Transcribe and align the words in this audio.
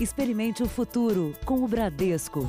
Experimente 0.00 0.62
o 0.62 0.68
futuro 0.68 1.34
com 1.44 1.64
o 1.64 1.66
Bradesco. 1.66 2.48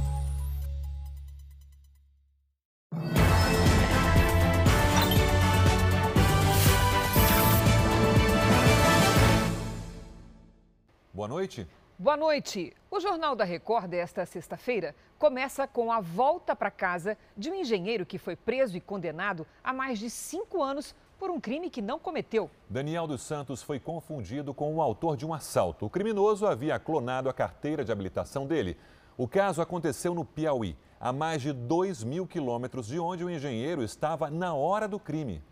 Boa 11.12 11.27
noite. 11.27 11.67
Boa 11.97 12.15
noite. 12.15 12.71
O 12.91 13.00
Jornal 13.00 13.36
da 13.36 13.43
Record 13.43 13.88
desta 13.88 14.27
sexta-feira 14.27 14.95
começa 15.18 15.68
com 15.68 15.91
a 15.91 16.00
volta 16.00 16.55
para 16.55 16.70
casa 16.70 17.18
de 17.36 17.50
um 17.50 17.55
engenheiro 17.55 18.05
que 18.05 18.20
foi 18.20 18.36
preso 18.36 18.77
e 18.77 18.79
condenado 18.79 19.47
a 19.63 19.73
mais 19.73 19.97
de 19.97 20.11
cinco 20.11 20.61
anos 20.61 20.93
por 21.20 21.29
um 21.29 21.39
crime 21.39 21.70
que 21.70 21.81
não 21.81 21.99
cometeu. 21.99 22.49
Daniel 22.70 23.05
dos 23.05 23.21
Santos 23.21 23.61
foi 23.61 23.77
confundido 23.77 24.54
com 24.54 24.73
o 24.73 24.81
autor 24.81 25.18
de 25.18 25.25
um 25.25 25.33
assalto. 25.33 25.86
O 25.86 25.89
criminoso 25.89 26.47
havia 26.47 26.79
clonado 26.79 27.27
a 27.27 27.33
carteira 27.33 27.83
de 27.83 27.91
habilitação 27.91 28.47
dele. 28.47 28.77
O 29.18 29.27
caso 29.27 29.61
aconteceu 29.61 30.15
no 30.15 30.24
Piauí, 30.24 30.77
a 30.97 31.11
mais 31.11 31.41
de 31.41 31.51
2 31.51 32.05
mil 32.05 32.25
quilômetros 32.25 32.88
de 32.88 32.97
onde 32.97 33.25
o 33.25 33.30
engenheiro 33.30 33.83
estava 33.83 34.31
na 34.31 34.53
hora 34.53 34.88
do 34.88 34.97
crime. 34.97 35.44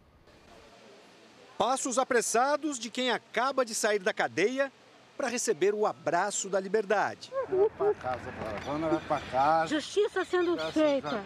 Passos 1.58 1.98
apressados 1.98 2.80
de 2.80 2.90
quem 2.90 3.12
acaba 3.12 3.66
de 3.66 3.76
sair 3.76 4.00
da 4.00 4.14
cadeia 4.14 4.72
para 5.18 5.28
receber 5.28 5.74
o 5.74 5.86
abraço 5.86 6.48
da 6.48 6.60
liberdade. 6.60 7.32
Para 7.78 7.94
casa, 7.96 8.22
vamos 8.64 9.04
para 9.04 9.22
casa. 9.32 9.76
Justiça 9.76 10.24
sendo 10.24 10.58
feita. 10.72 11.24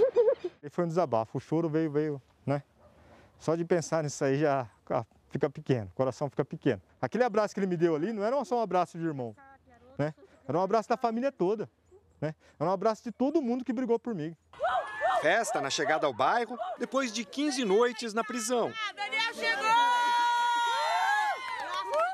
Foi 0.70 0.84
um 0.84 0.88
desabafo, 0.88 1.36
o 1.36 1.40
choro 1.40 1.68
veio, 1.68 1.90
veio? 1.90 2.22
Só 3.38 3.54
de 3.56 3.64
pensar 3.64 4.02
nisso 4.02 4.24
aí 4.24 4.38
já 4.38 4.68
fica 5.28 5.50
pequeno, 5.50 5.90
o 5.92 5.96
coração 5.96 6.30
fica 6.30 6.44
pequeno. 6.44 6.80
Aquele 7.00 7.24
abraço 7.24 7.52
que 7.52 7.60
ele 7.60 7.66
me 7.66 7.76
deu 7.76 7.94
ali 7.96 8.12
não 8.12 8.22
era 8.22 8.42
só 8.44 8.58
um 8.58 8.62
abraço 8.62 8.96
de 8.98 9.04
irmão, 9.04 9.34
né? 9.98 10.14
Era 10.46 10.58
um 10.58 10.62
abraço 10.62 10.88
da 10.88 10.96
família 10.96 11.32
toda, 11.32 11.68
né? 12.20 12.34
Era 12.58 12.70
um 12.70 12.72
abraço 12.72 13.02
de 13.02 13.10
todo 13.10 13.42
mundo 13.42 13.64
que 13.64 13.72
brigou 13.72 13.98
por 13.98 14.14
mim. 14.14 14.36
Festa 15.20 15.60
na 15.60 15.70
chegada 15.70 16.06
ao 16.06 16.12
bairro, 16.12 16.56
depois 16.78 17.12
de 17.12 17.24
15 17.24 17.64
noites 17.64 18.12
na 18.14 18.22
prisão. 18.22 18.72
Daniel 18.94 19.34
chegou! 19.34 19.70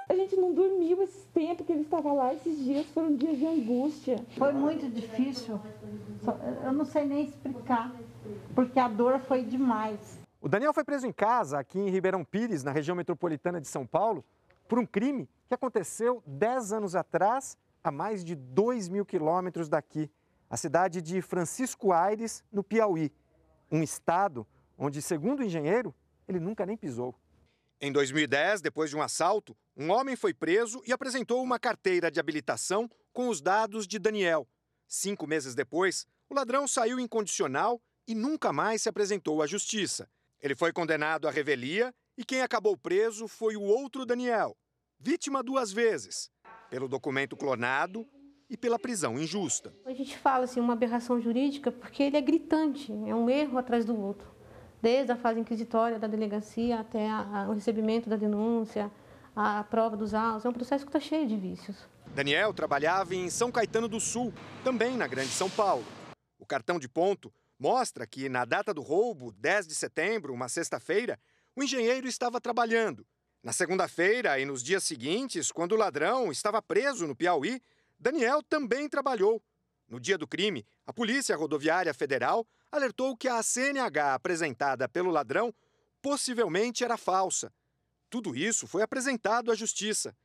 A 0.08 0.14
gente 0.14 0.36
não 0.36 0.52
dormiu 0.52 1.02
esse 1.02 1.26
tempo 1.34 1.64
que 1.64 1.72
ele 1.72 1.82
estava 1.82 2.12
lá, 2.12 2.32
esses 2.34 2.58
dias 2.58 2.86
foram 2.86 3.14
dias 3.14 3.38
de 3.38 3.46
angústia. 3.46 4.24
Foi 4.36 4.52
muito 4.52 4.88
difícil, 4.88 5.60
eu 6.64 6.72
não 6.72 6.84
sei 6.84 7.04
nem 7.04 7.24
explicar, 7.26 7.92
porque 8.54 8.78
a 8.78 8.88
dor 8.88 9.20
foi 9.20 9.44
demais. 9.44 10.19
O 10.42 10.48
Daniel 10.48 10.72
foi 10.72 10.84
preso 10.84 11.06
em 11.06 11.12
casa, 11.12 11.58
aqui 11.58 11.78
em 11.78 11.90
Ribeirão 11.90 12.24
Pires, 12.24 12.64
na 12.64 12.72
região 12.72 12.96
metropolitana 12.96 13.60
de 13.60 13.68
São 13.68 13.86
Paulo, 13.86 14.24
por 14.66 14.78
um 14.78 14.86
crime 14.86 15.28
que 15.46 15.52
aconteceu 15.52 16.22
10 16.26 16.72
anos 16.72 16.96
atrás, 16.96 17.58
a 17.84 17.90
mais 17.90 18.24
de 18.24 18.34
2 18.34 18.88
mil 18.88 19.04
quilômetros 19.04 19.68
daqui, 19.68 20.10
a 20.48 20.56
cidade 20.56 21.02
de 21.02 21.20
Francisco 21.20 21.92
Aires, 21.92 22.42
no 22.50 22.64
Piauí, 22.64 23.12
um 23.70 23.82
estado 23.82 24.46
onde, 24.78 25.02
segundo 25.02 25.40
o 25.40 25.44
engenheiro, 25.44 25.94
ele 26.26 26.40
nunca 26.40 26.64
nem 26.64 26.74
pisou. 26.74 27.14
Em 27.78 27.92
2010, 27.92 28.62
depois 28.62 28.88
de 28.88 28.96
um 28.96 29.02
assalto, 29.02 29.54
um 29.76 29.90
homem 29.90 30.16
foi 30.16 30.32
preso 30.32 30.82
e 30.86 30.92
apresentou 30.92 31.42
uma 31.42 31.58
carteira 31.58 32.10
de 32.10 32.18
habilitação 32.18 32.90
com 33.12 33.28
os 33.28 33.42
dados 33.42 33.86
de 33.86 33.98
Daniel. 33.98 34.48
Cinco 34.88 35.26
meses 35.26 35.54
depois, 35.54 36.06
o 36.30 36.34
ladrão 36.34 36.66
saiu 36.66 36.98
incondicional 36.98 37.78
e 38.08 38.14
nunca 38.14 38.54
mais 38.54 38.80
se 38.80 38.88
apresentou 38.88 39.42
à 39.42 39.46
justiça. 39.46 40.08
Ele 40.42 40.54
foi 40.54 40.72
condenado 40.72 41.28
à 41.28 41.30
revelia 41.30 41.92
e 42.16 42.24
quem 42.24 42.42
acabou 42.42 42.76
preso 42.76 43.28
foi 43.28 43.56
o 43.56 43.62
outro 43.62 44.06
Daniel, 44.06 44.56
vítima 44.98 45.42
duas 45.42 45.72
vezes, 45.72 46.30
pelo 46.70 46.88
documento 46.88 47.36
clonado 47.36 48.06
e 48.48 48.56
pela 48.56 48.78
prisão 48.78 49.18
injusta. 49.18 49.72
A 49.84 49.92
gente 49.92 50.16
fala 50.18 50.44
assim, 50.44 50.60
uma 50.60 50.72
aberração 50.72 51.20
jurídica 51.20 51.70
porque 51.70 52.02
ele 52.02 52.16
é 52.16 52.20
gritante, 52.20 52.90
é 52.90 53.14
um 53.14 53.28
erro 53.28 53.58
atrás 53.58 53.84
do 53.84 53.98
outro 53.98 54.40
desde 54.80 55.12
a 55.12 55.16
fase 55.16 55.40
inquisitória 55.40 55.98
da 55.98 56.06
delegacia 56.06 56.80
até 56.80 57.08
a, 57.08 57.18
a, 57.20 57.48
o 57.48 57.52
recebimento 57.52 58.08
da 58.08 58.16
denúncia, 58.16 58.90
a, 59.34 59.60
a 59.60 59.64
prova 59.64 59.96
dos 59.96 60.14
autos. 60.14 60.44
É 60.44 60.48
um 60.48 60.52
processo 60.52 60.84
que 60.84 60.88
está 60.88 61.00
cheio 61.00 61.26
de 61.26 61.36
vícios. 61.36 61.76
Daniel 62.14 62.52
trabalhava 62.52 63.14
em 63.14 63.30
São 63.30 63.52
Caetano 63.52 63.88
do 63.88 64.00
Sul, 64.00 64.32
também 64.64 64.96
na 64.96 65.06
Grande 65.06 65.30
São 65.30 65.48
Paulo. 65.50 65.84
O 66.38 66.46
cartão 66.46 66.78
de 66.78 66.88
ponto 66.88 67.32
mostra 67.60 68.06
que, 68.06 68.26
na 68.30 68.46
data 68.46 68.72
do 68.72 68.80
roubo, 68.80 69.32
10 69.32 69.66
de 69.66 69.74
setembro, 69.74 70.32
uma 70.32 70.48
sexta-feira, 70.48 71.20
o 71.54 71.62
engenheiro 71.62 72.08
estava 72.08 72.40
trabalhando. 72.40 73.06
Na 73.42 73.52
segunda-feira 73.52 74.40
e 74.40 74.46
nos 74.46 74.62
dias 74.62 74.82
seguintes, 74.82 75.52
quando 75.52 75.72
o 75.72 75.76
ladrão 75.76 76.32
estava 76.32 76.62
preso 76.62 77.06
no 77.06 77.14
Piauí, 77.14 77.60
Daniel 77.98 78.42
também 78.42 78.88
trabalhou. 78.88 79.42
No 79.86 80.00
dia 80.00 80.16
do 80.16 80.26
crime, 80.26 80.66
a 80.86 80.92
Polícia 80.92 81.36
Rodoviária 81.36 81.92
Federal 81.92 82.46
alertou 82.72 83.14
que 83.14 83.28
a 83.28 83.42
CNH 83.42 84.14
apresentada 84.14 84.88
pelo 84.88 85.10
ladrão 85.10 85.52
possivelmente 86.00 86.82
era 86.82 86.96
falsa. 86.96 87.52
Tudo 88.08 88.34
isso 88.34 88.66
foi 88.66 88.82
apresentado 88.82 89.52
à 89.52 89.54
Justiça. 89.54 90.16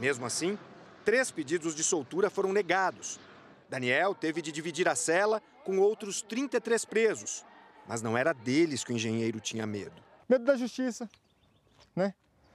Mesmo 0.00 0.26
assim, 0.26 0.58
três 1.04 1.30
pedidos 1.30 1.74
de 1.74 1.84
soltura 1.84 2.28
foram 2.30 2.52
negados. 2.52 3.20
Daniel 3.70 4.16
teve 4.16 4.42
de 4.42 4.50
dividir 4.50 4.88
a 4.88 4.96
cela 4.96 5.40
com 5.64 5.78
outros 5.78 6.20
33 6.22 6.84
presos. 6.84 7.44
Mas 7.86 8.02
não 8.02 8.18
era 8.18 8.32
deles 8.32 8.82
que 8.82 8.92
o 8.92 8.96
engenheiro 8.96 9.38
tinha 9.38 9.64
medo. 9.64 10.02
Medo 10.28 10.44
da 10.44 10.56
justiça, 10.56 11.08
né? 11.94 12.12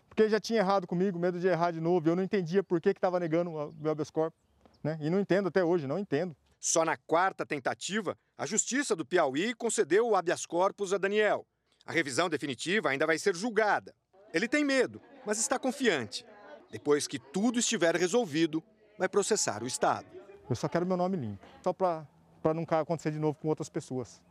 Porque 0.09 0.23
ele 0.23 0.29
já 0.29 0.41
tinha 0.41 0.59
errado 0.59 0.85
comigo, 0.85 1.17
medo 1.17 1.39
de 1.39 1.47
errar 1.47 1.71
de 1.71 1.79
novo. 1.79 2.07
Eu 2.07 2.17
não 2.17 2.23
entendia 2.23 2.61
por 2.61 2.81
que 2.81 2.89
estava 2.89 3.17
negando 3.17 3.49
o 3.49 3.73
meu 3.79 3.93
habeas 3.93 4.09
corpus, 4.09 4.39
né? 4.83 4.97
E 5.01 5.09
não 5.09 5.19
entendo 5.19 5.47
até 5.47 5.63
hoje, 5.63 5.87
não 5.87 5.97
entendo. 5.97 6.35
Só 6.59 6.83
na 6.83 6.97
quarta 6.97 7.45
tentativa, 7.45 8.17
a 8.37 8.45
Justiça 8.45 8.95
do 8.95 9.05
Piauí 9.05 9.53
concedeu 9.53 10.09
o 10.09 10.15
habeas 10.15 10.45
corpus 10.45 10.93
a 10.93 10.97
Daniel. 10.97 11.45
A 11.85 11.93
revisão 11.93 12.29
definitiva 12.29 12.89
ainda 12.89 13.05
vai 13.05 13.17
ser 13.17 13.35
julgada. 13.35 13.95
Ele 14.33 14.49
tem 14.49 14.65
medo, 14.65 15.01
mas 15.25 15.39
está 15.39 15.57
confiante. 15.57 16.25
Depois 16.71 17.07
que 17.07 17.19
tudo 17.19 17.59
estiver 17.59 17.95
resolvido, 17.95 18.61
vai 18.97 19.07
processar 19.07 19.63
o 19.63 19.67
Estado. 19.67 20.14
Eu 20.49 20.55
só 20.55 20.67
quero 20.67 20.85
meu 20.85 20.97
nome 20.97 21.17
limpo, 21.17 21.43
só 21.63 21.73
para 21.73 22.05
não 22.53 22.63
acontecer 22.69 23.11
de 23.11 23.19
novo 23.19 23.37
com 23.41 23.47
outras 23.47 23.69
pessoas. 23.69 24.21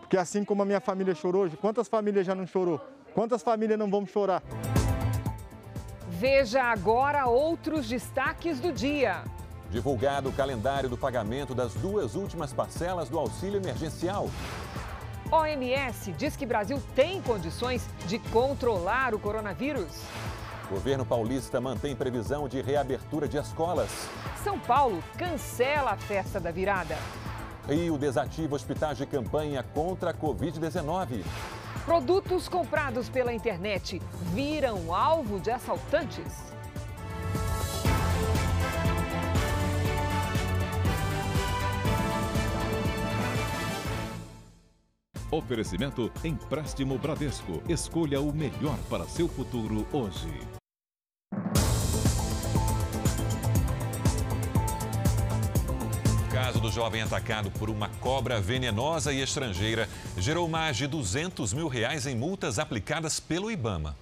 Porque 0.00 0.16
assim 0.16 0.44
como 0.44 0.62
a 0.62 0.64
minha 0.64 0.80
família 0.80 1.14
chorou 1.14 1.42
hoje, 1.42 1.56
quantas 1.56 1.88
famílias 1.88 2.26
já 2.26 2.34
não 2.34 2.46
chorou? 2.46 2.80
Quantas 3.14 3.42
famílias 3.42 3.78
não 3.78 3.90
vão 3.90 4.06
chorar? 4.06 4.42
Veja 6.08 6.62
agora 6.62 7.26
outros 7.26 7.88
destaques 7.88 8.60
do 8.60 8.72
dia. 8.72 9.24
Divulgado 9.70 10.28
o 10.28 10.32
calendário 10.32 10.88
do 10.88 10.96
pagamento 10.96 11.54
das 11.54 11.74
duas 11.74 12.14
últimas 12.14 12.52
parcelas 12.52 13.08
do 13.08 13.18
auxílio 13.18 13.60
emergencial. 13.60 14.30
OMS 15.32 16.12
diz 16.12 16.36
que 16.36 16.46
Brasil 16.46 16.80
tem 16.94 17.20
condições 17.20 17.84
de 18.06 18.18
controlar 18.18 19.14
o 19.14 19.18
coronavírus. 19.18 20.02
Governo 20.70 21.04
paulista 21.04 21.60
mantém 21.60 21.94
previsão 21.94 22.48
de 22.48 22.62
reabertura 22.62 23.28
de 23.28 23.36
escolas. 23.36 23.90
São 24.42 24.58
Paulo 24.58 25.02
cancela 25.16 25.92
a 25.92 25.96
festa 25.96 26.40
da 26.40 26.50
virada. 26.50 26.96
Rio 27.68 27.98
desativa 27.98 28.56
hospitais 28.56 28.98
de 28.98 29.06
campanha 29.06 29.62
contra 29.62 30.10
a 30.10 30.14
Covid-19. 30.14 31.22
Produtos 31.84 32.48
comprados 32.48 33.08
pela 33.10 33.32
internet 33.32 34.00
viram 34.32 34.94
alvo 34.94 35.38
de 35.38 35.50
assaltantes. 35.50 36.53
Oferecimento 45.34 46.12
Empréstimo 46.22 46.96
Bradesco. 46.96 47.60
Escolha 47.68 48.20
o 48.20 48.32
melhor 48.32 48.78
para 48.88 49.02
seu 49.04 49.26
futuro 49.26 49.84
hoje. 49.92 50.28
O 56.22 56.32
caso 56.32 56.60
do 56.60 56.70
jovem 56.70 57.02
atacado 57.02 57.50
por 57.50 57.68
uma 57.68 57.88
cobra 57.96 58.40
venenosa 58.40 59.12
e 59.12 59.20
estrangeira 59.20 59.88
gerou 60.16 60.48
mais 60.48 60.76
de 60.76 60.86
200 60.86 61.52
mil 61.52 61.66
reais 61.66 62.06
em 62.06 62.14
multas 62.14 62.60
aplicadas 62.60 63.18
pelo 63.18 63.50
Ibama. 63.50 63.96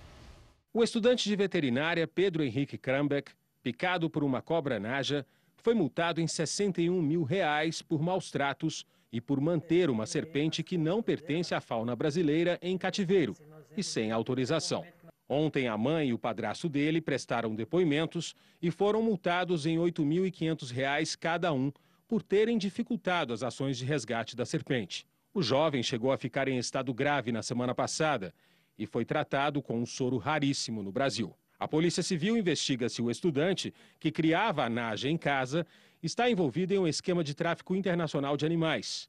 O 0.70 0.84
estudante 0.84 1.26
de 1.26 1.34
veterinária 1.34 2.06
Pedro 2.06 2.44
Henrique 2.44 2.76
Krambeck, 2.76 3.32
picado 3.62 4.10
por 4.10 4.22
uma 4.22 4.42
cobra 4.42 4.78
naja, 4.78 5.24
foi 5.56 5.72
multado 5.72 6.20
em 6.20 6.26
61 6.26 7.00
mil 7.00 7.22
reais 7.22 7.80
por 7.80 8.02
maus 8.02 8.30
tratos 8.30 8.84
e 9.12 9.20
por 9.20 9.40
manter 9.40 9.90
uma 9.90 10.06
serpente 10.06 10.62
que 10.62 10.78
não 10.78 11.02
pertence 11.02 11.54
à 11.54 11.60
fauna 11.60 11.94
brasileira 11.94 12.58
em 12.62 12.78
cativeiro 12.78 13.36
e 13.76 13.82
sem 13.82 14.10
autorização. 14.10 14.84
Ontem, 15.28 15.68
a 15.68 15.76
mãe 15.76 16.08
e 16.08 16.12
o 16.12 16.18
padrasto 16.18 16.68
dele 16.68 17.00
prestaram 17.00 17.54
depoimentos 17.54 18.34
e 18.60 18.70
foram 18.70 19.02
multados 19.02 19.66
em 19.66 19.78
R$ 19.78 19.90
8.500 19.90 21.16
cada 21.18 21.52
um 21.52 21.70
por 22.08 22.22
terem 22.22 22.58
dificultado 22.58 23.32
as 23.32 23.42
ações 23.42 23.78
de 23.78 23.84
resgate 23.84 24.36
da 24.36 24.44
serpente. 24.44 25.06
O 25.32 25.42
jovem 25.42 25.82
chegou 25.82 26.12
a 26.12 26.18
ficar 26.18 26.48
em 26.48 26.58
estado 26.58 26.92
grave 26.92 27.32
na 27.32 27.42
semana 27.42 27.74
passada 27.74 28.34
e 28.78 28.86
foi 28.86 29.04
tratado 29.04 29.62
com 29.62 29.78
um 29.78 29.86
soro 29.86 30.18
raríssimo 30.18 30.82
no 30.82 30.92
Brasil. 30.92 31.34
A 31.58 31.68
Polícia 31.68 32.02
Civil 32.02 32.36
investiga 32.36 32.88
se 32.88 33.00
o 33.00 33.10
estudante, 33.10 33.72
que 33.98 34.10
criava 34.10 34.64
a 34.64 34.68
Naja 34.68 35.08
em 35.08 35.16
casa, 35.16 35.66
está 36.02 36.28
envolvido 36.30 36.74
em 36.74 36.78
um 36.78 36.88
esquema 36.88 37.22
de 37.22 37.34
tráfico 37.34 37.76
internacional 37.76 38.36
de 38.36 38.44
animais. 38.44 39.08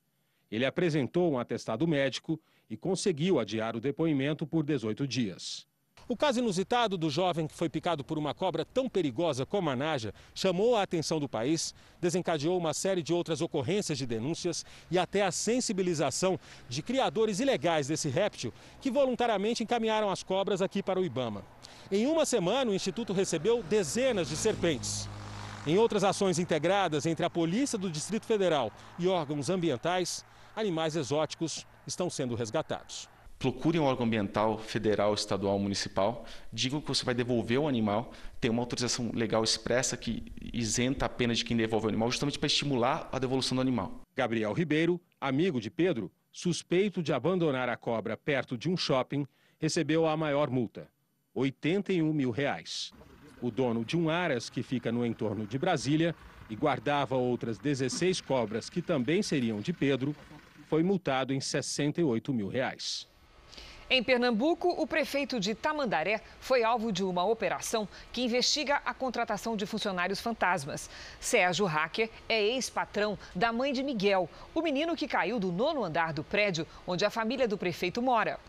Ele 0.52 0.66
apresentou 0.66 1.32
um 1.32 1.40
atestado 1.40 1.88
médico 1.88 2.40
e 2.70 2.78
conseguiu 2.78 3.40
adiar 3.40 3.76
o 3.76 3.82
depoimento 3.82 4.46
por 4.46 4.64
18 4.64 5.08
dias. 5.08 5.66
O 6.08 6.18
caso 6.18 6.40
inusitado 6.40 6.98
do 6.98 7.10
jovem 7.10 7.48
que 7.48 7.56
foi 7.56 7.70
picado 7.70 8.04
por 8.04 8.18
uma 8.18 8.34
cobra 8.34 8.66
tão 8.66 8.90
perigosa 8.90 9.46
como 9.46 9.70
a 9.70 9.76
naja 9.76 10.14
chamou 10.36 10.76
a 10.76 10.82
atenção 10.84 11.18
do 11.20 11.30
país, 11.30 11.74
desencadeou 12.00 12.58
uma 12.58 12.74
série 12.74 13.02
de 13.02 13.14
outras 13.14 13.42
ocorrências 13.42 13.98
de 13.98 14.06
denúncias 14.06 14.66
e 14.92 15.00
até 15.00 15.24
a 15.24 15.32
sensibilização 15.32 16.38
de 16.68 16.82
criadores 16.82 17.40
ilegais 17.40 17.88
desse 17.88 18.10
réptil 18.10 18.54
que 18.82 18.92
voluntariamente 18.92 19.64
encaminharam 19.64 20.10
as 20.10 20.24
cobras 20.24 20.62
aqui 20.62 20.84
para 20.84 21.00
o 21.00 21.06
Ibama. 21.06 21.44
Em 21.90 22.06
uma 22.06 22.26
semana, 22.26 22.72
o 22.72 22.76
Instituto 22.76 23.14
recebeu 23.14 23.64
dezenas 23.64 24.28
de 24.28 24.36
serpentes. 24.36 25.08
Em 25.66 25.78
outras 25.78 26.04
ações 26.04 26.40
integradas 26.40 27.06
entre 27.06 27.26
a 27.26 27.30
Polícia 27.30 27.78
do 27.78 27.90
Distrito 27.90 28.26
Federal 28.26 28.70
e 29.00 29.08
órgãos 29.08 29.50
ambientais, 29.50 30.26
animais 30.54 30.98
exóticos 30.98 31.66
estão 31.88 32.10
sendo 32.10 32.36
resgatados. 32.36 33.08
Procure 33.40 33.80
um 33.80 33.84
órgão 33.84 34.06
ambiental, 34.06 34.58
federal, 34.58 35.14
estadual, 35.14 35.58
municipal, 35.58 36.26
digam 36.52 36.82
que 36.82 36.88
você 36.90 37.06
vai 37.06 37.16
devolver 37.16 37.60
o 37.60 37.68
animal, 37.68 38.12
tem 38.42 38.52
uma 38.52 38.62
autorização 38.62 39.10
legal 39.14 39.42
expressa 39.42 39.96
que 39.96 40.34
isenta 40.54 41.06
a 41.06 41.10
pena 41.10 41.34
de 41.34 41.46
quem 41.46 41.56
devolve 41.56 41.86
o 41.86 41.90
animal, 41.90 42.12
justamente 42.12 42.38
para 42.38 42.48
estimular 42.48 43.08
a 43.10 43.18
devolução 43.18 43.56
do 43.56 43.62
animal. 43.62 44.02
Gabriel 44.14 44.52
Ribeiro, 44.52 45.00
amigo 45.20 45.62
de 45.62 45.70
Pedro, 45.70 46.12
suspeito 46.30 47.02
de 47.02 47.14
abandonar 47.14 47.70
a 47.70 47.78
cobra 47.78 48.18
perto 48.18 48.58
de 48.58 48.70
um 48.70 48.76
shopping, 48.76 49.26
recebeu 49.60 50.08
a 50.08 50.18
maior 50.18 50.50
multa, 50.50 50.90
81 51.34 52.12
mil 52.12 52.32
reais. 52.32 52.92
O 53.44 53.52
dono 53.52 53.84
de 53.84 53.98
um 53.98 54.10
Aras, 54.10 54.50
que 54.50 54.64
fica 54.64 54.90
no 54.90 55.06
entorno 55.06 55.46
de 55.46 55.60
Brasília, 55.60 56.16
e 56.50 56.56
guardava 56.56 57.18
outras 57.18 57.58
16 57.58 58.22
cobras 58.22 58.70
que 58.70 58.82
também 58.82 59.22
seriam 59.22 59.60
de 59.60 59.74
Pedro, 59.74 60.16
foi 60.70 60.82
multado 60.82 61.34
em 61.34 61.42
68 61.42 62.34
mil 62.34 62.48
reais. 62.48 63.06
Em 63.90 64.02
Pernambuco, 64.02 64.70
o 64.70 64.88
prefeito 64.88 65.42
de 65.42 65.54
Tamandaré 65.54 66.22
foi 66.40 66.64
alvo 66.64 66.90
de 66.90 67.04
uma 67.04 67.26
operação 67.26 67.86
que 68.14 68.22
investiga 68.22 68.82
a 68.86 68.94
contratação 68.94 69.58
de 69.58 69.66
funcionários 69.66 70.22
fantasmas. 70.22 70.90
Sérgio 71.20 71.66
Hacker 71.66 72.10
é 72.30 72.42
ex-patrão 72.42 73.20
da 73.36 73.52
mãe 73.52 73.74
de 73.74 73.84
Miguel, 73.84 74.30
o 74.56 74.62
menino 74.62 74.96
que 74.96 75.06
caiu 75.06 75.38
do 75.38 75.52
nono 75.52 75.84
andar 75.84 76.14
do 76.14 76.24
prédio 76.24 76.66
onde 76.88 77.04
a 77.04 77.10
família 77.10 77.46
do 77.46 77.58
prefeito 77.58 78.02
mora. 78.02 78.40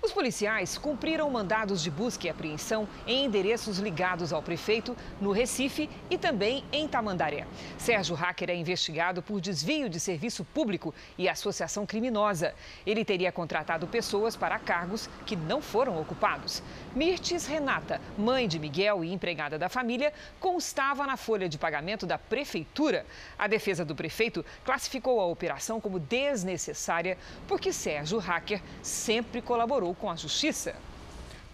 Os 0.00 0.12
policiais 0.12 0.78
cumpriram 0.78 1.28
mandados 1.28 1.82
de 1.82 1.90
busca 1.90 2.28
e 2.28 2.30
apreensão 2.30 2.88
em 3.04 3.24
endereços 3.24 3.78
ligados 3.78 4.32
ao 4.32 4.40
prefeito 4.40 4.96
no 5.20 5.32
Recife 5.32 5.90
e 6.08 6.16
também 6.16 6.64
em 6.70 6.86
Tamandaré. 6.86 7.48
Sérgio 7.76 8.14
Hacker 8.14 8.48
é 8.48 8.54
investigado 8.54 9.20
por 9.20 9.40
desvio 9.40 9.88
de 9.88 9.98
serviço 9.98 10.44
público 10.44 10.94
e 11.18 11.28
associação 11.28 11.84
criminosa. 11.84 12.54
Ele 12.86 13.04
teria 13.04 13.32
contratado 13.32 13.88
pessoas 13.88 14.36
para 14.36 14.56
cargos 14.60 15.10
que 15.26 15.34
não 15.34 15.60
foram 15.60 16.00
ocupados. 16.00 16.62
Mirtes 16.94 17.44
Renata, 17.44 18.00
mãe 18.16 18.46
de 18.46 18.60
Miguel 18.60 19.02
e 19.02 19.12
empregada 19.12 19.58
da 19.58 19.68
família, 19.68 20.12
constava 20.38 21.08
na 21.08 21.16
folha 21.16 21.48
de 21.48 21.58
pagamento 21.58 22.06
da 22.06 22.16
prefeitura. 22.16 23.04
A 23.36 23.48
defesa 23.48 23.84
do 23.84 23.96
prefeito 23.96 24.46
classificou 24.64 25.20
a 25.20 25.26
operação 25.26 25.80
como 25.80 25.98
desnecessária 25.98 27.18
porque 27.48 27.72
Sérgio 27.72 28.18
Hacker 28.20 28.62
sempre 28.80 29.42
colaborou 29.42 29.87
com 29.94 30.10
a 30.10 30.16
Justiça. 30.16 30.74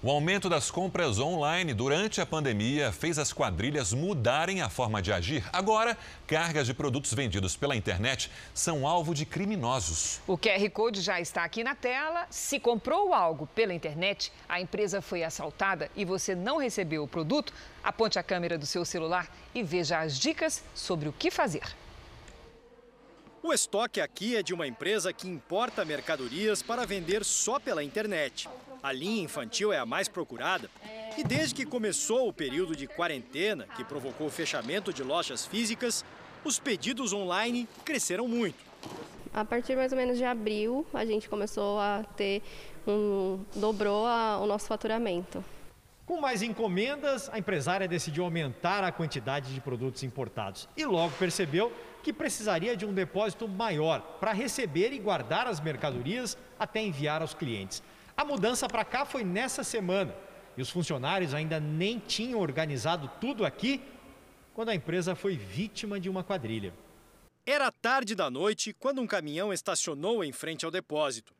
O 0.05 0.11
aumento 0.11 0.51
das 0.51 0.71
compras 0.71 1.19
online 1.19 1.73
durante 1.73 2.21
a 2.21 2.27
pandemia 2.27 2.93
fez 2.93 3.19
as 3.19 3.33
quadrilhas 3.33 3.95
mudarem 3.95 4.61
a 4.61 4.69
forma 4.69 5.01
de 5.01 5.11
agir. 5.11 5.43
Agora, 5.51 5.97
cargas 6.27 6.67
de 6.67 6.75
produtos 6.75 7.15
vendidos 7.15 7.57
pela 7.57 7.75
internet 7.75 8.31
são 8.53 8.87
alvo 8.87 9.15
de 9.15 9.25
criminosos. 9.25 10.21
O 10.27 10.37
QR 10.37 10.69
Code 10.71 11.01
já 11.01 11.23
está 11.23 11.43
aqui 11.43 11.65
na 11.65 11.75
tela. 11.75 12.27
Se 12.29 12.61
comprou 12.61 13.15
algo 13.15 13.47
pela 13.55 13.73
internet, 13.73 14.31
a 14.47 14.61
empresa 14.61 15.01
foi 15.01 15.25
assaltada 15.25 15.91
e 15.97 16.05
você 16.05 16.35
não 16.35 16.59
recebeu 16.59 17.05
o 17.05 17.09
produto, 17.09 17.55
aponte 17.83 18.19
a 18.19 18.23
câmera 18.23 18.59
do 18.59 18.67
seu 18.67 18.85
celular 18.85 19.35
e 19.55 19.63
veja 19.63 20.01
as 20.01 20.19
dicas 20.19 20.63
sobre 20.75 21.09
o 21.09 21.15
que 21.15 21.31
fazer. 21.31 21.65
O 23.46 23.52
estoque 23.52 24.00
aqui 24.00 24.37
é 24.37 24.43
de 24.43 24.55
uma 24.55 24.67
empresa 24.67 25.12
que 25.12 25.29
importa 25.29 25.85
mercadorias 25.85 26.62
para 26.62 26.87
vender 26.87 27.23
só 27.26 27.61
pela 27.61 27.85
internet. 27.85 28.49
A 28.82 28.91
linha 28.91 29.23
infantil 29.23 29.70
é 29.70 29.79
a 29.79 29.85
mais 29.85 30.08
procurada 30.08 30.70
e 31.19 31.23
desde 31.23 31.55
que 31.55 31.67
começou 31.67 32.26
o 32.26 32.32
período 32.32 32.75
de 32.75 32.87
quarentena, 32.87 33.67
que 33.76 33.85
provocou 33.85 34.29
o 34.29 34.31
fechamento 34.31 34.94
de 34.94 35.02
lojas 35.02 35.44
físicas, 35.44 36.02
os 36.43 36.58
pedidos 36.58 37.12
online 37.12 37.69
cresceram 37.85 38.26
muito. 38.26 38.56
A 39.35 39.44
partir 39.44 39.76
mais 39.76 39.93
ou 39.93 39.99
menos 39.99 40.17
de 40.17 40.25
abril, 40.25 40.87
a 40.94 41.05
gente 41.05 41.29
começou 41.29 41.79
a 41.79 42.02
ter 42.17 42.43
um 42.87 43.44
dobrou 43.55 44.06
a, 44.06 44.38
o 44.40 44.47
nosso 44.47 44.67
faturamento. 44.67 45.44
Com 46.06 46.19
mais 46.19 46.40
encomendas, 46.40 47.29
a 47.31 47.38
empresária 47.38 47.87
decidiu 47.87 48.25
aumentar 48.25 48.82
a 48.85 48.90
quantidade 48.90 49.52
de 49.52 49.61
produtos 49.61 50.02
importados 50.02 50.67
e 50.75 50.87
logo 50.87 51.14
percebeu 51.19 51.70
que 52.05 52.12
precisaria 52.12 52.77
de 52.77 52.85
um 52.85 52.93
depósito 52.93 53.49
maior 53.49 54.01
para 54.21 54.31
receber 54.31 54.93
e 54.93 54.99
guardar 54.99 55.47
as 55.47 55.59
mercadorias 55.59 56.37
até 56.59 56.83
enviar 56.83 57.23
aos 57.23 57.33
clientes. 57.33 57.83
A 58.15 58.23
mudança 58.23 58.69
para 58.69 58.85
cá 58.85 59.06
foi 59.06 59.25
nessa 59.25 59.65
semana 59.65 60.15
e 60.55 60.61
os 60.61 60.69
funcionários 60.69 61.33
ainda 61.33 61.59
nem 61.59 61.99
tinham 61.99 62.39
organizado 62.39 63.11
tudo 63.19 63.45
aqui 63.47 63.81
quando 64.53 64.69
a 64.69 64.75
empresa 64.75 65.17
foi 65.17 65.35
vítima 65.35 65.99
de 65.99 66.11
uma 66.11 66.23
quadrilha. 66.23 66.75
Era 67.47 67.73
tarde 67.73 68.15
da 68.15 68.31
noite 68.31 68.75
quando 68.75 69.00
um 69.00 69.07
caminhão 69.07 69.50
estacionou 69.50 70.23
em 70.23 70.31
frente 70.31 70.67
ao 70.67 70.71
depósito. 70.71 71.35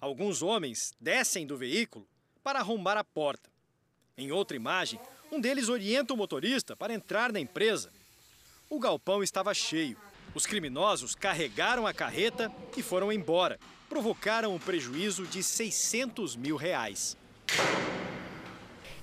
Alguns 0.00 0.42
homens 0.42 0.92
descem 1.00 1.46
do 1.46 1.56
veículo 1.56 2.06
para 2.42 2.58
arrombar 2.58 2.98
a 2.98 3.04
porta. 3.04 3.48
Em 4.16 4.32
outra 4.32 4.56
imagem, 4.56 4.98
um 5.30 5.40
deles 5.40 5.68
orienta 5.68 6.12
o 6.12 6.16
motorista 6.16 6.76
para 6.76 6.92
entrar 6.92 7.32
na 7.32 7.38
empresa. 7.38 7.92
O 8.68 8.80
galpão 8.80 9.22
estava 9.22 9.54
cheio 9.54 9.96
os 10.38 10.46
criminosos 10.46 11.16
carregaram 11.16 11.84
a 11.84 11.92
carreta 11.92 12.50
e 12.76 12.82
foram 12.82 13.12
embora. 13.12 13.58
Provocaram 13.88 14.54
um 14.54 14.58
prejuízo 14.58 15.26
de 15.26 15.42
600 15.42 16.36
mil 16.36 16.54
reais. 16.54 17.16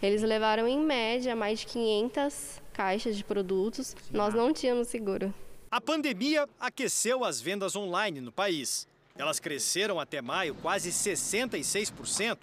Eles 0.01 0.21
levaram 0.21 0.65
em 0.65 0.79
média 0.79 1.35
mais 1.35 1.59
de 1.59 1.67
500 1.67 2.61
caixas 2.71 3.17
de 3.17 3.23
produtos. 3.25 3.97
Nós 4.11 4.33
não 4.33 4.53
tínhamos 4.53 4.87
seguro. 4.87 5.33
A 5.69 5.81
pandemia 5.81 6.47
aqueceu 6.57 7.25
as 7.25 7.41
vendas 7.41 7.75
online 7.75 8.21
no 8.21 8.31
país. 8.31 8.87
Elas 9.17 9.37
cresceram 9.37 9.99
até 9.99 10.21
maio 10.21 10.55
quase 10.55 10.89
66%. 10.89 12.37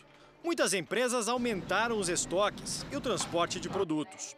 Muitas 0.44 0.75
empresas 0.75 1.28
aumentaram 1.28 1.99
os 1.99 2.11
estoques 2.11 2.84
e 2.92 2.96
o 2.96 3.00
transporte 3.00 3.58
de 3.58 3.70
produtos. 3.70 4.37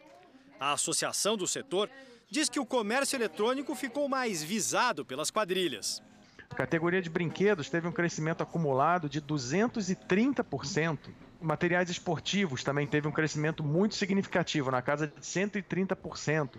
A 0.57 0.71
associação 0.71 1.35
do 1.35 1.45
setor 1.45 1.89
diz 2.29 2.49
que 2.49 2.59
o 2.59 2.65
comércio 2.65 3.15
eletrônico 3.15 3.75
ficou 3.75 4.07
mais 4.09 4.43
visado 4.43 5.05
pelas 5.05 5.31
quadrilhas. 5.31 6.01
A 6.49 6.55
categoria 6.55 7.01
de 7.01 7.09
brinquedos 7.09 7.69
teve 7.69 7.87
um 7.87 7.91
crescimento 7.91 8.41
acumulado 8.41 9.09
de 9.09 9.21
230%. 9.21 10.99
Materiais 11.41 11.89
esportivos 11.89 12.63
também 12.63 12.87
teve 12.87 13.07
um 13.07 13.11
crescimento 13.11 13.63
muito 13.63 13.95
significativo, 13.95 14.71
na 14.71 14.81
casa 14.81 15.07
de 15.07 15.21
130%. 15.21 16.51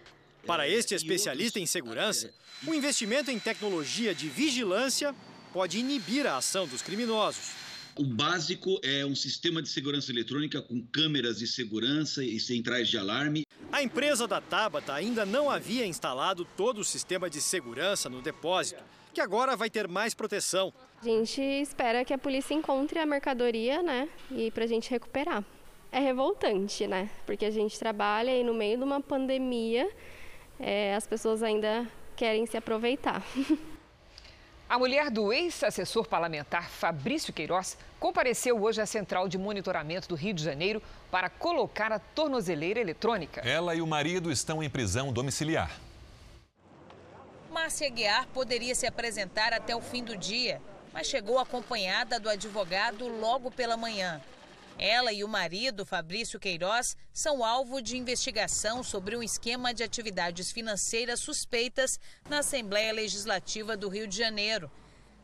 Para 0.47 0.69
este 0.69 0.95
especialista 0.95 1.59
em 1.59 1.67
segurança, 1.67 2.33
o 2.67 2.73
investimento 2.73 3.31
em 3.31 3.39
tecnologia 3.39 4.15
de 4.15 4.29
vigilância 4.29 5.15
pode 5.53 5.79
inibir 5.79 6.27
a 6.27 6.37
ação 6.37 6.67
dos 6.67 6.83
criminosos. 6.83 7.66
O 7.99 8.05
básico 8.05 8.79
é 8.83 9.07
um 9.07 9.15
sistema 9.15 9.63
de 9.63 9.69
segurança 9.69 10.13
eletrônica 10.13 10.61
com 10.61 10.83
câmeras 10.93 11.39
de 11.39 11.47
segurança 11.47 12.23
e 12.23 12.39
centrais 12.39 12.89
de 12.89 12.99
alarme 12.99 13.47
a 13.77 13.83
empresa 13.83 14.27
da 14.27 14.41
Tabata 14.41 14.95
ainda 14.95 15.27
não 15.27 15.51
havia 15.51 15.85
instalado 15.85 16.47
todo 16.57 16.79
o 16.79 16.85
sistema 16.85 17.29
de 17.29 17.41
segurança 17.41 18.09
no 18.09 18.23
depósito, 18.23 18.83
que 19.13 19.21
agora 19.21 19.57
vai 19.57 19.69
ter 19.69 19.89
mais 19.89 20.15
proteção. 20.15 20.73
A 21.03 21.05
gente 21.05 21.43
espera 21.43 22.05
que 22.05 22.15
a 22.15 22.19
polícia 22.19 22.55
encontre 22.55 22.99
a 22.99 23.05
mercadoria, 23.05 23.83
né, 23.83 24.09
e 24.31 24.51
para 24.51 24.65
a 24.65 24.67
gente 24.67 24.91
recuperar. 24.91 25.45
É 25.93 25.99
revoltante, 25.99 26.87
né, 26.87 27.11
porque 27.27 27.45
a 27.45 27.51
gente 27.51 27.79
trabalha 27.79 28.35
e 28.35 28.43
no 28.43 28.55
meio 28.55 28.79
de 28.79 28.85
uma 28.85 29.01
pandemia, 29.01 29.91
é, 30.59 30.95
as 30.95 31.07
pessoas 31.07 31.43
ainda 31.43 31.87
querem 32.17 32.47
se 32.47 32.57
aproveitar. 32.57 33.23
A 34.69 34.81
mulher 34.81 35.11
do 35.11 35.33
ex-assessor 35.33 36.09
parlamentar 36.09 36.69
Fabrício 36.69 37.33
Queiroz 37.33 37.79
compareceu 38.01 38.61
hoje 38.61 38.81
à 38.81 38.87
Central 38.87 39.29
de 39.29 39.39
Monitoramento 39.39 40.09
do 40.09 40.17
Rio 40.17 40.35
de 40.35 40.43
Janeiro 40.43 40.83
para 41.09 41.31
colocar 41.31 41.93
a 41.93 42.01
tornozeleira 42.01 42.81
eletrônica. 42.81 43.43
Ela 43.43 43.77
e 43.77 43.81
o 43.81 43.87
marido 43.87 44.31
estão 44.31 44.61
em 44.61 44.69
prisão 44.69 45.13
domiciliar. 45.13 45.71
Márcia 47.49 47.89
Guiar 47.89 48.27
poderia 48.35 48.75
se 48.75 48.89
apresentar 48.89 49.53
até 49.53 49.75
o 49.75 49.81
fim 49.81 50.03
do 50.03 50.17
dia, 50.17 50.61
mas 50.93 51.07
chegou 51.07 51.39
acompanhada 51.39 52.19
do 52.19 52.29
advogado 52.29 53.07
logo 53.07 53.53
pela 53.53 53.77
manhã. 53.77 54.21
Ela 54.79 55.11
e 55.11 55.25
o 55.25 55.29
marido, 55.29 55.87
Fabrício 55.87 56.39
Queiroz, 56.39 56.97
são 57.11 57.43
alvo 57.43 57.81
de 57.81 57.97
investigação 57.97 58.83
sobre 58.83 59.17
um 59.17 59.23
esquema 59.23 59.73
de 59.73 59.83
atividades 59.83 60.53
financeiras 60.53 61.21
suspeitas 61.21 61.99
na 62.29 62.41
Assembleia 62.41 62.93
Legislativa 62.93 63.75
do 63.75 63.89
Rio 63.89 64.07
de 64.07 64.17
Janeiro. 64.17 64.71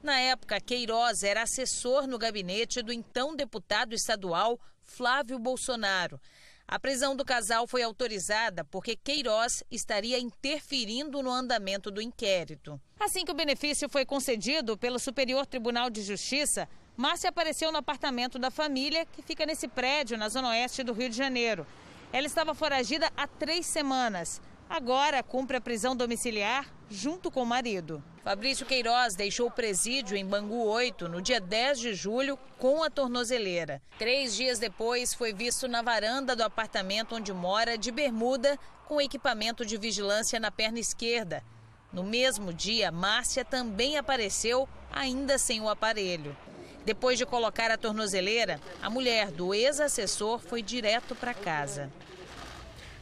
Na 0.03 0.19
época, 0.19 0.59
Queiroz 0.59 1.23
era 1.23 1.43
assessor 1.43 2.07
no 2.07 2.19
gabinete 2.19 2.83
do 2.83 2.93
então 2.93 3.37
deputado 3.37 3.95
estadual 3.95 4.59
Flávio 4.83 5.39
Bolsonaro. 5.39 6.19
A 6.67 6.79
prisão 6.79 7.15
do 7.15 7.25
casal 7.25 7.67
foi 7.67 7.83
autorizada 7.83 8.65
porque 8.65 8.97
Queiroz 8.97 9.63
estaria 9.71 10.19
interferindo 10.19 11.23
no 11.23 11.31
andamento 11.31 11.91
do 11.91 12.01
inquérito. 12.01 12.81
Assim 12.99 13.27
que 13.27 13.31
o 13.31 13.35
benefício 13.35 13.89
foi 13.91 14.07
concedido 14.07 14.79
pelo 14.79 14.99
Superior 14.99 15.45
Tribunal 15.45 15.91
de 15.91 16.03
Justiça, 16.03 16.67
Márcia 16.97 17.31
apareceu 17.31 17.73
no 17.73 17.79
apartamento 17.79 18.39
da 18.39 18.51
família, 18.51 19.07
que 19.07 19.23
fica 19.23 19.47
nesse 19.47 19.67
prédio 19.67 20.19
na 20.19 20.29
zona 20.29 20.51
oeste 20.51 20.83
do 20.83 20.93
Rio 20.93 21.09
de 21.09 21.17
Janeiro. 21.17 21.67
Ela 22.13 22.27
estava 22.27 22.55
foragida 22.55 23.11
há 23.17 23.27
três 23.27 23.65
semanas. 23.65 24.43
Agora 24.69 25.23
cumpre 25.23 25.57
a 25.57 25.61
prisão 25.61 25.97
domiciliar 25.97 26.67
junto 26.91 27.31
com 27.31 27.43
o 27.43 27.47
marido. 27.47 28.03
Fabrício 28.23 28.67
Queiroz 28.67 29.15
deixou 29.15 29.49
o 29.49 29.51
presídio 29.51 30.17
em 30.17 30.25
Bangu 30.25 30.65
8 30.67 31.09
no 31.09 31.23
dia 31.23 31.41
10 31.41 31.81
de 31.81 31.95
julho 31.95 32.39
com 32.59 32.83
a 32.83 32.91
tornozeleira. 32.91 33.83
Três 33.99 34.35
dias 34.35 34.59
depois, 34.59 35.15
foi 35.15 35.33
visto 35.33 35.67
na 35.67 35.81
varanda 35.81 36.37
do 36.37 36.43
apartamento 36.43 37.15
onde 37.15 37.33
mora, 37.33 37.79
de 37.79 37.91
bermuda, 37.91 38.59
com 38.87 39.01
equipamento 39.01 39.65
de 39.65 39.79
vigilância 39.79 40.39
na 40.39 40.51
perna 40.51 40.79
esquerda. 40.79 41.43
No 41.91 42.05
mesmo 42.05 42.53
dia, 42.53 42.93
Márcia 42.93 43.45
também 43.45 43.97
apareceu, 43.97 44.69
ainda 44.91 45.39
sem 45.39 45.61
o 45.61 45.69
aparelho. 45.69 46.37
Depois 46.85 47.17
de 47.17 47.25
colocar 47.25 47.71
a 47.71 47.79
tornozeleira, 47.79 48.61
a 48.83 48.91
mulher 48.91 49.31
do 49.31 49.55
ex-assessor 49.55 50.39
foi 50.41 50.63
direto 50.63 51.15
para 51.15 51.33
casa. 51.33 51.91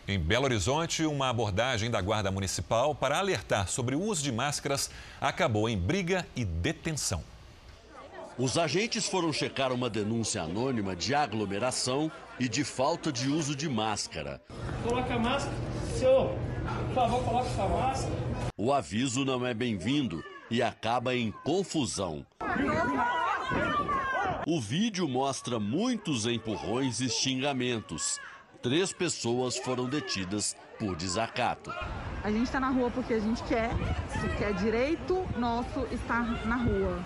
Em 0.07 0.19
Belo 0.19 0.45
Horizonte, 0.45 1.05
uma 1.05 1.29
abordagem 1.29 1.91
da 1.91 2.01
Guarda 2.01 2.31
Municipal 2.31 2.95
para 2.95 3.19
alertar 3.19 3.69
sobre 3.69 3.95
o 3.95 4.03
uso 4.03 4.23
de 4.23 4.33
máscaras 4.33 4.91
acabou 5.21 5.69
em 5.69 5.79
briga 5.79 6.27
e 6.35 6.45
detenção. 6.45 7.23
Os 8.37 8.59
agentes 8.59 9.07
foram 9.07 9.33
checar 9.33 9.73
uma 9.73 9.89
denúncia 9.89 10.43
anônima 10.43 10.97
de 10.97 11.15
aglomeração 11.15 12.11
e 12.39 12.49
de 12.49 12.65
falta 12.65 13.13
de 13.13 13.29
uso 13.29 13.55
de 13.55 13.69
máscara. 13.69 14.41
Coloque 14.83 15.13
a 15.13 15.19
máscara. 15.19 15.55
Senhor, 15.99 16.35
por 16.87 16.95
favor, 16.95 17.25
coloque 17.25 17.55
sua 17.55 17.69
máscara. 17.69 18.15
O 18.57 18.73
aviso 18.73 19.25
não 19.25 19.47
é 19.47 19.53
bem-vindo 19.53 20.25
e 20.51 20.63
acaba 20.63 21.15
em 21.15 21.31
confusão. 21.45 22.27
O 24.47 24.61
vídeo 24.61 25.07
mostra 25.07 25.61
muitos 25.61 26.27
empurrões 26.27 27.01
e 27.01 27.09
xingamentos. 27.09 28.19
Três 28.63 28.93
pessoas 28.93 29.57
foram 29.59 29.87
detidas 29.87 30.57
por 30.79 30.97
desacato. 30.97 31.71
A 32.23 32.31
gente 32.31 32.45
está 32.45 32.59
na 32.59 32.71
rua 32.71 32.91
porque 32.91 33.15
a 33.15 33.19
gente 33.19 33.43
quer, 33.45 33.71
porque 34.21 34.45
é 34.45 34.53
direito 34.53 35.25
nosso 35.39 35.87
estar 35.93 36.47
na 36.47 36.57
rua. 36.57 37.03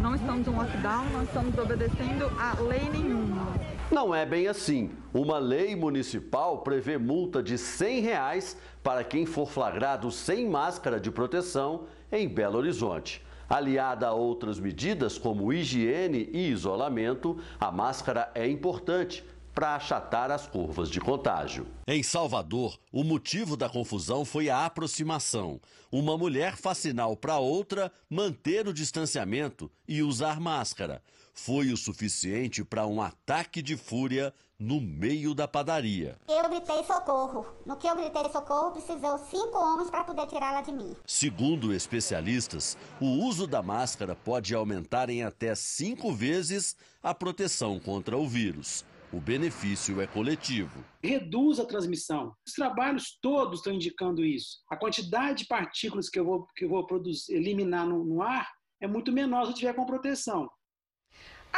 Não 0.00 0.14
estamos 0.14 0.46
em 0.46 0.50
lockdown, 0.50 1.06
não 1.10 1.22
estamos 1.22 1.58
obedecendo 1.58 2.30
a 2.38 2.60
lei 2.60 2.88
nenhuma. 2.90 3.54
Não 3.90 4.14
é 4.14 4.26
bem 4.26 4.46
assim. 4.46 4.90
Uma 5.14 5.38
lei 5.38 5.74
municipal 5.74 6.58
prevê 6.58 6.98
multa 6.98 7.42
de 7.42 7.56
100 7.56 8.00
reais 8.00 8.56
para 8.82 9.02
quem 9.02 9.24
for 9.24 9.48
flagrado 9.48 10.10
sem 10.10 10.48
máscara 10.48 11.00
de 11.00 11.10
proteção 11.10 11.84
em 12.12 12.28
Belo 12.28 12.58
Horizonte. 12.58 13.24
Aliada 13.48 14.08
a 14.08 14.12
outras 14.12 14.58
medidas 14.58 15.18
como 15.18 15.52
higiene 15.52 16.28
e 16.32 16.48
isolamento, 16.50 17.38
a 17.60 17.70
máscara 17.70 18.30
é 18.34 18.48
importante 18.48 19.24
para 19.54 19.74
achatar 19.74 20.30
as 20.30 20.46
curvas 20.46 20.90
de 20.90 21.00
contágio. 21.00 21.66
Em 21.86 22.02
Salvador, 22.02 22.78
o 22.92 23.02
motivo 23.02 23.56
da 23.56 23.70
confusão 23.70 24.22
foi 24.22 24.50
a 24.50 24.66
aproximação. 24.66 25.58
Uma 25.90 26.18
mulher 26.18 26.56
faz 26.56 26.76
sinal 26.76 27.16
para 27.16 27.38
outra 27.38 27.90
manter 28.10 28.68
o 28.68 28.72
distanciamento 28.72 29.70
e 29.88 30.02
usar 30.02 30.38
máscara. 30.38 31.00
Foi 31.38 31.70
o 31.70 31.76
suficiente 31.76 32.64
para 32.64 32.86
um 32.86 33.00
ataque 33.00 33.60
de 33.62 33.76
fúria 33.76 34.32
no 34.58 34.80
meio 34.80 35.34
da 35.34 35.46
padaria. 35.46 36.16
Eu 36.26 36.48
gritei 36.48 36.82
socorro. 36.82 37.46
No 37.64 37.76
que 37.76 37.86
eu 37.86 37.94
gritei 37.94 38.24
socorro, 38.30 38.72
precisou 38.72 39.18
cinco 39.18 39.58
homens 39.58 39.90
para 39.90 40.02
poder 40.02 40.26
tirá-la 40.26 40.62
de 40.62 40.72
mim. 40.72 40.96
Segundo 41.06 41.74
especialistas, 41.74 42.76
o 42.98 43.06
uso 43.06 43.46
da 43.46 43.62
máscara 43.62 44.16
pode 44.16 44.54
aumentar 44.54 45.10
em 45.10 45.22
até 45.22 45.54
cinco 45.54 46.12
vezes 46.12 46.74
a 47.02 47.14
proteção 47.14 47.78
contra 47.78 48.16
o 48.16 48.26
vírus. 48.26 48.84
O 49.12 49.20
benefício 49.20 50.00
é 50.00 50.06
coletivo. 50.06 50.84
Reduz 51.02 51.60
a 51.60 51.66
transmissão. 51.66 52.34
Os 52.44 52.54
trabalhos 52.54 53.18
todos 53.20 53.60
estão 53.60 53.74
indicando 53.74 54.24
isso. 54.24 54.58
A 54.68 54.76
quantidade 54.76 55.42
de 55.42 55.46
partículas 55.46 56.08
que 56.08 56.18
eu 56.18 56.24
vou, 56.24 56.46
que 56.56 56.64
eu 56.64 56.68
vou 56.70 56.84
produzir, 56.86 57.34
eliminar 57.34 57.86
no, 57.86 58.02
no 58.04 58.22
ar 58.22 58.48
é 58.80 58.86
muito 58.86 59.12
menor 59.12 59.44
se 59.44 59.52
eu 59.52 59.54
tiver 59.54 59.74
com 59.74 59.86
proteção. 59.86 60.48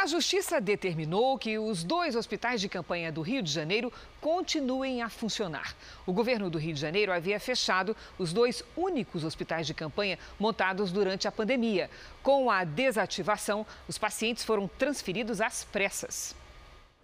A 0.01 0.07
Justiça 0.07 0.61
determinou 0.61 1.37
que 1.37 1.59
os 1.59 1.83
dois 1.83 2.15
hospitais 2.15 2.61
de 2.61 2.69
campanha 2.69 3.11
do 3.11 3.21
Rio 3.21 3.43
de 3.43 3.51
Janeiro 3.51 3.91
continuem 4.21 5.01
a 5.01 5.09
funcionar. 5.09 5.75
O 6.05 6.13
governo 6.13 6.49
do 6.49 6.57
Rio 6.57 6.73
de 6.73 6.79
Janeiro 6.79 7.11
havia 7.11 7.37
fechado 7.37 7.93
os 8.17 8.31
dois 8.31 8.63
únicos 8.77 9.25
hospitais 9.25 9.67
de 9.67 9.73
campanha 9.73 10.17
montados 10.39 10.93
durante 10.93 11.27
a 11.27 11.31
pandemia. 11.33 11.89
Com 12.23 12.49
a 12.49 12.63
desativação, 12.63 13.65
os 13.89 13.97
pacientes 13.97 14.45
foram 14.45 14.69
transferidos 14.69 15.41
às 15.41 15.65
pressas. 15.65 16.33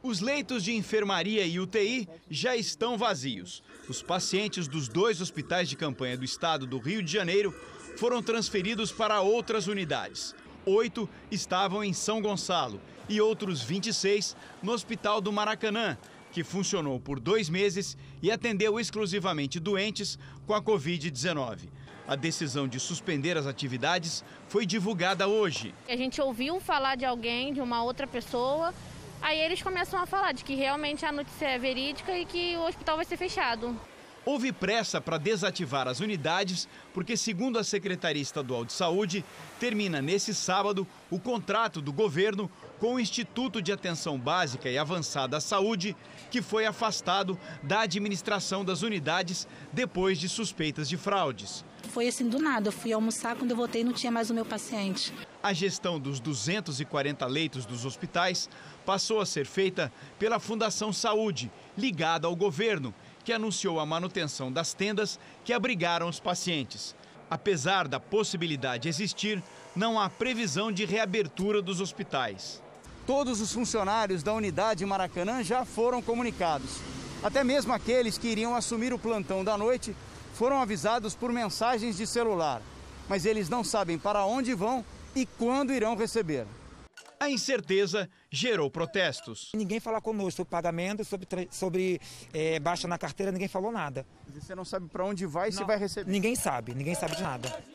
Os 0.01 0.21
leitos 0.21 0.63
de 0.63 0.73
enfermaria 0.73 1.45
e 1.45 1.59
UTI 1.59 2.07
já 2.29 2.55
estão 2.55 2.97
vazios. 2.97 3.61
Os 3.89 4.01
pacientes 4.01 4.69
dos 4.69 4.87
dois 4.87 5.19
hospitais 5.19 5.67
de 5.67 5.75
campanha 5.75 6.15
do 6.15 6.23
estado 6.23 6.65
do 6.65 6.79
Rio 6.79 7.03
de 7.03 7.11
Janeiro 7.11 7.53
foram 7.97 8.23
transferidos 8.23 8.89
para 8.89 9.19
outras 9.19 9.67
unidades. 9.67 10.33
Oito 10.65 11.07
estavam 11.29 11.83
em 11.83 11.93
São 11.93 12.21
Gonçalo 12.21 12.81
e 13.07 13.21
outros 13.21 13.61
26 13.61 14.35
no 14.63 14.71
Hospital 14.71 15.21
do 15.21 15.31
Maracanã, 15.31 15.95
que 16.31 16.43
funcionou 16.43 16.99
por 16.99 17.19
dois 17.19 17.49
meses 17.49 17.95
e 18.21 18.31
atendeu 18.31 18.79
exclusivamente 18.79 19.59
doentes 19.59 20.17
com 20.47 20.55
a 20.55 20.61
Covid-19. 20.61 21.69
A 22.07 22.15
decisão 22.15 22.67
de 22.67 22.79
suspender 22.79 23.37
as 23.37 23.45
atividades 23.45 24.23
foi 24.47 24.65
divulgada 24.65 25.27
hoje. 25.27 25.73
A 25.87 25.95
gente 25.95 26.19
ouviu 26.19 26.59
falar 26.59 26.95
de 26.95 27.05
alguém, 27.05 27.53
de 27.53 27.61
uma 27.61 27.83
outra 27.83 28.07
pessoa, 28.07 28.73
Aí 29.21 29.39
eles 29.39 29.59
começam 29.59 29.99
a 29.99 30.05
falar 30.05 30.33
de 30.33 30.43
que 30.43 30.53
realmente 30.53 31.03
a 31.03 31.11
notícia 31.11 31.47
é 31.47 31.57
verídica 31.57 32.15
e 32.15 32.25
que 32.25 32.55
o 32.57 32.67
hospital 32.67 32.97
vai 32.97 33.05
ser 33.05 33.17
fechado. 33.17 33.75
Houve 34.25 34.51
pressa 34.51 34.99
para 34.99 35.19
desativar 35.19 35.87
as 35.87 35.99
unidades, 35.99 36.67
porque, 36.95 37.15
segundo 37.15 37.59
a 37.59 37.63
Secretaria 37.63 38.21
Estadual 38.21 38.65
de 38.65 38.73
Saúde, 38.73 39.23
termina 39.59 40.01
nesse 40.01 40.33
sábado 40.33 40.87
o 41.11 41.19
contrato 41.19 41.79
do 41.79 41.93
governo 41.93 42.49
com 42.79 42.95
o 42.95 42.99
Instituto 42.99 43.61
de 43.61 43.71
Atenção 43.71 44.17
Básica 44.17 44.67
e 44.67 44.79
Avançada 44.79 45.37
à 45.37 45.39
Saúde, 45.39 45.95
que 46.31 46.41
foi 46.41 46.65
afastado 46.65 47.39
da 47.61 47.81
administração 47.81 48.65
das 48.65 48.81
unidades 48.81 49.47
depois 49.71 50.17
de 50.17 50.27
suspeitas 50.27 50.89
de 50.89 50.97
fraudes. 50.97 51.63
Foi 51.89 52.07
assim 52.07 52.27
do 52.27 52.39
nada. 52.39 52.69
Eu 52.69 52.73
fui 52.73 52.91
almoçar, 52.91 53.35
quando 53.35 53.51
eu 53.51 53.57
voltei 53.57 53.83
não 53.83 53.93
tinha 53.93 54.11
mais 54.11 54.31
o 54.31 54.33
meu 54.33 54.43
paciente. 54.43 55.13
A 55.41 55.53
gestão 55.53 55.99
dos 55.99 56.19
240 56.19 57.23
leitos 57.27 57.63
dos 57.63 57.85
hospitais 57.85 58.49
passou 58.83 59.21
a 59.21 59.25
ser 59.25 59.45
feita 59.45 59.93
pela 60.17 60.39
Fundação 60.39 60.91
Saúde, 60.91 61.51
ligada 61.77 62.25
ao 62.25 62.35
governo, 62.35 62.93
que 63.25 63.33
anunciou 63.33 63.79
a 63.79 63.85
manutenção 63.85 64.51
das 64.51 64.73
tendas 64.73 65.19
que 65.43 65.51
abrigaram 65.51 66.07
os 66.07 66.19
pacientes. 66.19 66.95
Apesar 67.29 67.87
da 67.87 67.99
possibilidade 67.99 68.87
existir, 68.87 69.41
não 69.75 69.99
há 69.99 70.07
previsão 70.09 70.71
de 70.71 70.85
reabertura 70.85 71.59
dos 71.61 71.81
hospitais. 71.81 72.61
Todos 73.07 73.41
os 73.41 73.51
funcionários 73.51 74.21
da 74.21 74.31
unidade 74.31 74.85
Maracanã 74.85 75.43
já 75.43 75.65
foram 75.65 76.01
comunicados. 76.01 76.79
Até 77.23 77.43
mesmo 77.43 77.73
aqueles 77.73 78.17
que 78.17 78.27
iriam 78.27 78.55
assumir 78.55 78.93
o 78.93 78.99
plantão 78.99 79.43
da 79.43 79.57
noite 79.57 79.95
foram 80.35 80.61
avisados 80.61 81.15
por 81.15 81.31
mensagens 81.31 81.97
de 81.97 82.05
celular, 82.05 82.61
mas 83.09 83.25
eles 83.25 83.49
não 83.49 83.63
sabem 83.63 83.97
para 83.97 84.25
onde 84.25 84.53
vão 84.53 84.85
e 85.15 85.25
quando 85.25 85.73
irão 85.73 85.95
receber. 85.95 86.45
A 87.19 87.29
incerteza 87.29 88.09
gerou 88.29 88.69
protestos. 88.69 89.51
Ninguém 89.53 89.79
falou 89.79 90.01
conosco 90.01 90.37
sobre 90.37 90.51
pagamento, 90.51 91.03
sobre, 91.05 91.27
sobre 91.49 92.01
é, 92.33 92.59
baixa 92.59 92.87
na 92.87 92.97
carteira, 92.97 93.31
ninguém 93.31 93.47
falou 93.47 93.71
nada. 93.71 94.05
Você 94.33 94.53
não 94.53 94.65
sabe 94.65 94.87
para 94.87 95.05
onde 95.05 95.25
vai 95.25 95.49
e 95.49 95.51
se 95.51 95.63
vai 95.63 95.77
receber? 95.77 96.11
Ninguém 96.11 96.35
sabe, 96.35 96.73
ninguém 96.73 96.95
sabe 96.95 97.15
de 97.15 97.23
nada. 97.23 97.74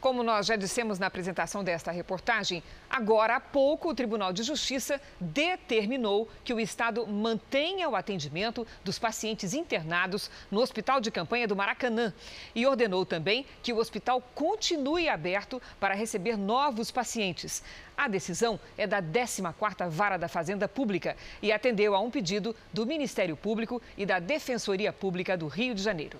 Como 0.00 0.22
nós 0.22 0.46
já 0.46 0.54
dissemos 0.54 1.00
na 1.00 1.08
apresentação 1.08 1.64
desta 1.64 1.90
reportagem, 1.90 2.62
agora 2.88 3.34
há 3.34 3.40
pouco 3.40 3.90
o 3.90 3.94
Tribunal 3.94 4.32
de 4.32 4.44
Justiça 4.44 5.00
determinou 5.20 6.28
que 6.44 6.54
o 6.54 6.60
Estado 6.60 7.04
mantenha 7.04 7.88
o 7.88 7.96
atendimento 7.96 8.64
dos 8.84 8.96
pacientes 8.96 9.54
internados 9.54 10.30
no 10.52 10.60
Hospital 10.60 11.00
de 11.00 11.10
Campanha 11.10 11.48
do 11.48 11.56
Maracanã 11.56 12.14
e 12.54 12.64
ordenou 12.64 13.04
também 13.04 13.44
que 13.60 13.72
o 13.72 13.78
hospital 13.78 14.22
continue 14.36 15.08
aberto 15.08 15.60
para 15.80 15.96
receber 15.96 16.36
novos 16.36 16.92
pacientes. 16.92 17.60
A 17.96 18.06
decisão 18.06 18.60
é 18.76 18.86
da 18.86 19.02
14ª 19.02 19.88
Vara 19.88 20.16
da 20.16 20.28
Fazenda 20.28 20.68
Pública 20.68 21.16
e 21.42 21.50
atendeu 21.50 21.96
a 21.96 22.00
um 22.00 22.08
pedido 22.08 22.54
do 22.72 22.86
Ministério 22.86 23.36
Público 23.36 23.82
e 23.96 24.06
da 24.06 24.20
Defensoria 24.20 24.92
Pública 24.92 25.36
do 25.36 25.48
Rio 25.48 25.74
de 25.74 25.82
Janeiro. 25.82 26.16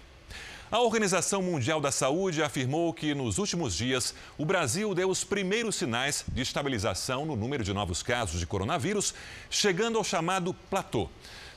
A 0.72 0.78
Organização 0.78 1.42
Mundial 1.42 1.80
da 1.80 1.90
Saúde 1.90 2.44
afirmou 2.44 2.94
que 2.94 3.12
nos 3.12 3.38
últimos 3.38 3.74
dias 3.74 4.14
o 4.38 4.44
Brasil 4.44 4.94
deu 4.94 5.10
os 5.10 5.24
primeiros 5.24 5.74
sinais 5.74 6.24
de 6.28 6.42
estabilização 6.42 7.26
no 7.26 7.34
número 7.34 7.64
de 7.64 7.74
novos 7.74 8.04
casos 8.04 8.38
de 8.38 8.46
coronavírus, 8.46 9.12
chegando 9.50 9.98
ao 9.98 10.04
chamado 10.04 10.54
platô. 10.70 11.08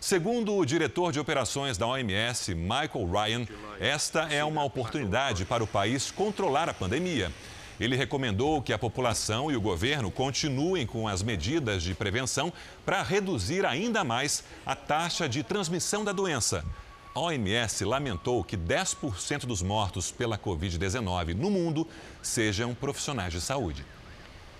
Segundo 0.01 0.55
o 0.55 0.65
diretor 0.65 1.11
de 1.11 1.19
operações 1.19 1.77
da 1.77 1.85
OMS, 1.85 2.55
Michael 2.55 3.07
Ryan, 3.11 3.47
esta 3.79 4.21
é 4.33 4.43
uma 4.43 4.63
oportunidade 4.63 5.45
para 5.45 5.63
o 5.63 5.67
país 5.67 6.09
controlar 6.09 6.67
a 6.67 6.73
pandemia. 6.73 7.31
Ele 7.79 7.95
recomendou 7.95 8.63
que 8.63 8.73
a 8.73 8.79
população 8.79 9.51
e 9.51 9.55
o 9.55 9.61
governo 9.61 10.09
continuem 10.09 10.87
com 10.87 11.07
as 11.07 11.21
medidas 11.21 11.83
de 11.83 11.93
prevenção 11.93 12.51
para 12.83 13.03
reduzir 13.03 13.63
ainda 13.63 14.03
mais 14.03 14.43
a 14.65 14.75
taxa 14.75 15.29
de 15.29 15.43
transmissão 15.43 16.03
da 16.03 16.11
doença. 16.11 16.65
A 17.15 17.19
OMS 17.19 17.85
lamentou 17.85 18.43
que 18.43 18.57
10% 18.57 19.45
dos 19.45 19.61
mortos 19.61 20.11
pela 20.11 20.35
Covid-19 20.35 21.35
no 21.35 21.51
mundo 21.51 21.87
sejam 22.23 22.73
profissionais 22.73 23.31
de 23.31 23.39
saúde. 23.39 23.85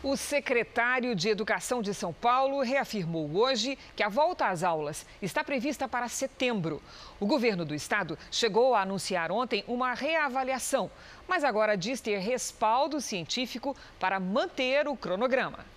O 0.03 0.15
secretário 0.15 1.15
de 1.15 1.29
Educação 1.29 1.81
de 1.81 1.95
São 1.95 2.13
Paulo 2.13 2.61
reafirmou 2.61 3.37
hoje 3.37 3.75
que 3.95 4.03
a 4.03 4.09
volta 4.09 4.49
às 4.49 4.61
aulas 4.61 5.03
está 5.19 5.43
prevista 5.43 5.87
para 5.87 6.07
setembro. 6.07 6.79
O 7.19 7.25
governo 7.25 7.65
do 7.65 7.73
estado 7.73 8.19
chegou 8.29 8.75
a 8.75 8.81
anunciar 8.81 9.31
ontem 9.31 9.63
uma 9.67 9.95
reavaliação, 9.95 10.91
mas 11.27 11.43
agora 11.43 11.75
diz 11.75 12.01
ter 12.01 12.19
respaldo 12.19 13.01
científico 13.01 13.75
para 13.99 14.19
manter 14.19 14.87
o 14.87 14.95
cronograma. 14.95 15.72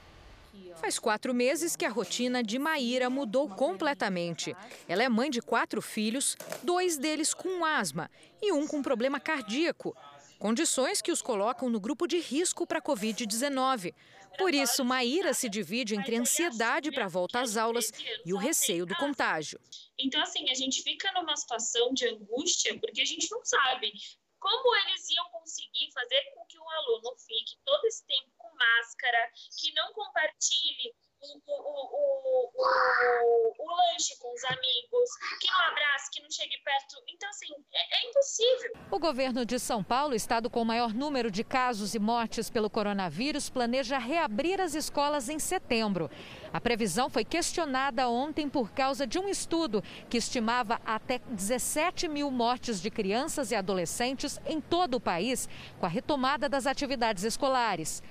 Faz 0.77 0.99
quatro 0.99 1.33
meses 1.33 1.75
que 1.75 1.85
a 1.85 1.91
rotina 1.91 2.43
de 2.43 2.59
Maíra 2.59 3.09
mudou 3.09 3.49
completamente. 3.49 4.55
Ela 4.87 5.03
é 5.03 5.09
mãe 5.09 5.31
de 5.31 5.41
quatro 5.41 5.81
filhos, 5.81 6.37
dois 6.63 6.99
deles 6.99 7.33
com 7.33 7.65
asma 7.65 8.11
e 8.43 8.53
um 8.53 8.67
com 8.67 8.83
problema 8.83 9.19
cardíaco. 9.19 9.97
Condições 10.39 11.01
que 11.01 11.11
os 11.11 11.23
colocam 11.23 11.71
no 11.71 11.81
grupo 11.81 12.07
de 12.07 12.19
risco 12.19 12.67
para 12.67 12.79
a 12.79 12.83
Covid-19. 12.83 13.95
Por 14.37 14.53
isso, 14.53 14.85
Maíra 14.85 15.33
se 15.33 15.49
divide 15.49 15.95
entre 15.95 16.15
ansiedade 16.15 16.93
para 16.93 17.07
a 17.07 17.09
volta 17.09 17.41
às 17.41 17.57
aulas 17.57 17.91
e 18.25 18.35
o 18.35 18.37
receio 18.37 18.85
do 18.85 18.95
contágio. 18.97 19.59
Então, 19.99 20.21
assim, 20.21 20.51
a 20.51 20.55
gente 20.55 20.83
fica 20.83 21.11
numa 21.13 21.35
situação 21.37 21.95
de 21.95 22.07
angústia 22.07 22.79
porque 22.79 23.01
a 23.01 23.05
gente 23.05 23.31
não 23.31 23.43
sabe 23.45 23.93
como 24.39 24.77
eles 24.77 25.09
iam 25.09 25.25
conseguir 25.31 25.91
fazer 25.93 26.23
com 26.35 26.45
que 26.45 26.59
o 26.59 26.69
aluno 26.69 27.17
fique 27.17 27.57
todo 27.65 27.85
esse 27.87 28.07
tempo 28.07 28.36
máscara, 28.57 29.31
que 29.61 29.73
não 29.75 29.93
compartilhe 29.93 30.95
o, 31.21 31.41
o, 31.47 32.51
o, 32.55 33.53
o, 33.59 33.77
lanche 33.77 34.17
com 34.19 34.33
os 34.33 34.45
amigos, 34.45 35.11
que 35.41 35.51
não 35.51 35.61
abrace, 35.61 36.11
que 36.13 36.23
não 36.23 36.31
chegue 36.31 36.57
perto. 36.63 37.03
Então, 37.09 37.29
assim, 37.31 37.47
é, 37.73 37.97
é 37.97 38.11
impossível. 38.11 38.73
O 38.91 38.99
governo 38.99 39.45
de 39.45 39.59
São 39.59 39.83
Paulo, 39.83 40.15
estado 40.15 40.51
com 40.51 40.63
o 40.63 40.65
maior 40.65 40.93
número 40.93 41.31
de 41.31 41.43
casos 41.43 41.95
e 41.95 41.99
mortes 41.99 42.51
pelo 42.51 42.71
coronavírus, 42.71 43.49
planeja 43.49 43.99
reabrir 43.99 44.61
as 44.61 44.75
escolas 44.75 45.29
em 45.29 45.39
setembro. 45.39 46.11
A 46.53 46.61
previsão 46.61 47.11
foi 47.11 47.25
questionada 47.25 48.09
ontem 48.09 48.49
por 48.49 48.71
causa 48.73 49.07
de 49.07 49.19
um 49.19 49.29
estudo 49.29 49.83
que 50.09 50.19
estimava 50.19 50.81
até 50.85 51.19
17 51.19 52.09
mil 52.09 52.31
mortes 52.31 52.81
de 52.81 52.91
crianças 52.91 53.51
e 53.51 53.55
adolescentes 53.55 54.39
em 54.47 54.61
todo 54.61 54.95
o 54.95 55.01
país 55.01 55.49
com 55.79 55.87
a 55.87 55.89
retomada 55.89 56.49
das 56.49 56.67
atividades 56.67 57.25
escolares. 57.25 58.03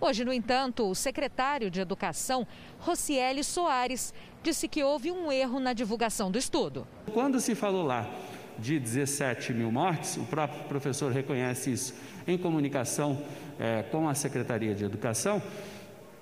Hoje, 0.00 0.24
no 0.24 0.32
entanto, 0.32 0.88
o 0.88 0.94
secretário 0.94 1.70
de 1.70 1.78
Educação, 1.78 2.46
Rocieli 2.78 3.44
Soares, 3.44 4.14
disse 4.42 4.66
que 4.66 4.82
houve 4.82 5.10
um 5.12 5.30
erro 5.30 5.60
na 5.60 5.74
divulgação 5.74 6.30
do 6.30 6.38
estudo. 6.38 6.86
Quando 7.12 7.38
se 7.38 7.54
falou 7.54 7.84
lá 7.84 8.08
de 8.58 8.80
17 8.80 9.52
mil 9.52 9.70
mortes, 9.70 10.16
o 10.16 10.24
próprio 10.24 10.64
professor 10.64 11.12
reconhece 11.12 11.72
isso 11.72 11.94
em 12.26 12.38
comunicação 12.38 13.22
é, 13.58 13.82
com 13.82 14.08
a 14.08 14.14
Secretaria 14.14 14.74
de 14.74 14.84
Educação, 14.84 15.42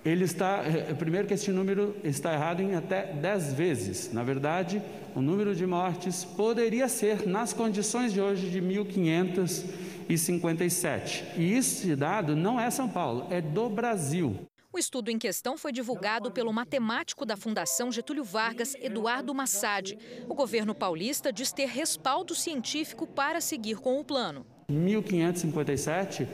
ele 0.05 0.25
está, 0.25 0.63
é, 0.65 0.95
primeiro 0.95 1.29
que 1.29 1.35
esse 1.35 1.51
número 1.51 1.95
está 2.03 2.33
errado 2.33 2.61
em 2.61 2.75
até 2.75 3.13
10 3.13 3.53
vezes. 3.53 4.13
Na 4.13 4.23
verdade, 4.23 4.83
o 5.15 5.21
número 5.21 5.55
de 5.55 5.67
mortes 5.67 6.25
poderia 6.25 6.89
ser, 6.89 7.27
nas 7.27 7.53
condições 7.53 8.13
de 8.13 8.21
hoje, 8.21 8.51
de 8.51 8.61
1.500 8.61 9.65
e 10.09 10.17
57. 10.17 11.25
E 11.37 11.53
esse 11.53 11.95
dado 11.95 12.35
não 12.35 12.59
é 12.59 12.71
São 12.71 12.89
Paulo, 12.89 13.27
é 13.31 13.41
do 13.41 13.69
Brasil. 13.69 14.49
O 14.73 14.79
estudo 14.79 15.11
em 15.11 15.19
questão 15.19 15.57
foi 15.57 15.73
divulgado 15.73 16.31
pelo 16.31 16.53
matemático 16.53 17.25
da 17.25 17.37
Fundação 17.37 17.91
Getúlio 17.91 18.23
Vargas, 18.23 18.75
Eduardo 18.77 19.35
Massad. 19.35 19.99
O 20.29 20.35
governo 20.35 20.75
paulista 20.75 21.33
diz 21.33 21.51
ter 21.53 21.67
respaldo 21.67 22.35
científico 22.35 23.07
para 23.07 23.41
seguir 23.41 23.77
com 23.79 23.99
o 23.99 24.05
plano. 24.05 24.47
1557 24.71 26.29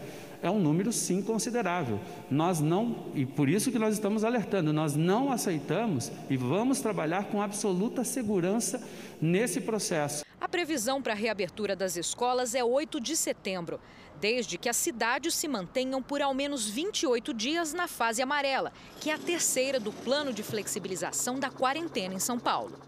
é 0.45 0.51
um 0.51 0.61
número 0.61 0.93
sim 0.93 1.23
considerável. 1.23 1.99
Nós 2.31 2.61
não, 2.61 3.07
e 3.15 3.25
por 3.25 3.49
isso 3.49 3.73
que 3.73 3.79
nós 3.79 3.95
estamos 3.95 4.25
alertando, 4.25 4.75
nós 4.75 4.95
não 4.95 5.33
aceitamos 5.33 6.13
e 6.29 6.37
vamos 6.37 6.81
trabalhar 6.81 7.25
com 7.25 7.41
absoluta 7.41 8.05
segurança 8.05 8.87
nesse 9.23 9.59
processo. 9.63 10.23
A 10.39 10.47
previsão 10.47 11.01
para 11.01 11.15
a 11.15 11.17
reabertura 11.17 11.75
das 11.75 11.97
escolas 11.97 12.55
é 12.55 12.63
8 12.63 13.01
de 13.01 13.17
setembro, 13.17 13.81
desde 14.21 14.59
que 14.59 14.69
as 14.69 14.77
cidades 14.77 15.35
se 15.35 15.49
mantenham 15.49 16.03
por 16.03 16.21
ao 16.21 16.35
menos 16.35 16.69
28 16.69 17.33
dias 17.33 17.73
na 17.73 17.89
fase 17.89 18.21
amarela, 18.21 18.71
que 19.01 19.11
é 19.11 19.15
a 19.15 19.19
terceira 19.19 19.81
do 19.81 19.93
plano 19.93 20.31
de 20.31 20.43
flexibilização 20.43 21.41
da 21.41 21.49
quarentena 21.49 22.13
em 22.13 22.19
São 22.19 22.39
Paulo. 22.39 22.79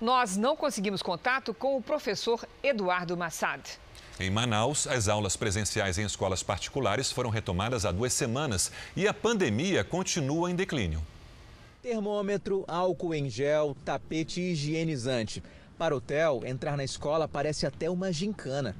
Nós 0.00 0.36
não 0.36 0.56
conseguimos 0.56 1.02
contato 1.02 1.54
com 1.54 1.76
o 1.76 1.82
professor 1.82 2.44
Eduardo 2.64 3.16
Massad. 3.16 3.78
Em 4.18 4.30
Manaus, 4.30 4.86
as 4.86 5.08
aulas 5.08 5.36
presenciais 5.36 5.98
em 5.98 6.04
escolas 6.04 6.40
particulares 6.40 7.10
foram 7.10 7.30
retomadas 7.30 7.84
há 7.84 7.90
duas 7.90 8.12
semanas 8.12 8.70
e 8.94 9.08
a 9.08 9.12
pandemia 9.12 9.82
continua 9.82 10.48
em 10.48 10.54
declínio. 10.54 11.02
Termômetro, 11.82 12.64
álcool 12.68 13.12
em 13.12 13.28
gel, 13.28 13.76
tapete 13.84 14.40
higienizante. 14.40 15.42
Para 15.76 15.96
o 15.96 16.00
Theo, 16.00 16.46
entrar 16.46 16.76
na 16.76 16.84
escola 16.84 17.26
parece 17.26 17.66
até 17.66 17.90
uma 17.90 18.12
gincana. 18.12 18.76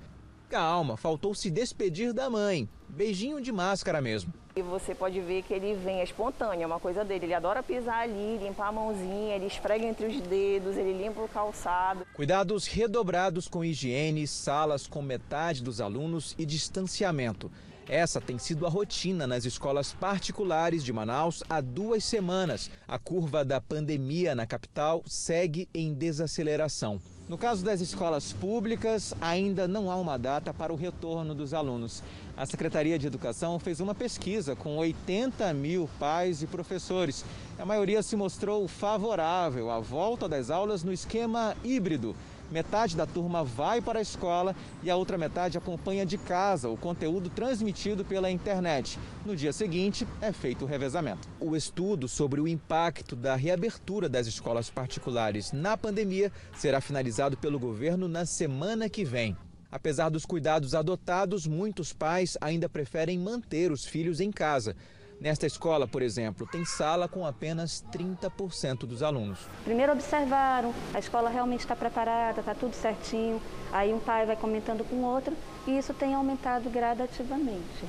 Calma, 0.49 0.97
faltou 0.97 1.35
se 1.35 1.51
despedir 1.51 2.13
da 2.13 2.31
mãe. 2.31 2.69
Beijinho 2.89 3.41
de 3.41 3.51
máscara 3.51 4.01
mesmo. 4.01 4.33
E 4.57 4.63
você 4.63 4.95
pode 4.95 5.21
ver 5.21 5.43
que 5.43 5.53
ele 5.53 5.75
vem 5.75 5.99
é 5.99 6.05
espontâneo, 6.05 6.63
é 6.63 6.67
uma 6.67 6.79
coisa 6.79 7.05
dele. 7.05 7.27
Ele 7.27 7.35
adora 7.35 7.61
pisar 7.61 8.03
ali, 8.03 8.39
limpar 8.39 8.69
a 8.69 8.73
mãozinha, 8.73 9.35
ele 9.35 9.47
esfrega 9.47 9.85
entre 9.85 10.07
os 10.07 10.21
dedos, 10.21 10.77
ele 10.77 10.93
limpa 10.93 11.21
o 11.21 11.29
calçado. 11.29 12.07
Cuidados 12.15 12.69
redobrados 12.69 13.49
com 13.49 13.65
higiene, 13.65 14.29
salas 14.29 14.87
com 14.87 15.03
metade 15.03 15.61
dos 15.61 15.81
alunos 15.81 16.37
e 16.39 16.47
distanciamento. 16.47 17.51
Essa 17.89 18.21
tem 18.21 18.39
sido 18.39 18.65
a 18.65 18.71
rotina 18.71 19.27
nas 19.27 19.45
escolas 19.45 19.93
particulares 19.93 20.85
de 20.85 20.93
Manaus 20.93 21.43
há 21.51 21.61
duas 21.61 22.05
semanas. 22.05 22.71
A 22.87 22.99
curva 22.99 23.45
da 23.45 23.61
pandemia 23.61 24.37
na 24.37 24.47
capital 24.47 25.03
segue 25.05 25.69
em 25.75 25.93
desaceleração. 25.93 27.01
No 27.27 27.39
caso 27.39 27.65
das 27.65 27.81
escolas 27.81 28.35
públicas, 28.35 29.15
ainda 29.19 29.67
não 29.67 29.91
há 29.91 29.97
uma 29.97 30.19
data 30.19 30.53
para 30.53 30.71
o 30.71 30.77
retorno 30.77 31.35
dos 31.35 31.55
alunos. 31.55 32.03
A 32.37 32.45
Secretaria 32.45 32.99
de 32.99 33.07
Educação 33.07 33.59
fez 33.59 33.81
uma 33.81 33.95
pesquisa 33.95 34.55
com 34.55 34.77
80 34.77 35.55
mil 35.55 35.89
pais 35.99 36.43
e 36.43 36.47
professores. 36.47 37.25
A 37.59 37.65
maioria 37.65 38.03
se 38.03 38.15
mostrou 38.15 38.69
favorável 38.69 39.71
à 39.71 39.81
volta 39.81 40.29
das 40.29 40.51
aulas 40.51 40.85
no 40.85 40.93
esquema 40.93 41.57
híbrido 41.65 42.15
Metade 42.55 42.97
da 42.97 43.05
turma 43.05 43.43
vai 43.43 43.83
para 43.83 43.99
a 43.99 44.03
escola 44.03 44.55
e 44.81 44.89
a 44.89 44.95
outra 44.95 45.19
metade 45.19 45.59
acompanha 45.59 46.07
de 46.07 46.17
casa 46.17 46.69
o 46.69 46.77
conteúdo 46.77 47.29
transmitido 47.29 48.05
pela 48.05 48.31
internet. 48.31 48.97
No 49.27 49.35
dia 49.35 49.53
seguinte, 49.53 50.07
é 50.23 50.31
feito 50.31 50.65
o 50.65 50.69
revezamento. 50.69 51.29
O 51.41 51.57
estudo 51.57 52.07
sobre 52.07 52.41
o 52.41 52.47
impacto 52.47 53.17
da 53.17 53.35
reabertura 53.35 54.09
das 54.09 54.29
escolas 54.29 54.71
particulares 54.71 55.51
na 55.51 55.77
pandemia 55.77 56.31
será 56.57 56.81
finalizado 56.81 57.37
pelo 57.37 57.59
governo 57.59 58.07
na 58.07 58.25
semana 58.25 58.89
que 58.89 59.05
vem. 59.05 59.37
Apesar 59.69 60.09
dos 60.09 60.25
cuidados 60.25 60.77
adotados, 60.77 61.49
muitos 61.49 61.93
pais 61.93 62.39
ainda 62.41 62.69
preferem 62.69 63.19
manter 63.19 63.73
os 63.73 63.85
filhos 63.85 64.21
em 64.21 64.31
casa. 64.31 64.77
Nesta 65.21 65.47
escola, 65.47 65.87
por 65.87 66.03
exemplo, 66.03 66.47
tem 66.47 66.65
sala 66.65 67.09
com 67.09 67.25
apenas 67.25 67.85
30% 67.93 68.81
dos 68.81 69.03
alunos. 69.03 69.39
Primeiro 69.65 69.93
observaram, 69.93 70.75
a 70.93 70.99
escola 70.99 71.31
realmente 71.31 71.61
está 71.61 71.75
preparada, 71.75 72.41
está 72.41 72.55
tudo 72.55 72.75
certinho. 72.75 73.41
Aí 73.73 73.93
um 73.93 74.01
pai 74.01 74.27
vai 74.27 74.37
comentando 74.37 74.85
com 74.85 74.97
o 74.97 75.05
outro 75.05 75.37
e 75.67 75.79
isso 75.79 75.95
tem 75.95 76.15
aumentado 76.15 76.69
gradativamente. 76.69 77.85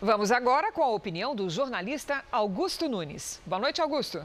Vamos 0.00 0.30
agora 0.30 0.70
com 0.70 0.82
a 0.82 0.92
opinião 0.92 1.34
do 1.34 1.48
jornalista 1.48 2.22
Augusto 2.30 2.88
Nunes. 2.88 3.40
Boa 3.46 3.60
noite, 3.60 3.80
Augusto. 3.80 4.22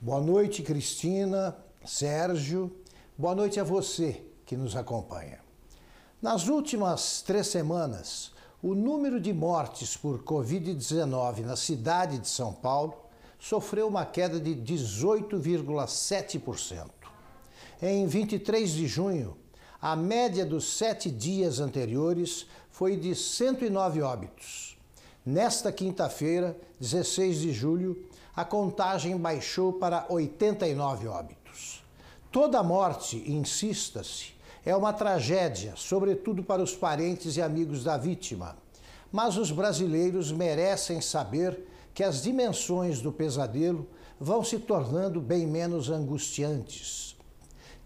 Boa 0.00 0.20
noite, 0.20 0.62
Cristina, 0.62 1.56
Sérgio. 1.84 2.74
Boa 3.16 3.34
noite 3.34 3.60
a 3.60 3.64
você 3.64 4.22
que 4.44 4.56
nos 4.56 4.74
acompanha. 4.74 5.38
Nas 6.20 6.48
últimas 6.48 7.22
três 7.22 7.46
semanas, 7.46 8.32
o 8.64 8.74
número 8.74 9.20
de 9.20 9.30
mortes 9.30 9.94
por 9.94 10.22
Covid-19 10.22 11.40
na 11.40 11.54
cidade 11.54 12.16
de 12.16 12.26
São 12.26 12.50
Paulo 12.50 12.94
sofreu 13.38 13.86
uma 13.86 14.06
queda 14.06 14.40
de 14.40 14.56
18,7%. 14.56 16.88
Em 17.82 18.06
23 18.06 18.70
de 18.70 18.86
junho, 18.86 19.36
a 19.82 19.94
média 19.94 20.46
dos 20.46 20.78
sete 20.78 21.10
dias 21.10 21.60
anteriores 21.60 22.46
foi 22.70 22.96
de 22.96 23.14
109 23.14 24.00
óbitos. 24.00 24.78
Nesta 25.26 25.70
quinta-feira, 25.70 26.58
16 26.80 27.40
de 27.40 27.52
julho, 27.52 28.02
a 28.34 28.46
contagem 28.46 29.14
baixou 29.18 29.74
para 29.74 30.06
89 30.08 31.06
óbitos. 31.06 31.84
Toda 32.32 32.62
morte, 32.62 33.30
insista-se, 33.30 34.33
é 34.64 34.74
uma 34.74 34.92
tragédia, 34.92 35.74
sobretudo 35.76 36.42
para 36.42 36.62
os 36.62 36.74
parentes 36.74 37.36
e 37.36 37.42
amigos 37.42 37.84
da 37.84 37.96
vítima. 37.96 38.56
Mas 39.12 39.36
os 39.36 39.50
brasileiros 39.50 40.32
merecem 40.32 41.00
saber 41.00 41.68
que 41.92 42.02
as 42.02 42.22
dimensões 42.22 43.00
do 43.00 43.12
pesadelo 43.12 43.86
vão 44.18 44.42
se 44.42 44.58
tornando 44.58 45.20
bem 45.20 45.46
menos 45.46 45.90
angustiantes. 45.90 47.16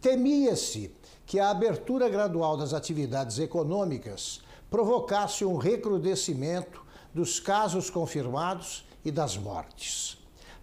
Temia-se 0.01 0.95
que 1.27 1.41
a 1.41 1.51
abertura 1.51 2.09
gradual 2.09 2.57
das 2.57 2.73
atividades 2.73 3.39
econômicas 3.39 4.41
provocasse 4.71 5.45
um 5.45 5.57
recrudescimento 5.57 6.83
dos 7.13 7.41
casos 7.41 7.91
confirmados 7.91 8.87
e 9.05 9.11
das 9.11 9.37
mortes. 9.37 10.17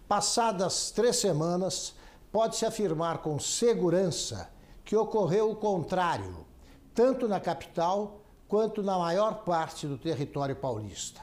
Passadas 0.08 0.90
três 0.90 1.16
semanas, 1.16 1.94
pode-se 2.32 2.64
afirmar 2.64 3.18
com 3.18 3.38
segurança 3.38 4.48
que 4.86 4.96
ocorreu 4.96 5.50
o 5.50 5.56
contrário, 5.56 6.46
tanto 6.94 7.26
na 7.26 7.40
capital 7.40 8.20
quanto 8.46 8.84
na 8.84 8.96
maior 8.96 9.42
parte 9.44 9.84
do 9.84 9.98
território 9.98 10.54
paulista. 10.54 11.20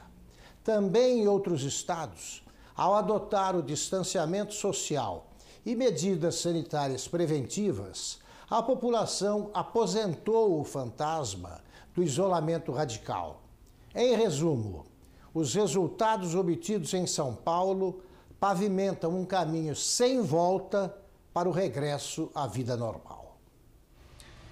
Também 0.62 1.22
em 1.22 1.28
outros 1.28 1.62
estados, 1.62 2.44
ao 2.76 2.94
adotar 2.94 3.56
o 3.56 3.62
distanciamento 3.62 4.52
social 4.52 5.30
e 5.64 5.74
medidas 5.74 6.36
sanitárias 6.36 7.08
preventivas, 7.08 8.18
a 8.50 8.62
população 8.62 9.50
aposentou 9.54 10.60
o 10.60 10.64
fantasma 10.64 11.62
do 11.94 12.02
isolamento 12.02 12.70
radical. 12.70 13.40
Em 13.94 14.14
resumo, 14.14 14.84
os 15.32 15.54
resultados 15.54 16.34
obtidos 16.34 16.92
em 16.92 17.06
São 17.06 17.34
Paulo 17.34 18.02
pavimentam 18.38 19.18
um 19.18 19.24
caminho 19.24 19.74
sem 19.74 20.20
volta 20.20 20.94
para 21.32 21.48
o 21.48 21.52
regresso 21.52 22.30
à 22.34 22.46
vida 22.46 22.76
normal. 22.76 23.23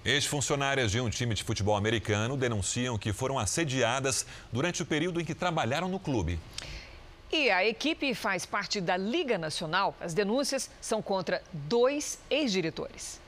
Ex-funcionárias 0.05 0.91
de 0.91 0.99
um 0.99 1.09
time 1.09 1.33
de 1.33 1.43
futebol 1.43 1.77
americano 1.77 2.35
denunciam 2.35 2.97
que 2.97 3.13
foram 3.13 3.39
assediadas 3.39 4.25
durante 4.51 4.83
o 4.83 4.85
período 4.85 5.21
em 5.21 5.25
que 5.25 5.33
trabalharam 5.33 5.87
no 5.87 5.97
clube. 5.97 6.37
E 7.31 7.49
a 7.49 7.65
equipe 7.65 8.13
faz 8.13 8.45
parte 8.45 8.81
da 8.81 8.97
Liga 8.97 9.37
Nacional. 9.37 9.95
As 10.01 10.13
denúncias 10.13 10.69
são 10.81 11.01
contra 11.01 11.41
dois 11.53 12.19
ex-diretores. 12.29 13.21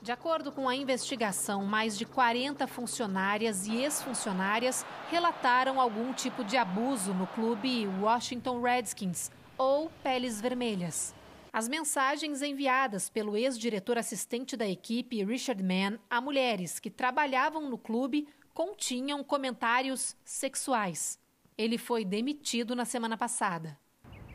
De 0.00 0.12
acordo 0.12 0.52
com 0.52 0.68
a 0.68 0.76
investigação, 0.76 1.64
mais 1.64 1.98
de 1.98 2.04
40 2.04 2.64
funcionárias 2.68 3.66
e 3.66 3.74
ex-funcionárias 3.82 4.86
relataram 5.10 5.80
algum 5.80 6.12
tipo 6.12 6.44
de 6.44 6.56
abuso 6.56 7.12
no 7.12 7.26
clube 7.26 7.88
Washington 8.00 8.62
Redskins 8.62 9.32
ou 9.58 9.90
Peles 10.02 10.40
Vermelhas. 10.40 11.12
As 11.54 11.68
mensagens 11.68 12.42
enviadas 12.42 13.08
pelo 13.08 13.36
ex-diretor 13.36 13.96
assistente 13.96 14.56
da 14.56 14.68
equipe, 14.68 15.22
Richard 15.22 15.62
Mann, 15.62 16.00
a 16.10 16.20
mulheres 16.20 16.80
que 16.80 16.90
trabalhavam 16.90 17.70
no 17.70 17.78
clube 17.78 18.26
continham 18.52 19.22
comentários 19.22 20.16
sexuais. 20.24 21.16
Ele 21.56 21.78
foi 21.78 22.04
demitido 22.04 22.74
na 22.74 22.84
semana 22.84 23.16
passada. 23.16 23.78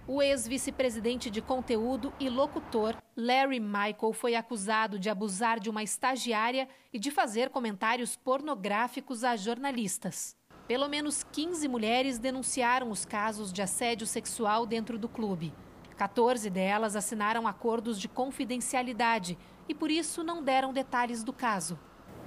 O 0.07 0.21
ex-vice-presidente 0.21 1.29
de 1.29 1.41
conteúdo 1.41 2.13
e 2.21 2.29
locutor, 2.29 2.95
Larry 3.17 3.59
Michael, 3.59 4.13
foi 4.13 4.35
acusado 4.35 4.97
de 4.97 5.09
abusar 5.09 5.59
de 5.59 5.69
uma 5.69 5.83
estagiária 5.83 6.69
e 6.93 6.97
de 6.97 7.11
fazer 7.11 7.49
comentários 7.49 8.15
pornográficos 8.15 9.25
a 9.25 9.35
jornalistas. 9.35 10.37
Pelo 10.69 10.87
menos 10.87 11.21
15 11.21 11.67
mulheres 11.67 12.17
denunciaram 12.17 12.89
os 12.89 13.03
casos 13.03 13.51
de 13.51 13.61
assédio 13.61 14.07
sexual 14.07 14.65
dentro 14.65 14.97
do 14.97 15.09
clube. 15.09 15.53
14 15.99 16.49
delas 16.49 16.95
assinaram 16.95 17.45
acordos 17.45 17.99
de 17.99 18.07
confidencialidade 18.07 19.37
e 19.67 19.75
por 19.75 19.91
isso 19.91 20.23
não 20.23 20.41
deram 20.41 20.71
detalhes 20.71 21.25
do 21.25 21.33
caso. 21.33 21.77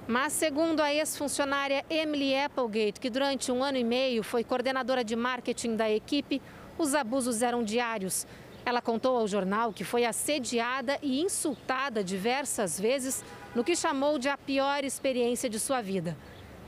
Mas, 0.07 0.31
segundo 0.33 0.79
a 0.79 0.93
ex-funcionária 0.93 1.83
Emily 1.89 2.37
Applegate, 2.37 2.99
que 2.99 3.09
durante 3.09 3.51
um 3.51 3.63
ano 3.63 3.79
e 3.79 3.83
meio 3.83 4.21
foi 4.21 4.43
coordenadora 4.43 5.03
de 5.03 5.15
marketing 5.15 5.75
da 5.75 5.89
equipe, 5.89 6.39
os 6.77 6.93
abusos 6.93 7.41
eram 7.41 7.63
diários. 7.63 8.27
Ela 8.63 8.79
contou 8.79 9.17
ao 9.17 9.27
jornal 9.27 9.73
que 9.73 9.83
foi 9.83 10.05
assediada 10.05 10.99
e 11.01 11.19
insultada 11.19 12.03
diversas 12.03 12.79
vezes 12.79 13.25
no 13.55 13.63
que 13.63 13.75
chamou 13.75 14.19
de 14.19 14.29
a 14.29 14.37
pior 14.37 14.83
experiência 14.83 15.49
de 15.49 15.59
sua 15.59 15.81
vida. 15.81 16.15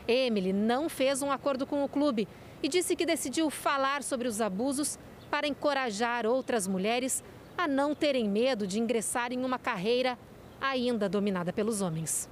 Emily 0.08 0.52
não 0.52 0.90
fez 0.90 1.22
um 1.22 1.32
acordo 1.32 1.68
com 1.68 1.84
o 1.84 1.90
clube 1.90 2.28
e 2.64 2.68
disse 2.68 2.96
que 2.96 3.06
decidiu 3.06 3.52
falar 3.52 4.02
sobre 4.02 4.28
os 4.28 4.42
abusos 4.42 4.98
para 5.36 5.50
encorajar 5.50 6.26
outras 6.26 6.66
mulheres 6.66 7.22
a 7.58 7.68
não 7.68 7.94
terem 7.94 8.24
medo 8.24 8.66
de 8.66 8.80
ingressar 8.80 9.34
em 9.34 9.44
uma 9.44 9.60
carreira 9.60 10.18
ainda 10.62 11.10
dominada 11.10 11.52
pelos 11.52 11.82
homens. 11.82 12.30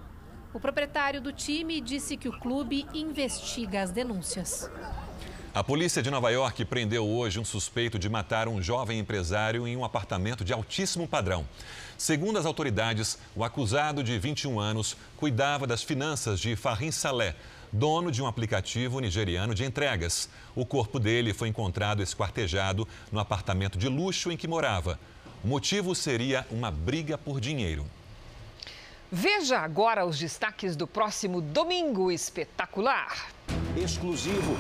O 0.54 0.60
proprietário 0.60 1.20
do 1.20 1.34
time 1.34 1.82
disse 1.82 2.16
que 2.16 2.30
o 2.30 2.40
clube 2.40 2.88
investiga 2.94 3.82
as 3.82 3.92
denúncias. 3.92 4.72
A 5.54 5.62
polícia 5.62 6.02
de 6.02 6.10
Nova 6.10 6.30
York 6.30 6.64
prendeu 6.64 7.06
hoje 7.06 7.42
um 7.42 7.44
suspeito 7.44 8.00
de 8.00 8.08
matar 8.08 8.48
um 8.48 8.62
jovem 8.62 9.00
empresário 9.00 9.68
em 9.68 9.76
um 9.76 9.84
apartamento 9.84 10.46
de 10.46 10.54
altíssimo 10.54 11.06
padrão. 11.06 11.46
Segundo 11.98 12.40
as 12.40 12.46
autoridades, 12.46 13.20
o 13.36 13.44
acusado 13.44 14.02
de 14.02 14.18
21 14.18 14.62
anos 14.62 14.96
cuidava 15.18 15.68
das 15.68 15.84
finanças 15.84 16.40
de 16.40 16.56
Farim 16.56 16.90
Saleh, 16.90 17.36
dono 17.74 18.12
de 18.12 18.22
um 18.22 18.28
aplicativo 18.28 19.00
nigeriano 19.00 19.56
de 19.56 19.66
entregas. 19.66 20.30
O 20.56 20.64
corpo 20.64 21.00
dele 21.00 21.34
foi 21.34 21.48
encontrado 21.48 22.04
esquartejado 22.04 22.88
no 23.12 23.20
apartamento 23.20 23.80
de 23.80 23.90
luxo 23.90 24.32
em 24.32 24.38
que 24.38 24.48
morava. 24.48 25.00
O 25.44 25.48
motivo 25.48 25.96
seria 25.96 26.46
uma 26.52 26.70
briga 26.70 27.18
por 27.18 27.42
dinheiro. 27.42 27.86
Veja 29.12 29.60
agora 29.60 30.06
os 30.06 30.18
destaques 30.18 30.76
do 30.76 30.88
próximo 30.88 31.42
Domingo 31.42 32.12
Espetacular. 32.12 33.28
Exclusivo. 33.76 34.56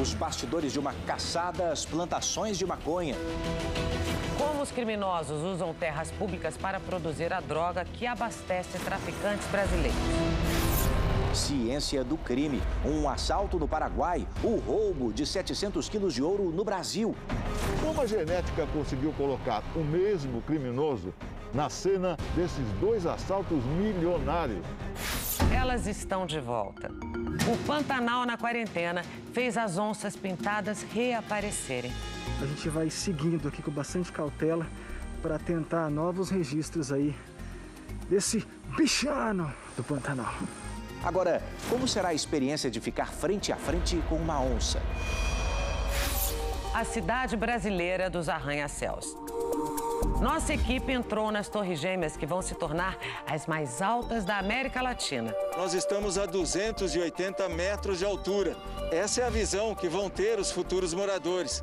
Os 0.00 0.14
bastidores 0.14 0.72
de 0.72 0.78
uma 0.78 0.94
caçada 1.06 1.72
às 1.72 1.84
plantações 1.84 2.56
de 2.58 2.64
maconha. 2.66 3.16
Como 4.36 4.62
os 4.62 4.70
criminosos 4.70 5.42
usam 5.42 5.74
terras 5.74 6.10
públicas 6.12 6.56
para 6.56 6.78
produzir 6.78 7.32
a 7.32 7.40
droga 7.40 7.84
que 7.84 8.06
abastece 8.06 8.78
traficantes 8.78 9.46
brasileiros. 9.48 10.67
Ciência 11.38 12.02
do 12.02 12.16
crime. 12.16 12.60
Um 12.84 13.08
assalto 13.08 13.60
no 13.60 13.68
Paraguai. 13.68 14.26
O 14.42 14.56
roubo 14.56 15.12
de 15.12 15.24
700 15.24 15.88
quilos 15.88 16.12
de 16.12 16.22
ouro 16.22 16.50
no 16.50 16.64
Brasil. 16.64 17.14
Como 17.80 18.00
a 18.00 18.06
genética 18.06 18.66
conseguiu 18.66 19.12
colocar 19.12 19.62
o 19.76 19.78
mesmo 19.78 20.42
criminoso 20.42 21.14
na 21.54 21.70
cena 21.70 22.16
desses 22.34 22.66
dois 22.80 23.06
assaltos 23.06 23.64
milionários? 23.64 24.66
Elas 25.56 25.86
estão 25.86 26.26
de 26.26 26.40
volta. 26.40 26.90
O 27.50 27.66
Pantanal 27.66 28.26
na 28.26 28.36
quarentena 28.36 29.04
fez 29.32 29.56
as 29.56 29.78
onças 29.78 30.16
pintadas 30.16 30.82
reaparecerem. 30.82 31.92
A 32.42 32.46
gente 32.46 32.68
vai 32.68 32.90
seguindo 32.90 33.46
aqui 33.46 33.62
com 33.62 33.70
bastante 33.70 34.10
cautela 34.10 34.66
para 35.22 35.38
tentar 35.38 35.88
novos 35.88 36.30
registros 36.30 36.90
aí 36.92 37.14
desse 38.10 38.44
bichano 38.76 39.52
do 39.76 39.84
Pantanal. 39.84 40.34
Agora, 41.02 41.42
como 41.68 41.86
será 41.86 42.08
a 42.08 42.14
experiência 42.14 42.70
de 42.70 42.80
ficar 42.80 43.12
frente 43.12 43.52
a 43.52 43.56
frente 43.56 44.02
com 44.08 44.16
uma 44.16 44.40
onça? 44.40 44.80
A 46.74 46.84
cidade 46.84 47.36
brasileira 47.36 48.10
dos 48.10 48.28
arranha-céus. 48.28 49.16
Nossa 50.20 50.52
equipe 50.52 50.92
entrou 50.92 51.30
nas 51.30 51.48
Torres 51.48 51.78
Gêmeas, 51.78 52.16
que 52.16 52.26
vão 52.26 52.42
se 52.42 52.54
tornar 52.54 52.96
as 53.26 53.46
mais 53.46 53.80
altas 53.80 54.24
da 54.24 54.38
América 54.38 54.82
Latina. 54.82 55.34
Nós 55.56 55.74
estamos 55.74 56.18
a 56.18 56.26
280 56.26 57.48
metros 57.48 57.98
de 57.98 58.04
altura. 58.04 58.56
Essa 58.90 59.22
é 59.22 59.26
a 59.26 59.30
visão 59.30 59.74
que 59.74 59.88
vão 59.88 60.10
ter 60.10 60.38
os 60.38 60.50
futuros 60.50 60.92
moradores. 60.92 61.62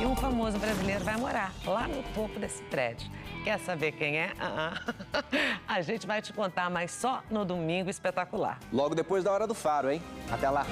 E 0.00 0.06
um 0.06 0.14
famoso 0.14 0.58
brasileiro 0.58 1.04
vai 1.04 1.16
morar 1.16 1.52
lá 1.64 1.88
no 1.88 2.02
topo 2.14 2.38
desse 2.38 2.62
prédio. 2.64 3.10
Quer 3.44 3.58
saber 3.60 3.92
quem 3.92 4.18
é? 4.18 4.32
Uh 4.34 5.20
-uh. 5.20 5.58
A 5.66 5.80
gente 5.80 6.06
vai 6.06 6.20
te 6.20 6.32
contar, 6.32 6.68
mas 6.70 6.90
só 6.90 7.22
no 7.30 7.44
Domingo 7.44 7.90
Espetacular. 7.90 8.58
Logo 8.72 8.94
depois 8.94 9.24
da 9.24 9.32
Hora 9.32 9.46
do 9.46 9.54
Faro, 9.54 9.90
hein? 9.90 10.02
Até 10.30 10.48
lá! 10.50 10.66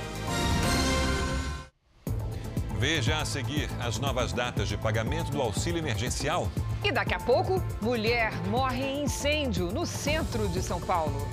Veja 2.78 3.18
a 3.18 3.24
seguir 3.24 3.70
as 3.80 3.98
novas 3.98 4.34
datas 4.34 4.68
de 4.68 4.76
pagamento 4.76 5.30
do 5.30 5.40
auxílio 5.40 5.78
emergencial. 5.78 6.46
E 6.84 6.92
daqui 6.92 7.14
a 7.14 7.18
pouco, 7.18 7.62
mulher 7.80 8.32
morre 8.48 8.84
em 8.84 9.04
incêndio 9.04 9.72
no 9.72 9.86
centro 9.86 10.46
de 10.48 10.62
São 10.62 10.78
Paulo. 10.78 11.26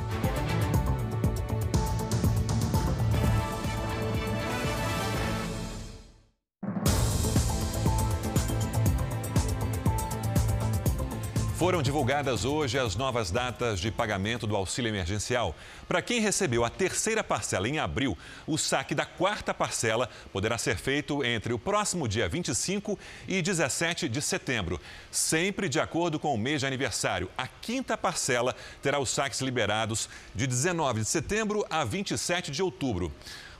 Foram 11.73 11.81
divulgadas 11.81 12.45
hoje 12.45 12.77
as 12.77 12.95
novas 12.95 13.31
datas 13.31 13.79
de 13.79 13.89
pagamento 13.89 14.45
do 14.45 14.55
auxílio 14.55 14.89
emergencial. 14.89 15.55
Para 15.87 16.03
quem 16.03 16.21
recebeu 16.21 16.63
a 16.63 16.69
terceira 16.69 17.23
parcela 17.23 17.67
em 17.67 17.79
abril, 17.79 18.15
o 18.45 18.59
saque 18.59 18.93
da 18.93 19.07
quarta 19.07 19.55
parcela 19.55 20.07
poderá 20.31 20.55
ser 20.59 20.77
feito 20.77 21.25
entre 21.25 21.51
o 21.51 21.57
próximo 21.57 22.07
dia 22.07 22.29
25 22.29 22.99
e 23.27 23.41
17 23.41 24.07
de 24.07 24.21
setembro, 24.21 24.79
sempre 25.09 25.67
de 25.67 25.79
acordo 25.79 26.19
com 26.19 26.35
o 26.35 26.37
mês 26.37 26.59
de 26.59 26.67
aniversário. 26.67 27.27
A 27.35 27.47
quinta 27.47 27.97
parcela 27.97 28.55
terá 28.79 28.99
os 28.99 29.09
saques 29.09 29.41
liberados 29.41 30.07
de 30.35 30.45
19 30.45 30.99
de 30.99 31.07
setembro 31.07 31.65
a 31.71 31.83
27 31.83 32.51
de 32.51 32.61
outubro. 32.61 33.11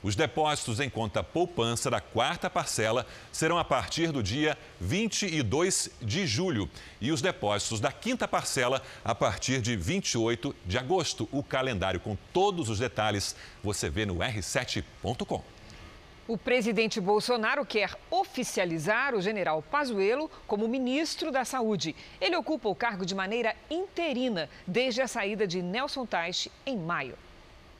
Os 0.04 0.14
depósitos 0.14 0.80
em 0.80 0.90
conta 0.90 1.24
poupança 1.24 1.90
da 1.90 1.98
quarta 1.98 2.50
parcela 2.50 3.06
serão 3.32 3.56
a 3.56 3.64
partir 3.64 4.12
do 4.12 4.22
dia 4.22 4.54
22 4.78 5.92
de 6.02 6.26
julho 6.26 6.68
e 7.00 7.10
os 7.10 7.22
depósitos 7.22 7.80
da 7.80 7.90
quinta 7.90 8.28
parcela 8.28 8.82
a 9.02 9.14
partir 9.14 9.62
de 9.62 9.74
28 9.74 10.54
de 10.66 10.76
agosto. 10.76 11.26
O 11.32 11.42
calendário 11.42 12.00
com 12.00 12.18
todos 12.34 12.68
os 12.68 12.78
detalhes 12.78 13.34
você 13.62 13.88
vê 13.88 14.04
no 14.04 14.16
r7.com. 14.16 15.42
O 16.28 16.36
presidente 16.36 17.00
Bolsonaro 17.00 17.64
quer 17.64 17.96
oficializar 18.10 19.14
o 19.14 19.22
general 19.22 19.62
Pazuello 19.62 20.30
como 20.46 20.68
ministro 20.68 21.32
da 21.32 21.46
Saúde. 21.46 21.96
Ele 22.20 22.36
ocupa 22.36 22.68
o 22.68 22.74
cargo 22.74 23.06
de 23.06 23.14
maneira 23.14 23.56
interina 23.70 24.50
desde 24.66 25.00
a 25.00 25.08
saída 25.08 25.46
de 25.46 25.62
Nelson 25.62 26.04
Teich 26.04 26.52
em 26.66 26.76
maio. 26.76 27.16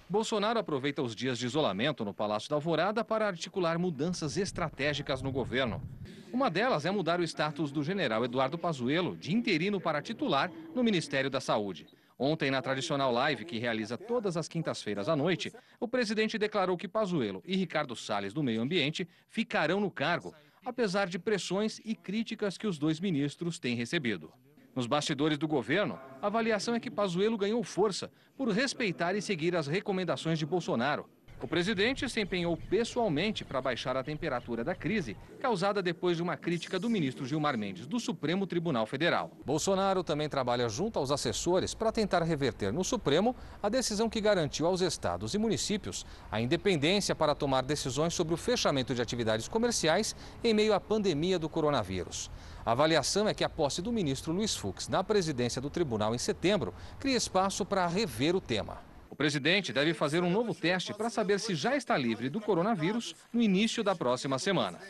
Bolsonaro 0.09 0.59
aproveita 0.59 1.03
os 1.03 1.15
dias 1.15 1.39
de 1.39 1.47
isolamento 1.47 2.05
no 2.05 2.13
Palácio 2.13 2.51
da 2.51 2.57
Alvorada 2.57 3.03
para 3.03 3.27
articular 3.27 3.79
mudanças 3.79 4.37
estratégicas 4.37 5.23
no 5.23 5.33
governo. 5.33 5.83
Uma 6.31 6.51
delas 6.51 6.85
é 6.85 6.91
mudar 6.91 7.21
o 7.21 7.25
status 7.25 7.73
do 7.73 7.83
general 7.83 8.25
Eduardo 8.25 8.59
Pazuello 8.59 9.17
de 9.17 9.33
interino 9.33 9.81
para 9.81 10.03
titular 10.03 10.51
no 10.75 10.85
Ministério 10.85 11.31
da 11.31 11.41
Saúde. 11.41 11.87
Ontem, 12.19 12.51
na 12.51 12.61
tradicional 12.61 13.11
live 13.13 13.45
que 13.45 13.59
realiza 13.59 13.97
todas 13.97 14.37
as 14.37 14.47
quintas-feiras 14.47 15.09
à 15.09 15.17
noite, 15.17 15.53
o 15.81 15.89
presidente 15.89 16.39
declarou 16.39 16.77
que 16.77 16.87
Pazuello 16.87 17.43
e 17.45 17.57
Ricardo 17.57 17.97
Salles 17.97 18.33
do 18.33 18.43
Meio 18.43 18.61
Ambiente 18.61 19.09
ficarão 19.29 19.81
no 19.81 19.91
cargo, 19.91 20.35
apesar 20.65 21.09
de 21.09 21.19
pressões 21.19 21.81
e 21.85 21.95
críticas 21.95 22.59
que 22.59 22.67
os 22.67 22.79
dois 22.79 23.01
ministros 23.01 23.59
têm 23.59 23.75
recebido. 23.75 24.31
Nos 24.75 24.89
bastidores 24.89 25.39
do 25.39 25.47
governo, 25.47 26.01
a 26.21 26.27
avaliação 26.27 26.75
é 26.75 26.81
que 26.81 26.91
Pazuello 26.91 27.39
ganhou 27.39 27.63
força 27.63 28.11
por 28.37 28.49
respeitar 28.49 29.15
e 29.15 29.23
seguir 29.23 29.55
as 29.55 29.69
recomendações 29.69 30.37
de 30.37 30.45
Bolsonaro. 30.45 31.07
O 31.41 31.47
presidente 31.47 32.09
se 32.09 32.21
empenhou 32.21 32.57
pessoalmente 32.57 33.45
para 33.45 33.61
baixar 33.61 33.97
a 33.97 34.03
temperatura 34.03 34.65
da 34.65 34.75
crise, 34.75 35.17
causada 35.39 35.83
depois 35.83 36.17
de 36.17 36.23
uma 36.23 36.37
crítica 36.37 36.79
do 36.79 36.89
ministro 36.89 37.27
Gilmar 37.27 37.59
Mendes, 37.59 37.87
do 37.87 38.01
Supremo 38.01 38.47
Tribunal 38.47 38.87
Federal. 38.87 39.31
Bolsonaro 39.45 40.03
também 40.03 40.29
trabalha 40.29 40.69
junto 40.69 40.99
aos 40.99 41.11
assessores 41.11 41.75
para 41.75 41.93
tentar 41.93 42.23
reverter 42.23 42.73
no 42.73 42.83
Supremo 42.83 43.37
a 43.63 43.69
decisão 43.69 44.09
que 44.09 44.21
garantiu 44.21 44.67
aos 44.67 44.81
estados 44.81 45.35
e 45.35 45.39
municípios 45.39 46.07
a 46.33 46.41
independência 46.41 47.15
para 47.15 47.35
tomar 47.35 47.63
decisões 47.63 48.15
sobre 48.15 48.33
o 48.33 48.39
fechamento 48.39 48.95
de 48.95 49.03
atividades 49.03 49.47
comerciais 49.47 50.17
em 50.43 50.55
meio 50.55 50.73
à 50.73 50.81
pandemia 50.81 51.39
do 51.39 51.49
coronavírus. 51.49 52.31
A 52.65 52.73
avaliação 52.73 53.29
é 53.29 53.35
que 53.35 53.45
a 53.45 53.49
posse 53.49 53.83
do 53.83 53.93
ministro 53.93 54.33
Luiz 54.33 54.57
Fux 54.57 54.89
na 54.89 55.05
presidência 55.05 55.61
do 55.61 55.69
tribunal 55.69 56.15
em 56.15 56.19
setembro 56.19 56.73
cria 56.99 57.17
espaço 57.17 57.67
para 57.67 57.87
rever 57.87 58.35
o 58.35 58.41
tema. 58.41 58.79
O 59.11 59.15
presidente 59.15 59.73
deve 59.73 59.93
fazer 59.93 60.23
um 60.23 60.31
novo 60.31 60.55
teste 60.55 60.95
para 60.95 61.11
saber 61.11 61.39
se 61.39 61.55
já 61.55 61.77
está 61.77 61.97
livre 61.97 62.31
do 62.31 62.41
coronavírus 62.41 63.15
no 63.33 63.43
início 63.43 63.85
da 63.85 63.95
próxima 63.95 64.39
semana. 64.39 64.81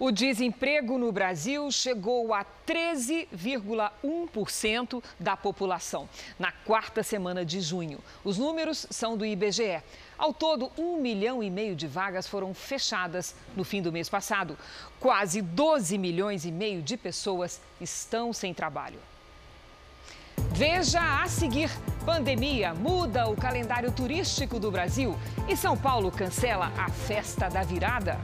O 0.00 0.12
desemprego 0.12 0.96
no 0.96 1.10
Brasil 1.10 1.68
chegou 1.72 2.32
a 2.32 2.46
13,1% 2.64 5.02
da 5.18 5.36
população 5.36 6.08
na 6.38 6.52
quarta 6.52 7.02
semana 7.02 7.44
de 7.44 7.60
junho. 7.60 7.98
Os 8.24 8.38
números 8.38 8.86
são 8.90 9.16
do 9.16 9.26
IBGE. 9.26 9.82
Ao 10.18 10.32
todo, 10.32 10.72
um 10.76 11.00
milhão 11.00 11.40
e 11.42 11.48
meio 11.48 11.76
de 11.76 11.86
vagas 11.86 12.26
foram 12.26 12.52
fechadas 12.52 13.36
no 13.56 13.62
fim 13.62 13.80
do 13.80 13.92
mês 13.92 14.08
passado. 14.08 14.58
Quase 14.98 15.40
12 15.40 15.96
milhões 15.96 16.44
e 16.44 16.50
meio 16.50 16.82
de 16.82 16.96
pessoas 16.96 17.60
estão 17.80 18.32
sem 18.32 18.52
trabalho. 18.52 18.98
Veja 20.50 21.22
a 21.22 21.28
seguir: 21.28 21.70
pandemia 22.04 22.74
muda 22.74 23.28
o 23.28 23.36
calendário 23.36 23.92
turístico 23.92 24.58
do 24.58 24.72
Brasil 24.72 25.16
e 25.48 25.56
São 25.56 25.76
Paulo 25.76 26.10
cancela 26.10 26.72
a 26.76 26.90
festa 26.90 27.48
da 27.48 27.62
virada. 27.62 28.18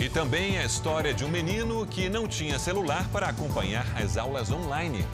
E 0.00 0.08
também 0.08 0.58
a 0.58 0.64
história 0.64 1.14
de 1.14 1.24
um 1.24 1.28
menino 1.28 1.86
que 1.86 2.08
não 2.08 2.26
tinha 2.26 2.58
celular 2.58 3.08
para 3.10 3.28
acompanhar 3.28 3.86
as 4.02 4.16
aulas 4.16 4.50
online. 4.50 5.06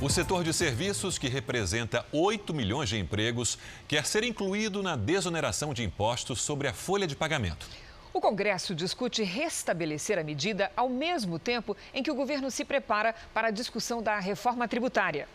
O 0.00 0.08
setor 0.08 0.44
de 0.44 0.52
serviços, 0.52 1.18
que 1.18 1.26
representa 1.26 2.06
8 2.12 2.54
milhões 2.54 2.88
de 2.88 2.96
empregos, 2.96 3.58
quer 3.88 4.06
ser 4.06 4.22
incluído 4.22 4.80
na 4.80 4.94
desoneração 4.94 5.74
de 5.74 5.82
impostos 5.82 6.40
sobre 6.40 6.68
a 6.68 6.72
folha 6.72 7.04
de 7.04 7.16
pagamento. 7.16 7.66
O 8.14 8.20
Congresso 8.20 8.76
discute 8.76 9.24
restabelecer 9.24 10.16
a 10.16 10.22
medida 10.22 10.70
ao 10.76 10.88
mesmo 10.88 11.36
tempo 11.36 11.76
em 11.92 12.00
que 12.00 12.12
o 12.12 12.14
governo 12.14 12.48
se 12.48 12.64
prepara 12.64 13.12
para 13.34 13.48
a 13.48 13.50
discussão 13.50 14.00
da 14.00 14.20
reforma 14.20 14.68
tributária. 14.68 15.28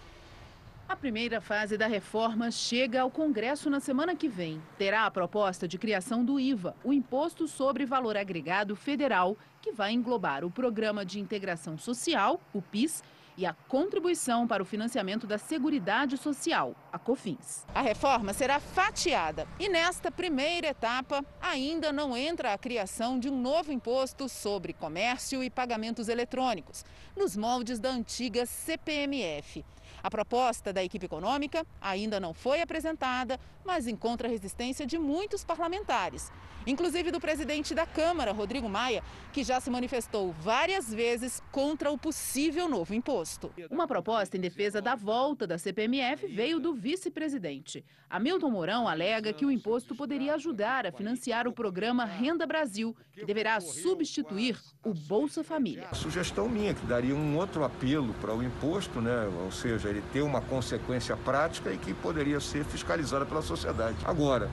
A 0.88 0.96
primeira 0.96 1.42
fase 1.42 1.78
da 1.78 1.88
reforma 1.88 2.50
chega 2.50 3.02
ao 3.02 3.12
Congresso 3.12 3.70
na 3.70 3.82
semana 3.82 4.16
que 4.16 4.30
vem. 4.30 4.62
Terá 4.78 5.06
a 5.06 5.12
proposta 5.12 5.68
de 5.68 5.78
criação 5.78 6.24
do 6.24 6.40
IVA, 6.40 6.74
o 6.86 6.94
Imposto 6.94 7.50
sobre 7.50 7.86
Valor 7.86 8.16
Agregado 8.16 8.78
Federal, 8.78 9.38
que 9.62 9.74
vai 9.74 9.92
englobar 9.92 10.46
o 10.46 10.52
Programa 10.52 11.06
de 11.06 11.20
Integração 11.20 11.78
Social, 11.78 12.40
o 12.54 12.62
PIS, 12.62 13.04
e 13.38 13.46
a 13.46 13.54
contribuição 13.68 14.48
para 14.48 14.62
o 14.62 14.66
financiamento 14.66 15.26
da 15.26 15.38
Seguridade 15.38 16.18
Social, 16.18 16.76
a 16.92 17.00
COFINS. 17.00 17.66
A 17.74 17.82
reforma 17.82 18.34
será 18.34 18.60
fatiada 18.60 19.48
e 19.60 19.70
nesta 19.70 20.12
primeira 20.12 20.68
etapa 20.68 21.26
ainda 21.42 21.92
não 21.92 22.16
entra 22.16 22.54
a 22.54 22.58
criação 22.58 23.20
de 23.20 23.30
um 23.30 23.40
novo 23.40 23.72
imposto 23.72 24.30
sobre 24.30 24.74
comércio 24.74 25.44
e 25.44 25.50
pagamentos 25.50 26.10
eletrônicos, 26.10 26.86
nos 27.16 27.36
moldes 27.36 27.80
da 27.80 27.90
antiga 27.90 28.46
CPMF. 28.46 29.66
A 30.02 30.10
proposta 30.10 30.74
da 30.74 30.84
equipe 30.84 31.06
econômica 31.06 31.66
ainda 31.80 32.20
não 32.20 32.34
foi 32.34 32.62
apresentada, 32.62 33.40
mas 33.64 33.88
encontra 33.88 34.28
resistência 34.28 34.86
de 34.86 34.98
muitos 34.98 35.46
parlamentares, 35.46 36.30
inclusive 36.66 37.12
do 37.12 37.20
presidente 37.20 37.74
da 37.74 37.86
Câmara, 37.86 38.32
Rodrigo 38.32 38.70
Maia, 38.70 39.04
que 39.32 39.44
já 39.44 39.60
se 39.60 39.70
manifestou 39.70 40.34
várias 40.40 40.94
vezes 40.94 41.42
contra 41.52 41.92
o 41.92 41.98
possível 41.98 42.70
novo 42.70 42.94
imposto. 42.94 43.52
Uma 43.70 43.88
proposta 43.88 44.38
em 44.38 44.40
defesa 44.40 44.82
da 44.82 44.96
volta 44.96 45.48
da 45.48 45.58
CPMF 45.58 46.28
veio 46.28 46.60
do 46.60 46.74
vice-presidente. 46.74 47.84
Hamilton 48.10 48.52
Mourão 48.52 48.88
alega 48.88 49.34
que 49.34 49.46
o 49.46 49.52
imposto 49.52 49.96
poderia 49.96 50.36
ajudar 50.36 50.86
a 50.86 50.92
financiar 50.92 51.48
o 51.48 51.54
programa 51.54 52.06
Renda 52.06 52.46
Brasil, 52.46 52.96
que 53.12 53.26
deverá 53.26 53.60
substituir 53.60 54.58
o 54.84 54.94
Bolsa 54.94 55.44
Família. 55.44 55.88
A 55.92 55.96
sugestão 55.96 56.48
minha 56.48 56.74
que 56.74 56.86
daria 56.86 57.16
um 57.16 57.38
outro 57.38 57.64
apelo 57.64 58.14
para 58.22 58.36
o 58.36 58.44
imposto, 58.44 59.02
né? 59.02 59.28
ou 59.44 59.52
seja, 59.52 59.90
ele 59.90 60.04
ter 60.14 60.22
uma 60.22 60.42
consequência 60.42 61.18
prática 61.18 61.72
e 61.72 61.78
que 61.78 61.94
poderia 61.94 62.40
ser 62.40 62.64
fiscalizada 62.66 63.26
pela 63.26 63.42
sociedade. 63.42 63.98
Agora, 64.06 64.50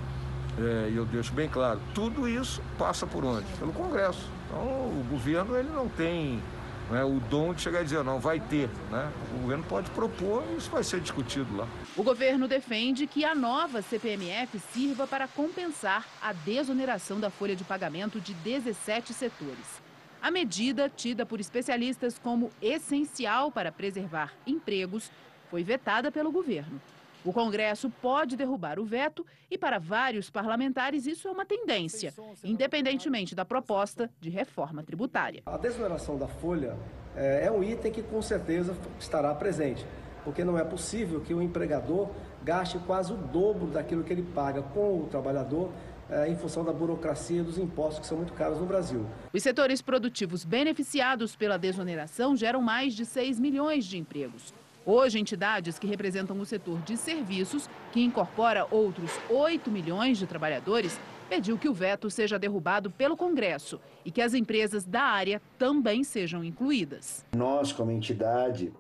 e 0.59 0.97
eu 0.97 1.05
deixo 1.07 1.33
bem 1.33 1.49
claro, 1.49 1.81
tudo 1.95 2.29
isso 2.29 2.63
passa 2.79 3.07
por 3.07 3.25
onde? 3.25 3.47
Pelo 3.59 3.73
Congresso. 3.73 4.29
Então, 4.47 4.63
o 4.63 5.07
governo 5.09 5.57
ele 5.57 5.69
não 5.69 5.89
tem 5.89 6.43
né, 6.91 7.05
o 7.05 7.21
dom 7.21 7.55
de 7.55 7.63
chegar 7.63 7.81
e 7.81 7.85
dizer, 7.85 8.03
não, 8.03 8.19
vai 8.19 8.41
ter. 8.41 8.69
Né? 8.91 9.11
O 9.37 9.43
governo 9.43 9.65
pode 9.65 9.89
propor 9.91 10.45
e 10.53 10.57
isso 10.57 10.71
vai 10.71 10.83
ser 10.83 11.01
discutido 11.01 11.57
lá. 11.57 11.69
O 11.97 12.03
governo 12.03 12.49
defende 12.49 13.07
que 13.07 13.25
a 13.25 13.35
nova 13.35 13.81
CPMF 13.81 14.59
sirva 14.73 15.07
para 15.07 15.29
compensar 15.29 16.07
a 16.21 16.33
desoneração 16.33 17.21
da 17.21 17.31
folha 17.31 17.55
de 17.55 17.65
pagamento 17.65 18.21
de 18.21 18.35
17 18.35 19.15
setores. 19.15 19.81
A 20.21 20.31
medida, 20.31 20.91
tida 20.95 21.25
por 21.25 21.41
especialistas 21.41 22.19
como 22.19 22.51
essencial 22.61 23.51
para 23.51 23.73
preservar 23.73 24.33
empregos, 24.47 25.11
foi 25.51 25.65
vetada 25.65 26.13
pelo 26.13 26.31
governo. 26.31 26.81
O 27.23 27.35
Congresso 27.35 27.91
pode 28.01 28.35
derrubar 28.35 28.79
o 28.79 28.85
veto 28.85 29.27
e, 29.51 29.59
para 29.59 29.79
vários 29.79 30.31
parlamentares, 30.31 31.07
isso 31.07 31.29
é 31.29 31.31
uma 31.31 31.45
tendência, 31.45 32.15
independentemente 32.43 33.35
da 33.35 33.45
proposta 33.45 34.11
de 34.19 34.31
reforma 34.31 34.83
tributária. 34.83 35.43
A 35.45 35.59
desoneração 35.59 36.17
da 36.17 36.27
folha 36.27 36.77
é, 37.15 37.45
é 37.45 37.51
um 37.51 37.63
item 37.63 37.93
que 37.93 38.03
com 38.03 38.23
certeza 38.23 38.75
estará 38.99 39.35
presente, 39.35 39.85
porque 40.25 40.43
não 40.45 40.59
é 40.59 40.65
possível 40.65 41.21
que 41.21 41.35
o 41.35 41.43
empregador 41.43 42.09
gaste 42.43 42.79
quase 42.87 43.13
o 43.13 43.17
dobro 43.17 43.67
daquilo 43.67 44.03
que 44.03 44.13
ele 44.15 44.23
paga 44.23 44.63
com 44.63 45.03
o 45.03 45.07
trabalhador 45.11 45.71
é, 46.09 46.27
em 46.27 46.37
função 46.37 46.65
da 46.65 46.73
burocracia 46.73 47.45
dos 47.45 47.59
impostos 47.59 48.01
que 48.01 48.07
são 48.07 48.17
muito 48.17 48.33
caros 48.33 48.59
no 48.59 48.67
Brasil. 48.67 49.05
Os 49.31 49.43
setores 49.43 49.83
produtivos 49.83 50.43
beneficiados 50.43 51.37
pela 51.37 51.59
desoneração 51.59 52.35
geram 52.35 52.63
mais 52.63 52.95
de 52.95 53.05
6 53.05 53.39
milhões 53.39 53.85
de 53.85 53.99
empregos. 53.99 54.55
Hoje, 54.85 55.19
entidades 55.19 55.79
que 55.79 55.87
representam 55.87 56.39
o 56.41 56.47
setor 56.47 56.81
de 56.83 56.97
serviços, 56.97 57.69
que 57.93 58.01
incorpora 58.01 58.67
outros 58.71 59.11
8 59.29 59.71
milhões 59.71 60.17
de 60.17 60.27
trabalhadores, 60.27 60.99
pediu 61.29 61.59
que 61.59 61.69
o 61.69 61.75
veto 61.75 62.11
seja 62.11 62.39
derrubado 62.39 62.91
pelo 62.91 63.17
Congresso 63.17 63.81
e 64.05 64.11
que 64.11 64.23
as 64.23 64.33
empresas 64.33 64.85
da 64.85 65.03
área 65.03 65.41
também 65.59 66.03
sejam 66.03 66.43
incluídas. 66.43 67.25
Nós, 67.37 67.73
como 67.73 67.91
entidade, 67.91 68.73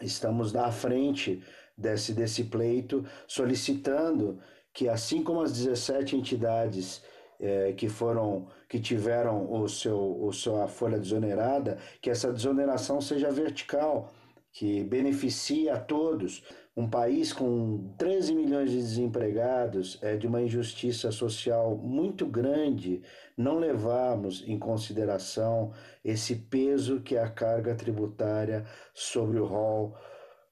estamos 0.00 0.54
à 0.54 0.70
frente 0.70 1.42
desse, 1.76 2.14
desse 2.14 2.44
pleito, 2.44 3.04
solicitando 3.26 4.38
que, 4.72 4.88
assim 4.88 5.22
como 5.22 5.42
as 5.42 5.52
17 5.52 6.16
entidades 6.16 7.02
eh, 7.40 7.74
que 7.76 7.88
foram 7.88 8.46
que 8.68 8.80
tiveram 8.80 9.52
o 9.52 9.68
seu, 9.68 9.98
o 9.98 10.32
sua 10.32 10.66
folha 10.66 10.98
desonerada, 10.98 11.76
que 12.00 12.08
essa 12.08 12.32
desoneração 12.32 13.02
seja 13.02 13.30
vertical 13.30 14.10
que 14.52 14.84
beneficia 14.84 15.74
a 15.74 15.80
todos. 15.80 16.44
Um 16.76 16.88
país 16.88 17.32
com 17.32 17.94
13 17.98 18.34
milhões 18.34 18.70
de 18.70 18.76
desempregados 18.76 19.98
é 20.02 20.16
de 20.16 20.26
uma 20.26 20.42
injustiça 20.42 21.10
social 21.10 21.76
muito 21.76 22.26
grande 22.26 23.02
não 23.36 23.58
levarmos 23.58 24.44
em 24.46 24.58
consideração 24.58 25.72
esse 26.04 26.36
peso 26.36 27.00
que 27.00 27.16
é 27.16 27.22
a 27.22 27.30
carga 27.30 27.74
tributária 27.74 28.64
sobre 28.94 29.38
o 29.38 29.44
rol 29.44 29.96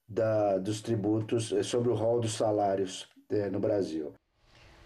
da, 0.08 0.58
dos 0.58 0.82
tributos, 0.82 1.54
sobre 1.64 1.90
o 1.90 1.94
rol 1.94 2.20
dos 2.20 2.32
salários 2.32 3.08
é, 3.30 3.48
no 3.48 3.60
Brasil. 3.60 4.12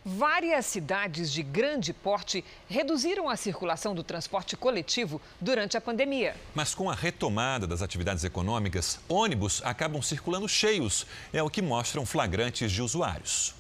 Várias 0.07 0.67
cidades 0.67 1.33
de 1.33 1.43
grande 1.43 1.95
porte 1.95 2.45
reduziram 2.69 3.27
a 3.27 3.37
circulação 3.37 3.95
do 3.95 4.05
transporte 4.05 4.55
coletivo 4.55 5.19
durante 5.41 5.79
a 5.79 5.81
pandemia. 5.81 6.37
Mas 6.55 6.75
com 6.75 6.91
a 6.91 6.95
retomada 6.95 7.67
das 7.67 7.81
atividades 7.81 8.23
econômicas, 8.23 9.01
ônibus 9.09 9.63
acabam 9.65 10.03
circulando 10.03 10.47
cheios. 10.47 11.07
É 11.33 11.43
o 11.43 11.49
que 11.49 11.63
mostram 11.63 12.05
flagrantes 12.05 12.71
de 12.71 12.83
usuários. 12.83 13.55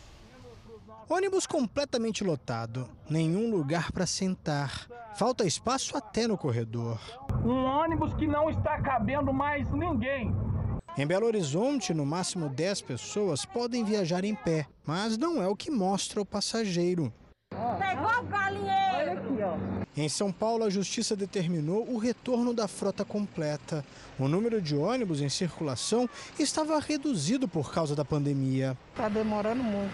Ônibus 1.08 1.46
completamente 1.46 2.22
lotado, 2.22 2.90
nenhum 3.08 3.50
lugar 3.50 3.90
para 3.90 4.04
sentar. 4.04 4.86
Falta 5.16 5.46
espaço 5.46 5.96
até 5.96 6.26
no 6.26 6.36
corredor. 6.36 7.00
Um 7.42 7.64
ônibus 7.64 8.12
que 8.14 8.26
não 8.26 8.50
está 8.50 8.82
cabendo 8.82 9.32
mais 9.32 9.70
ninguém. 9.70 10.34
Em 10.96 11.04
Belo 11.04 11.26
Horizonte, 11.26 11.92
no 11.92 12.06
máximo 12.06 12.48
10 12.48 12.82
pessoas 12.82 13.44
podem 13.44 13.82
viajar 13.82 14.24
em 14.24 14.32
pé, 14.32 14.68
mas 14.86 15.18
não 15.18 15.42
é 15.42 15.48
o 15.48 15.56
que 15.56 15.68
mostra 15.68 16.20
o 16.20 16.24
passageiro. 16.24 17.12
Pegou 17.50 18.20
o 18.20 18.22
galinheiro! 18.22 18.94
Olha 18.94 19.12
aqui, 19.14 19.42
ó. 19.42 19.84
Em 19.96 20.08
São 20.08 20.30
Paulo, 20.30 20.62
a 20.62 20.70
justiça 20.70 21.16
determinou 21.16 21.84
o 21.90 21.98
retorno 21.98 22.54
da 22.54 22.68
frota 22.68 23.04
completa. 23.04 23.84
O 24.20 24.28
número 24.28 24.62
de 24.62 24.76
ônibus 24.76 25.20
em 25.20 25.28
circulação 25.28 26.08
estava 26.38 26.78
reduzido 26.78 27.48
por 27.48 27.72
causa 27.72 27.96
da 27.96 28.04
pandemia. 28.04 28.78
Está 28.90 29.08
demorando 29.08 29.64
muito. 29.64 29.92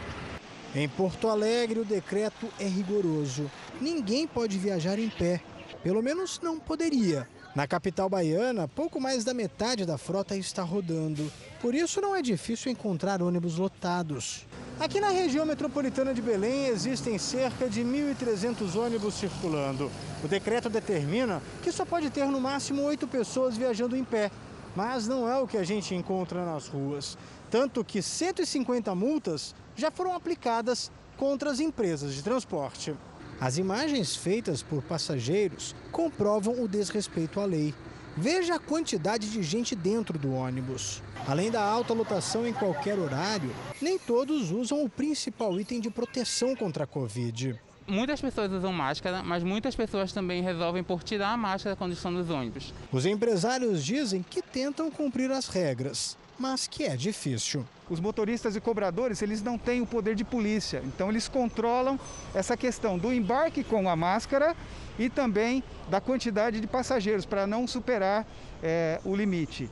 Em 0.75 0.87
Porto 0.87 1.29
Alegre, 1.29 1.81
o 1.81 1.85
decreto 1.85 2.47
é 2.59 2.67
rigoroso. 2.67 3.51
Ninguém 3.81 4.27
pode 4.27 4.59
viajar 4.59 4.99
em 4.99 5.09
pé. 5.09 5.41
Pelo 5.83 6.03
menos 6.03 6.39
não 6.43 6.61
poderia. 6.61 7.27
Na 7.53 7.67
capital 7.67 8.09
baiana, 8.09 8.69
pouco 8.69 9.01
mais 9.01 9.25
da 9.25 9.35
metade 9.35 9.85
da 9.85 9.99
frota 9.99 10.37
está 10.37 10.63
rodando. 10.63 11.31
Por 11.61 11.75
isso, 11.75 12.01
não 12.01 12.15
é 12.15 12.23
difícil 12.23 12.71
encontrar 12.71 13.21
ônibus 13.21 13.57
lotados. 13.57 14.47
Aqui 14.79 15.01
na 15.01 15.09
região 15.09 15.45
metropolitana 15.45 16.15
de 16.15 16.23
Belém 16.23 16.67
existem 16.67 17.19
cerca 17.19 17.69
de 17.69 17.83
1.300 17.83 18.77
ônibus 18.77 19.15
circulando. 19.15 19.91
O 20.23 20.29
decreto 20.29 20.71
determina 20.71 21.43
que 21.61 21.73
só 21.73 21.85
pode 21.85 22.09
ter 22.11 22.25
no 22.27 22.41
máximo 22.41 22.83
oito 22.83 23.09
pessoas 23.09 23.57
viajando 23.57 23.97
em 23.97 24.05
pé. 24.05 24.31
Mas 24.77 25.09
não 25.09 25.29
é 25.29 25.37
o 25.37 25.49
que 25.49 25.57
a 25.57 25.65
gente 25.65 25.93
encontra 25.93 26.45
nas 26.45 26.69
ruas. 26.69 27.19
Tanto 27.51 27.85
que 27.85 28.01
150 28.01 28.95
multas 28.95 29.57
já 29.75 29.91
foram 29.91 30.15
aplicadas 30.15 30.93
contra 31.17 31.51
as 31.51 31.59
empresas 31.59 32.15
de 32.15 32.23
transporte. 32.23 32.95
As 33.41 33.57
imagens 33.57 34.15
feitas 34.15 34.63
por 34.63 34.83
passageiros 34.83 35.75
comprovam 35.91 36.63
o 36.63 36.69
desrespeito 36.69 37.41
à 37.41 37.47
lei. 37.47 37.75
Veja 38.15 38.57
a 38.57 38.59
quantidade 38.59 39.31
de 39.31 39.43
gente 39.43 39.75
dentro 39.75 40.19
do 40.19 40.35
ônibus. 40.35 41.03
Além 41.27 41.51
da 41.51 41.63
alta 41.63 41.95
lotação 41.95 42.47
em 42.47 42.53
qualquer 42.53 42.99
horário, 42.99 43.51
nem 43.81 43.99
todos 43.99 44.51
usam 44.51 44.85
o 44.85 44.91
principal 44.91 45.59
item 45.59 45.81
de 45.81 45.89
proteção 45.89 46.55
contra 46.55 46.85
a 46.85 46.87
Covid. 46.87 47.59
Muitas 47.87 48.21
pessoas 48.21 48.53
usam 48.53 48.75
máscara, 48.75 49.23
mas 49.23 49.43
muitas 49.43 49.75
pessoas 49.75 50.13
também 50.13 50.43
resolvem 50.43 50.85
por 50.85 51.03
tirar 51.03 51.31
a 51.31 51.37
máscara 51.37 51.75
quando 51.75 51.93
estão 51.93 52.11
nos 52.11 52.29
ônibus. 52.29 52.75
Os 52.93 53.07
empresários 53.07 53.83
dizem 53.83 54.23
que 54.23 54.43
tentam 54.43 54.91
cumprir 54.91 55.31
as 55.31 55.49
regras, 55.49 56.15
mas 56.41 56.67
que 56.67 56.85
é 56.85 56.97
difícil. 56.97 57.67
Os 57.91 58.01
motoristas 58.01 58.57
e 58.57 58.61
cobradores, 58.61 59.21
eles 59.21 59.43
não 59.43 59.59
têm 59.59 59.83
o 59.83 59.87
poder 59.87 60.15
de 60.15 60.25
polícia, 60.25 60.83
então 60.87 61.11
eles 61.11 61.29
controlam 61.29 62.01
essa 62.35 62.57
questão 62.57 62.97
do 62.97 63.13
embarque 63.13 63.63
com 63.63 63.89
a 63.91 63.95
máscara 63.95 64.57
e 64.99 65.11
também 65.11 65.63
da 65.91 66.01
quantidade 66.01 66.59
de 66.59 66.67
passageiros 66.67 67.27
para 67.27 67.47
não 67.47 67.67
superar 67.67 68.27
é, 68.63 68.99
o 69.05 69.15
limite. 69.15 69.69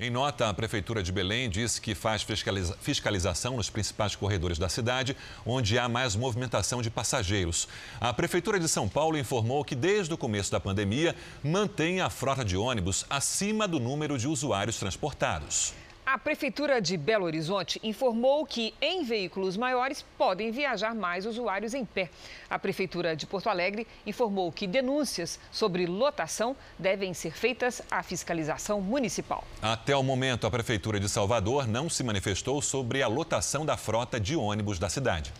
Em 0.00 0.10
nota, 0.10 0.48
a 0.48 0.54
Prefeitura 0.54 1.02
de 1.02 1.10
Belém 1.10 1.50
diz 1.50 1.80
que 1.80 1.92
faz 1.92 2.22
fiscaliza 2.22 2.76
fiscalização 2.80 3.56
nos 3.56 3.68
principais 3.68 4.14
corredores 4.14 4.56
da 4.56 4.68
cidade, 4.68 5.16
onde 5.44 5.76
há 5.76 5.88
mais 5.88 6.14
movimentação 6.14 6.80
de 6.80 6.88
passageiros. 6.88 7.66
A 8.00 8.14
Prefeitura 8.14 8.60
de 8.60 8.68
São 8.68 8.88
Paulo 8.88 9.18
informou 9.18 9.64
que, 9.64 9.74
desde 9.74 10.14
o 10.14 10.16
começo 10.16 10.52
da 10.52 10.60
pandemia, 10.60 11.16
mantém 11.42 12.00
a 12.00 12.08
frota 12.08 12.44
de 12.44 12.56
ônibus 12.56 13.04
acima 13.10 13.66
do 13.66 13.80
número 13.80 14.16
de 14.16 14.28
usuários 14.28 14.78
transportados. 14.78 15.74
A 16.10 16.16
Prefeitura 16.16 16.80
de 16.80 16.96
Belo 16.96 17.26
Horizonte 17.26 17.78
informou 17.82 18.46
que 18.46 18.72
em 18.80 19.04
veículos 19.04 19.58
maiores 19.58 20.02
podem 20.16 20.50
viajar 20.50 20.94
mais 20.94 21.26
usuários 21.26 21.74
em 21.74 21.84
pé. 21.84 22.08
A 22.48 22.58
Prefeitura 22.58 23.14
de 23.14 23.26
Porto 23.26 23.50
Alegre 23.50 23.86
informou 24.06 24.50
que 24.50 24.66
denúncias 24.66 25.38
sobre 25.52 25.84
lotação 25.84 26.56
devem 26.78 27.12
ser 27.12 27.32
feitas 27.32 27.82
à 27.90 28.02
fiscalização 28.02 28.80
municipal. 28.80 29.44
Até 29.60 29.94
o 29.94 30.02
momento, 30.02 30.46
a 30.46 30.50
Prefeitura 30.50 30.98
de 30.98 31.10
Salvador 31.10 31.68
não 31.68 31.90
se 31.90 32.02
manifestou 32.02 32.62
sobre 32.62 33.02
a 33.02 33.06
lotação 33.06 33.66
da 33.66 33.76
frota 33.76 34.18
de 34.18 34.34
ônibus 34.34 34.78
da 34.78 34.88
cidade. 34.88 35.30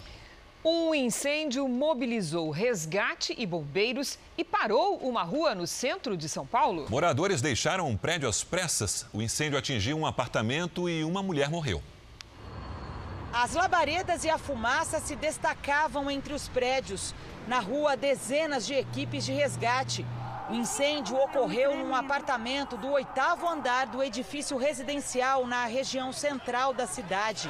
Um 0.65 0.93
incêndio 0.93 1.69
mobilizou 1.69 2.51
resgate 2.51 3.33
e 3.39 3.47
bombeiros 3.47 4.19
e 4.37 4.43
parou 4.43 4.97
uma 4.97 5.23
rua 5.23 5.55
no 5.55 5.69
centro 5.69 6.17
de 6.17 6.29
São 6.29 6.45
Paulo. 6.45 6.87
Moradores 6.91 7.41
deixaram 7.41 7.89
um 7.89 7.97
prédio 7.97 8.29
às 8.29 8.43
pressas. 8.43 9.07
O 9.13 9.23
incêndio 9.23 9.57
atingiu 9.57 9.97
um 9.97 10.05
apartamento 10.05 10.89
e 10.89 11.05
uma 11.05 11.23
mulher 11.23 11.49
morreu. 11.49 11.81
As 13.33 13.55
labaredas 13.55 14.25
e 14.25 14.31
a 14.31 14.37
fumaça 14.37 14.99
se 14.99 15.15
destacavam 15.15 16.11
entre 16.11 16.33
os 16.33 16.49
prédios. 16.49 17.15
Na 17.47 17.61
rua, 17.61 17.97
dezenas 17.97 18.67
de 18.67 18.75
equipes 18.75 19.25
de 19.25 19.33
resgate. 19.33 20.05
O 20.51 20.55
incêndio 20.55 21.17
ocorreu 21.17 21.77
num 21.77 21.95
apartamento 21.95 22.77
do 22.77 22.89
oitavo 22.89 23.47
andar 23.47 23.87
do 23.87 24.03
edifício 24.03 24.57
residencial 24.57 25.47
na 25.47 25.67
região 25.67 26.13
central 26.13 26.75
da 26.75 26.87
cidade. 26.87 27.49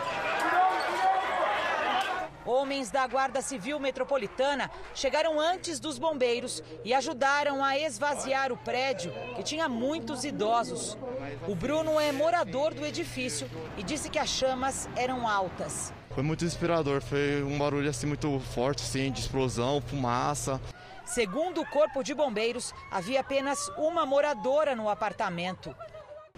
Homens 2.49 2.91
da 2.91 3.07
Guarda 3.07 3.43
Civil 3.43 3.79
Metropolitana 3.79 4.71
chegaram 4.95 5.39
antes 5.39 5.79
dos 5.79 5.99
bombeiros 5.99 6.63
e 6.83 6.95
ajudaram 6.95 7.63
a 7.63 7.79
esvaziar 7.79 8.51
o 8.51 8.57
prédio, 8.57 9.13
que 9.37 9.43
tinha 9.43 9.69
muitos 9.69 10.25
idosos. 10.25 10.97
O 11.47 11.55
Bruno 11.55 12.01
é 12.01 12.11
morador 12.11 12.73
do 12.73 12.87
edifício 12.87 13.47
e 13.77 13.83
disse 13.83 14.09
que 14.09 14.19
as 14.19 14.31
chamas 14.31 14.89
eram 14.97 15.29
altas. 15.29 15.93
Foi 16.15 16.23
muito 16.23 16.43
inspirador, 16.43 17.03
foi 17.03 17.43
um 17.43 17.59
barulho 17.59 17.91
assim 17.91 18.07
muito 18.07 18.41
forte, 18.41 18.83
assim, 18.83 19.13
de 19.13 19.21
explosão, 19.21 19.83
fumaça. 19.83 20.59
Segundo 21.05 21.61
o 21.61 21.67
Corpo 21.67 22.03
de 22.03 22.15
Bombeiros, 22.15 22.73
havia 22.91 23.21
apenas 23.21 23.69
uma 23.77 24.07
moradora 24.07 24.75
no 24.75 24.89
apartamento. 24.89 25.77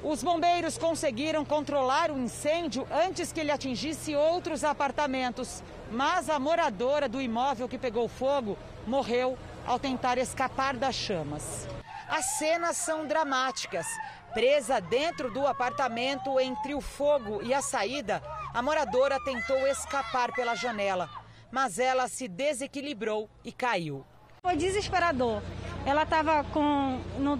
Os 0.02 0.22
bombeiros 0.22 0.78
conseguiram 0.78 1.44
controlar 1.44 2.10
o 2.10 2.18
incêndio 2.18 2.86
antes 2.90 3.32
que 3.32 3.40
ele 3.40 3.50
atingisse 3.50 4.16
outros 4.16 4.64
apartamentos, 4.64 5.62
mas 5.90 6.30
a 6.30 6.38
moradora 6.38 7.06
do 7.06 7.20
imóvel 7.20 7.68
que 7.68 7.76
pegou 7.76 8.08
fogo 8.08 8.56
morreu 8.86 9.36
ao 9.66 9.78
tentar 9.78 10.16
escapar 10.16 10.74
das 10.74 10.94
chamas. 10.94 11.68
As 12.08 12.24
cenas 12.38 12.78
são 12.78 13.06
dramáticas. 13.06 13.86
Presa 14.32 14.80
dentro 14.80 15.30
do 15.30 15.46
apartamento 15.46 16.40
entre 16.40 16.74
o 16.74 16.80
fogo 16.80 17.42
e 17.42 17.52
a 17.52 17.60
saída, 17.60 18.22
a 18.54 18.62
moradora 18.62 19.22
tentou 19.22 19.66
escapar 19.66 20.32
pela 20.32 20.54
janela, 20.54 21.10
mas 21.50 21.78
ela 21.78 22.08
se 22.08 22.26
desequilibrou 22.26 23.28
e 23.44 23.52
caiu. 23.52 24.04
Foi 24.40 24.56
desesperador. 24.56 25.42
Ela 25.84 26.04
estava 26.04 26.44
com 26.44 27.00
no 27.18 27.36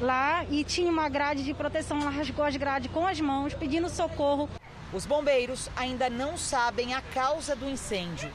lá 0.00 0.44
e 0.44 0.64
tinha 0.64 0.90
uma 0.90 1.08
grade 1.08 1.44
de 1.44 1.54
proteção, 1.54 2.00
ela 2.00 2.10
rasgou 2.10 2.44
as 2.44 2.56
grades 2.56 2.90
com 2.90 3.06
as 3.06 3.20
mãos, 3.20 3.54
pedindo 3.54 3.88
socorro. 3.88 4.48
Os 4.92 5.06
bombeiros 5.06 5.68
ainda 5.76 6.08
não 6.08 6.36
sabem 6.36 6.94
a 6.94 7.00
causa 7.00 7.56
do 7.56 7.68
incêndio. 7.68 8.30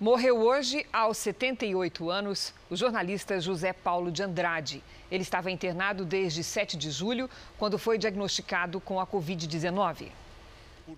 Morreu 0.00 0.40
hoje, 0.40 0.86
aos 0.92 1.18
78 1.18 2.08
anos, 2.08 2.54
o 2.70 2.76
jornalista 2.76 3.40
José 3.40 3.72
Paulo 3.72 4.12
de 4.12 4.22
Andrade. 4.22 4.82
Ele 5.10 5.22
estava 5.22 5.50
internado 5.50 6.04
desde 6.04 6.44
7 6.44 6.76
de 6.76 6.90
julho, 6.90 7.28
quando 7.58 7.78
foi 7.78 7.98
diagnosticado 7.98 8.80
com 8.80 9.00
a 9.00 9.06
Covid-19. 9.06 10.08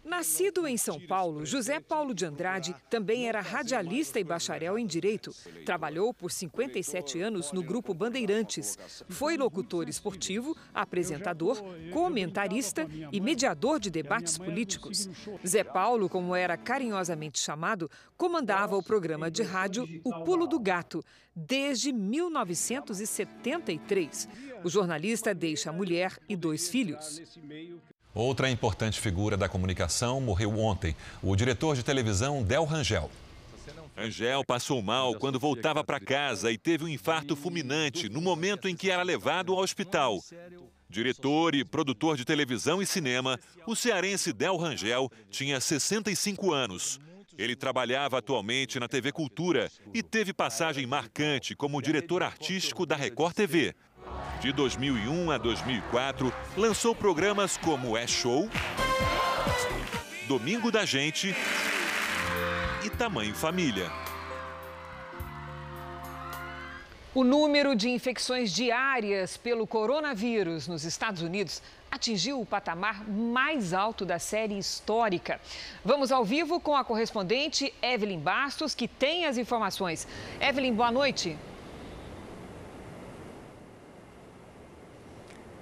Nascido 0.04 0.66
em 0.66 0.76
São 0.76 1.00
Paulo, 1.00 1.46
José 1.46 1.80
Paulo 1.80 2.14
de 2.14 2.24
Andrade 2.24 2.72
também 2.88 3.28
era 3.28 3.40
radialista 3.40 4.20
e 4.20 4.24
bacharel 4.24 4.78
em 4.78 4.86
Direito. 4.86 5.34
Trabalhou 5.64 6.14
por 6.14 6.30
57 6.30 7.20
anos 7.20 7.50
no 7.52 7.62
Grupo 7.62 7.94
Bandeirantes. 7.94 8.78
Foi 9.08 9.36
locutor 9.36 9.88
esportivo, 9.88 10.56
apresentador, 10.72 11.60
comentarista 11.92 12.86
e 13.12 13.20
mediador 13.20 13.80
de 13.80 13.90
debates 13.90 14.38
políticos. 14.38 15.08
Zé 15.46 15.62
Paulo, 15.64 16.08
como 16.08 16.34
era 16.34 16.56
carinhosamente 16.56 17.38
chamado, 17.38 17.90
comandava 18.16 18.74
o 18.76 18.82
programa 18.82 19.30
de 19.30 19.42
rádio 19.42 19.86
O 20.04 20.24
Pulo 20.24 20.46
do 20.46 20.58
Gato 20.58 21.04
desde 21.34 21.92
1973. 21.92 24.28
O 24.64 24.68
jornalista 24.68 25.34
deixa 25.34 25.70
a 25.70 25.72
mulher 25.72 26.18
e 26.28 26.36
dois 26.36 26.68
filhos. 26.68 27.22
Outra 28.14 28.50
importante 28.50 28.98
figura 28.98 29.36
da 29.36 29.48
comunicação 29.48 30.20
morreu 30.20 30.58
ontem, 30.58 30.96
o 31.22 31.36
diretor 31.36 31.76
de 31.76 31.84
televisão 31.84 32.42
Del 32.42 32.64
Rangel. 32.64 33.08
Angel 33.96 34.44
passou 34.44 34.82
mal 34.82 35.14
quando 35.14 35.38
voltava 35.38 35.84
para 35.84 36.00
casa 36.00 36.50
e 36.50 36.58
teve 36.58 36.84
um 36.84 36.88
infarto 36.88 37.36
fulminante 37.36 38.08
no 38.08 38.20
momento 38.20 38.66
em 38.66 38.74
que 38.74 38.90
era 38.90 39.02
levado 39.02 39.52
ao 39.52 39.58
hospital. 39.60 40.18
Diretor 40.88 41.54
e 41.54 41.64
produtor 41.64 42.16
de 42.16 42.24
televisão 42.24 42.82
e 42.82 42.86
cinema, 42.86 43.38
o 43.64 43.76
cearense 43.76 44.32
Del 44.32 44.56
Rangel 44.56 45.08
tinha 45.30 45.60
65 45.60 46.52
anos. 46.52 46.98
Ele 47.38 47.54
trabalhava 47.54 48.18
atualmente 48.18 48.80
na 48.80 48.88
TV 48.88 49.12
Cultura 49.12 49.70
e 49.94 50.02
teve 50.02 50.32
passagem 50.32 50.84
marcante 50.84 51.54
como 51.54 51.80
diretor 51.80 52.22
artístico 52.22 52.84
da 52.84 52.96
Record 52.96 53.34
TV. 53.34 53.74
De 54.40 54.52
2001 54.52 55.30
a 55.30 55.38
2004, 55.38 56.32
lançou 56.56 56.94
programas 56.94 57.56
como 57.56 57.96
É 57.96 58.06
Show, 58.06 58.48
Domingo 60.26 60.70
da 60.70 60.84
Gente 60.84 61.34
e 62.84 62.90
Tamanho 62.90 63.34
Família. 63.34 63.90
O 67.12 67.24
número 67.24 67.74
de 67.74 67.90
infecções 67.90 68.52
diárias 68.52 69.36
pelo 69.36 69.66
coronavírus 69.66 70.68
nos 70.68 70.84
Estados 70.84 71.22
Unidos 71.22 71.60
atingiu 71.90 72.40
o 72.40 72.46
patamar 72.46 73.04
mais 73.10 73.74
alto 73.74 74.06
da 74.06 74.20
série 74.20 74.56
histórica. 74.56 75.40
Vamos 75.84 76.12
ao 76.12 76.24
vivo 76.24 76.60
com 76.60 76.76
a 76.76 76.84
correspondente 76.84 77.74
Evelyn 77.82 78.20
Bastos, 78.20 78.76
que 78.76 78.86
tem 78.86 79.26
as 79.26 79.36
informações. 79.36 80.06
Evelyn, 80.40 80.72
boa 80.72 80.92
noite. 80.92 81.36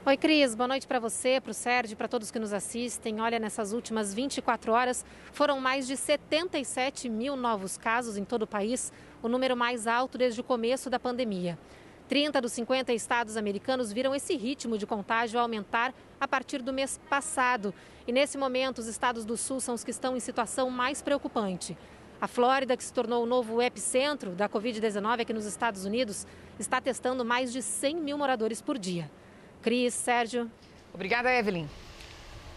Oi, 0.08 0.16
Cris. 0.16 0.54
Boa 0.54 0.68
noite 0.68 0.86
para 0.86 0.98
você, 0.98 1.38
para 1.38 1.50
o 1.50 1.54
Sérgio, 1.54 1.94
para 1.94 2.08
todos 2.08 2.30
que 2.30 2.38
nos 2.38 2.54
assistem. 2.54 3.20
Olha, 3.20 3.38
nessas 3.38 3.74
últimas 3.74 4.14
24 4.14 4.72
horas 4.72 5.04
foram 5.32 5.60
mais 5.60 5.86
de 5.86 5.98
77 5.98 7.10
mil 7.10 7.36
novos 7.36 7.76
casos 7.76 8.16
em 8.16 8.24
todo 8.24 8.44
o 8.44 8.46
país, 8.46 8.90
o 9.22 9.28
número 9.28 9.54
mais 9.54 9.86
alto 9.86 10.16
desde 10.16 10.40
o 10.40 10.44
começo 10.44 10.88
da 10.88 10.98
pandemia. 10.98 11.58
30 12.08 12.40
dos 12.40 12.52
50 12.52 12.90
estados 12.94 13.36
americanos 13.36 13.92
viram 13.92 14.14
esse 14.14 14.34
ritmo 14.34 14.78
de 14.78 14.86
contágio 14.86 15.38
aumentar 15.38 15.92
a 16.18 16.26
partir 16.26 16.62
do 16.62 16.72
mês 16.72 16.98
passado. 17.10 17.74
E 18.06 18.10
nesse 18.10 18.38
momento, 18.38 18.78
os 18.78 18.86
estados 18.86 19.26
do 19.26 19.36
Sul 19.36 19.60
são 19.60 19.74
os 19.74 19.84
que 19.84 19.90
estão 19.90 20.16
em 20.16 20.20
situação 20.20 20.70
mais 20.70 21.02
preocupante. 21.02 21.76
A 22.18 22.26
Flórida, 22.26 22.78
que 22.78 22.82
se 22.82 22.94
tornou 22.94 23.24
o 23.24 23.26
novo 23.26 23.60
epicentro 23.60 24.30
da 24.30 24.48
Covid-19 24.48 25.20
aqui 25.20 25.34
nos 25.34 25.44
Estados 25.44 25.84
Unidos, 25.84 26.26
está 26.58 26.80
testando 26.80 27.26
mais 27.26 27.52
de 27.52 27.60
100 27.60 27.96
mil 27.96 28.16
moradores 28.16 28.62
por 28.62 28.78
dia. 28.78 29.10
Cris, 29.62 29.94
Sérgio. 29.94 30.50
Obrigada, 30.94 31.32
Evelyn. 31.32 31.66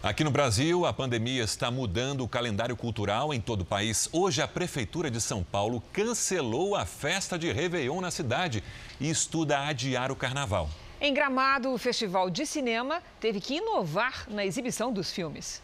Aqui 0.02 0.24
no 0.24 0.32
Brasil, 0.32 0.84
a 0.84 0.92
pandemia 0.92 1.44
está 1.44 1.70
mudando 1.70 2.24
o 2.24 2.28
calendário 2.28 2.76
cultural 2.76 3.32
em 3.32 3.40
todo 3.40 3.60
o 3.60 3.64
país. 3.64 4.08
Hoje, 4.12 4.42
a 4.42 4.48
Prefeitura 4.48 5.08
de 5.08 5.20
São 5.20 5.44
Paulo 5.44 5.80
cancelou 5.92 6.74
a 6.74 6.84
festa 6.84 7.38
de 7.38 7.52
Réveillon 7.52 8.00
na 8.00 8.10
cidade 8.10 8.64
e 9.00 9.08
estuda 9.08 9.60
adiar 9.60 10.10
o 10.10 10.16
carnaval. 10.16 10.68
Em 11.00 11.14
Gramado, 11.14 11.72
o 11.72 11.78
Festival 11.78 12.30
de 12.30 12.44
Cinema 12.44 13.00
teve 13.20 13.40
que 13.40 13.54
inovar 13.54 14.26
na 14.28 14.44
exibição 14.44 14.92
dos 14.92 15.12
filmes. 15.12 15.62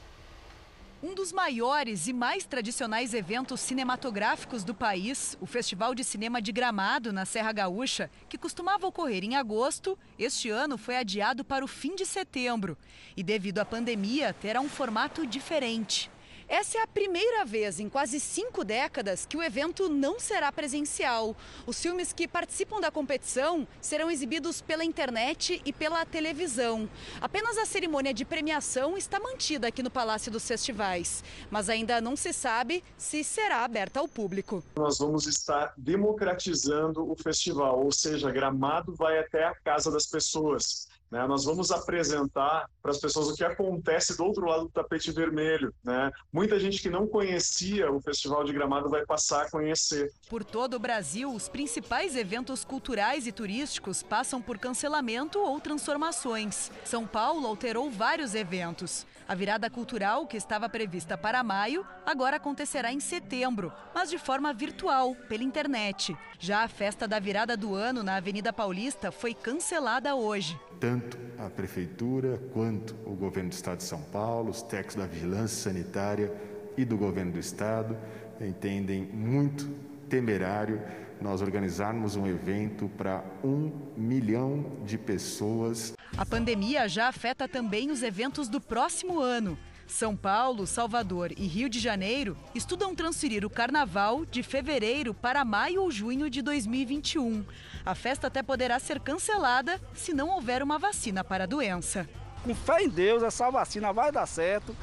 Um 1.00 1.14
dos 1.14 1.32
maiores 1.32 2.08
e 2.08 2.12
mais 2.12 2.44
tradicionais 2.44 3.14
eventos 3.14 3.60
cinematográficos 3.60 4.64
do 4.64 4.74
país, 4.74 5.38
o 5.40 5.46
Festival 5.46 5.94
de 5.94 6.02
Cinema 6.02 6.42
de 6.42 6.50
Gramado, 6.50 7.12
na 7.12 7.24
Serra 7.24 7.52
Gaúcha, 7.52 8.10
que 8.28 8.36
costumava 8.36 8.84
ocorrer 8.84 9.22
em 9.22 9.36
agosto, 9.36 9.96
este 10.18 10.50
ano 10.50 10.76
foi 10.76 10.96
adiado 10.96 11.44
para 11.44 11.64
o 11.64 11.68
fim 11.68 11.94
de 11.94 12.04
setembro. 12.04 12.76
E 13.16 13.22
devido 13.22 13.60
à 13.60 13.64
pandemia, 13.64 14.32
terá 14.32 14.60
um 14.60 14.68
formato 14.68 15.24
diferente. 15.24 16.10
Essa 16.48 16.78
é 16.78 16.82
a 16.82 16.86
primeira 16.86 17.44
vez 17.44 17.78
em 17.78 17.90
quase 17.90 18.18
cinco 18.18 18.64
décadas 18.64 19.26
que 19.26 19.36
o 19.36 19.42
evento 19.42 19.86
não 19.90 20.18
será 20.18 20.50
presencial. 20.50 21.36
Os 21.66 21.78
filmes 21.78 22.10
que 22.10 22.26
participam 22.26 22.80
da 22.80 22.90
competição 22.90 23.68
serão 23.82 24.10
exibidos 24.10 24.62
pela 24.62 24.82
internet 24.82 25.60
e 25.62 25.74
pela 25.74 26.06
televisão. 26.06 26.88
Apenas 27.20 27.58
a 27.58 27.66
cerimônia 27.66 28.14
de 28.14 28.24
premiação 28.24 28.96
está 28.96 29.20
mantida 29.20 29.68
aqui 29.68 29.82
no 29.82 29.90
Palácio 29.90 30.32
dos 30.32 30.48
Festivais, 30.48 31.22
mas 31.50 31.68
ainda 31.68 32.00
não 32.00 32.16
se 32.16 32.32
sabe 32.32 32.82
se 32.96 33.22
será 33.22 33.62
aberta 33.62 34.00
ao 34.00 34.08
público. 34.08 34.64
Nós 34.74 34.98
vamos 35.00 35.26
estar 35.26 35.74
democratizando 35.76 37.10
o 37.10 37.14
festival, 37.14 37.84
ou 37.84 37.92
seja, 37.92 38.30
Gramado 38.30 38.94
vai 38.94 39.18
até 39.18 39.44
a 39.44 39.54
casa 39.54 39.90
das 39.90 40.06
pessoas. 40.06 40.88
Né? 41.10 41.26
Nós 41.26 41.44
vamos 41.44 41.70
apresentar 41.70 42.68
para 42.82 42.90
as 42.90 42.98
pessoas 42.98 43.28
o 43.28 43.34
que 43.34 43.44
acontece 43.44 44.16
do 44.16 44.24
outro 44.24 44.46
lado 44.46 44.64
do 44.64 44.70
tapete 44.70 45.10
vermelho. 45.10 45.72
Né? 45.82 46.10
Muita 46.32 46.58
gente 46.58 46.80
que 46.80 46.90
não 46.90 47.06
conhecia 47.06 47.90
o 47.90 48.00
Festival 48.00 48.44
de 48.44 48.52
Gramado 48.52 48.88
vai 48.88 49.04
passar 49.04 49.46
a 49.46 49.50
conhecer. 49.50 50.10
Por 50.28 50.44
todo 50.44 50.74
o 50.74 50.78
Brasil, 50.78 51.32
os 51.32 51.48
principais 51.48 52.16
eventos 52.16 52.64
culturais 52.64 53.26
e 53.26 53.32
turísticos 53.32 54.02
passam 54.02 54.40
por 54.40 54.58
cancelamento 54.58 55.38
ou 55.38 55.60
transformações. 55.60 56.70
São 56.84 57.06
Paulo 57.06 57.46
alterou 57.46 57.90
vários 57.90 58.34
eventos. 58.34 59.06
A 59.28 59.34
virada 59.34 59.68
cultural, 59.68 60.26
que 60.26 60.38
estava 60.38 60.70
prevista 60.70 61.18
para 61.18 61.42
maio, 61.42 61.84
agora 62.06 62.38
acontecerá 62.38 62.90
em 62.90 62.98
setembro, 62.98 63.70
mas 63.94 64.08
de 64.08 64.16
forma 64.16 64.54
virtual, 64.54 65.14
pela 65.28 65.44
internet. 65.44 66.16
Já 66.38 66.64
a 66.64 66.68
festa 66.68 67.06
da 67.06 67.18
virada 67.18 67.54
do 67.54 67.74
ano 67.74 68.02
na 68.02 68.16
Avenida 68.16 68.54
Paulista 68.54 69.12
foi 69.12 69.34
cancelada 69.34 70.14
hoje. 70.14 70.58
Tanto 70.80 71.18
a 71.38 71.50
Prefeitura 71.50 72.40
quanto 72.54 72.96
o 73.04 73.14
Governo 73.14 73.50
do 73.50 73.52
Estado 73.52 73.76
de 73.76 73.84
São 73.84 74.00
Paulo, 74.00 74.48
os 74.48 74.62
técnicos 74.62 74.94
da 74.94 75.06
Vigilância 75.06 75.72
Sanitária 75.72 76.32
e 76.74 76.86
do 76.86 76.96
Governo 76.96 77.32
do 77.32 77.38
Estado 77.38 77.98
entendem 78.40 79.02
muito 79.02 79.68
temerário 80.08 80.80
nós 81.20 81.42
organizarmos 81.42 82.16
um 82.16 82.26
evento 82.26 82.88
para 82.96 83.24
um 83.42 83.72
milhão 83.96 84.78
de 84.84 84.96
pessoas. 84.96 85.92
A 86.16 86.24
pandemia 86.24 86.88
já 86.88 87.08
afeta 87.08 87.48
também 87.48 87.90
os 87.90 88.02
eventos 88.02 88.48
do 88.48 88.60
próximo 88.60 89.20
ano. 89.20 89.58
São 89.86 90.14
Paulo, 90.14 90.66
Salvador 90.66 91.32
e 91.32 91.46
Rio 91.46 91.68
de 91.68 91.78
Janeiro 91.78 92.36
estudam 92.54 92.94
transferir 92.94 93.44
o 93.44 93.50
carnaval 93.50 94.26
de 94.26 94.42
fevereiro 94.42 95.14
para 95.14 95.44
maio 95.44 95.82
ou 95.82 95.90
junho 95.90 96.28
de 96.28 96.42
2021. 96.42 97.44
A 97.86 97.94
festa 97.94 98.26
até 98.26 98.42
poderá 98.42 98.78
ser 98.78 99.00
cancelada 99.00 99.80
se 99.94 100.12
não 100.12 100.28
houver 100.28 100.62
uma 100.62 100.78
vacina 100.78 101.24
para 101.24 101.44
a 101.44 101.46
doença. 101.46 102.08
com 102.44 102.54
fé 102.54 102.82
em 102.82 102.88
Deus, 102.88 103.22
essa 103.22 103.50
vacina 103.50 103.92
vai 103.92 104.12
dar 104.12 104.26
certo 104.26 104.76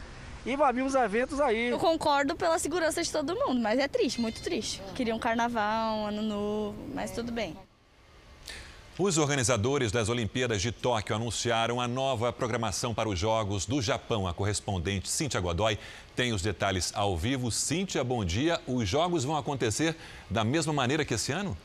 e 0.45 0.55
vai 0.55 0.71
vir 0.71 0.83
os 0.83 0.93
eventos 0.93 1.39
aí. 1.39 1.69
Eu 1.69 1.79
concordo 1.79 2.35
pela 2.35 2.59
segurança 2.59 3.01
de 3.01 3.11
todo 3.11 3.35
mundo, 3.35 3.59
mas 3.59 3.79
é 3.79 3.87
triste, 3.87 4.21
muito 4.21 4.41
triste. 4.41 4.81
Queria 4.93 5.15
um 5.15 5.19
carnaval, 5.19 5.97
um 5.97 6.07
ano 6.07 6.21
novo, 6.21 6.77
mas 6.93 7.11
tudo 7.11 7.31
bem. 7.31 7.57
Os 8.97 9.17
organizadores 9.17 9.91
das 9.91 10.07
Olimpíadas 10.07 10.61
de 10.61 10.71
Tóquio 10.71 11.13
anunciaram 11.13 11.81
a 11.81 11.87
nova 11.87 12.31
programação 12.31 12.93
para 12.93 13.09
os 13.09 13.19
Jogos 13.19 13.65
do 13.65 13.81
Japão. 13.81 14.25
A 14.25 14.33
correspondente 14.33 15.09
Cíntia 15.09 15.41
Godoy 15.41 15.77
tem 16.15 16.31
os 16.31 16.41
detalhes 16.41 16.93
ao 16.95 17.17
vivo. 17.17 17.51
Cíntia, 17.51 18.05
bom 18.05 18.23
dia. 18.23 18.57
Os 18.65 18.87
Jogos 18.87 19.25
vão 19.25 19.35
acontecer 19.35 19.97
da 20.29 20.45
mesma 20.45 20.71
maneira 20.71 21.03
que 21.03 21.13
esse 21.13 21.33
ano? 21.33 21.57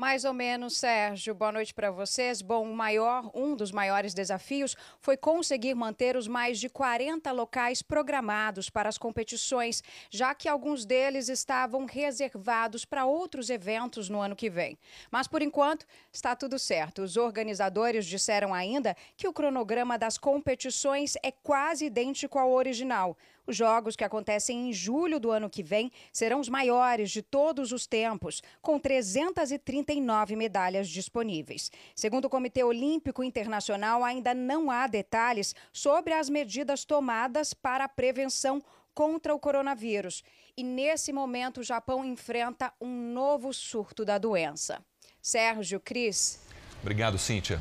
Mais 0.00 0.24
ou 0.24 0.32
menos, 0.32 0.78
Sérgio. 0.78 1.34
Boa 1.34 1.52
noite 1.52 1.74
para 1.74 1.90
vocês. 1.90 2.40
Bom, 2.40 2.64
maior, 2.72 3.30
um 3.34 3.54
dos 3.54 3.70
maiores 3.70 4.14
desafios 4.14 4.74
foi 4.98 5.14
conseguir 5.14 5.74
manter 5.74 6.16
os 6.16 6.26
mais 6.26 6.58
de 6.58 6.70
40 6.70 7.30
locais 7.32 7.82
programados 7.82 8.70
para 8.70 8.88
as 8.88 8.96
competições, 8.96 9.82
já 10.10 10.34
que 10.34 10.48
alguns 10.48 10.86
deles 10.86 11.28
estavam 11.28 11.84
reservados 11.84 12.86
para 12.86 13.04
outros 13.04 13.50
eventos 13.50 14.08
no 14.08 14.22
ano 14.22 14.34
que 14.34 14.48
vem. 14.48 14.78
Mas 15.10 15.28
por 15.28 15.42
enquanto 15.42 15.84
está 16.10 16.34
tudo 16.34 16.58
certo. 16.58 17.02
Os 17.02 17.18
organizadores 17.18 18.06
disseram 18.06 18.54
ainda 18.54 18.96
que 19.18 19.28
o 19.28 19.34
cronograma 19.34 19.98
das 19.98 20.16
competições 20.16 21.12
é 21.22 21.30
quase 21.30 21.84
idêntico 21.84 22.38
ao 22.38 22.52
original. 22.52 23.18
Os 23.46 23.56
jogos 23.56 23.96
que 23.96 24.04
acontecem 24.04 24.68
em 24.68 24.72
julho 24.72 25.18
do 25.18 25.30
ano 25.30 25.50
que 25.50 25.62
vem 25.62 25.90
serão 26.12 26.40
os 26.40 26.48
maiores 26.48 27.10
de 27.10 27.22
todos 27.22 27.72
os 27.72 27.86
tempos, 27.86 28.42
com 28.60 28.78
339 28.78 30.36
medalhas 30.36 30.88
disponíveis. 30.88 31.70
Segundo 31.94 32.26
o 32.26 32.30
Comitê 32.30 32.62
Olímpico 32.62 33.24
Internacional, 33.24 34.04
ainda 34.04 34.34
não 34.34 34.70
há 34.70 34.86
detalhes 34.86 35.54
sobre 35.72 36.12
as 36.12 36.28
medidas 36.28 36.84
tomadas 36.84 37.54
para 37.54 37.84
a 37.84 37.88
prevenção 37.88 38.62
contra 38.94 39.34
o 39.34 39.38
coronavírus. 39.38 40.22
E 40.56 40.62
nesse 40.62 41.12
momento, 41.12 41.60
o 41.60 41.64
Japão 41.64 42.04
enfrenta 42.04 42.72
um 42.80 43.12
novo 43.12 43.52
surto 43.52 44.04
da 44.04 44.18
doença. 44.18 44.84
Sérgio 45.22 45.80
Cris. 45.80 46.40
Obrigado, 46.82 47.18
Cíntia. 47.18 47.60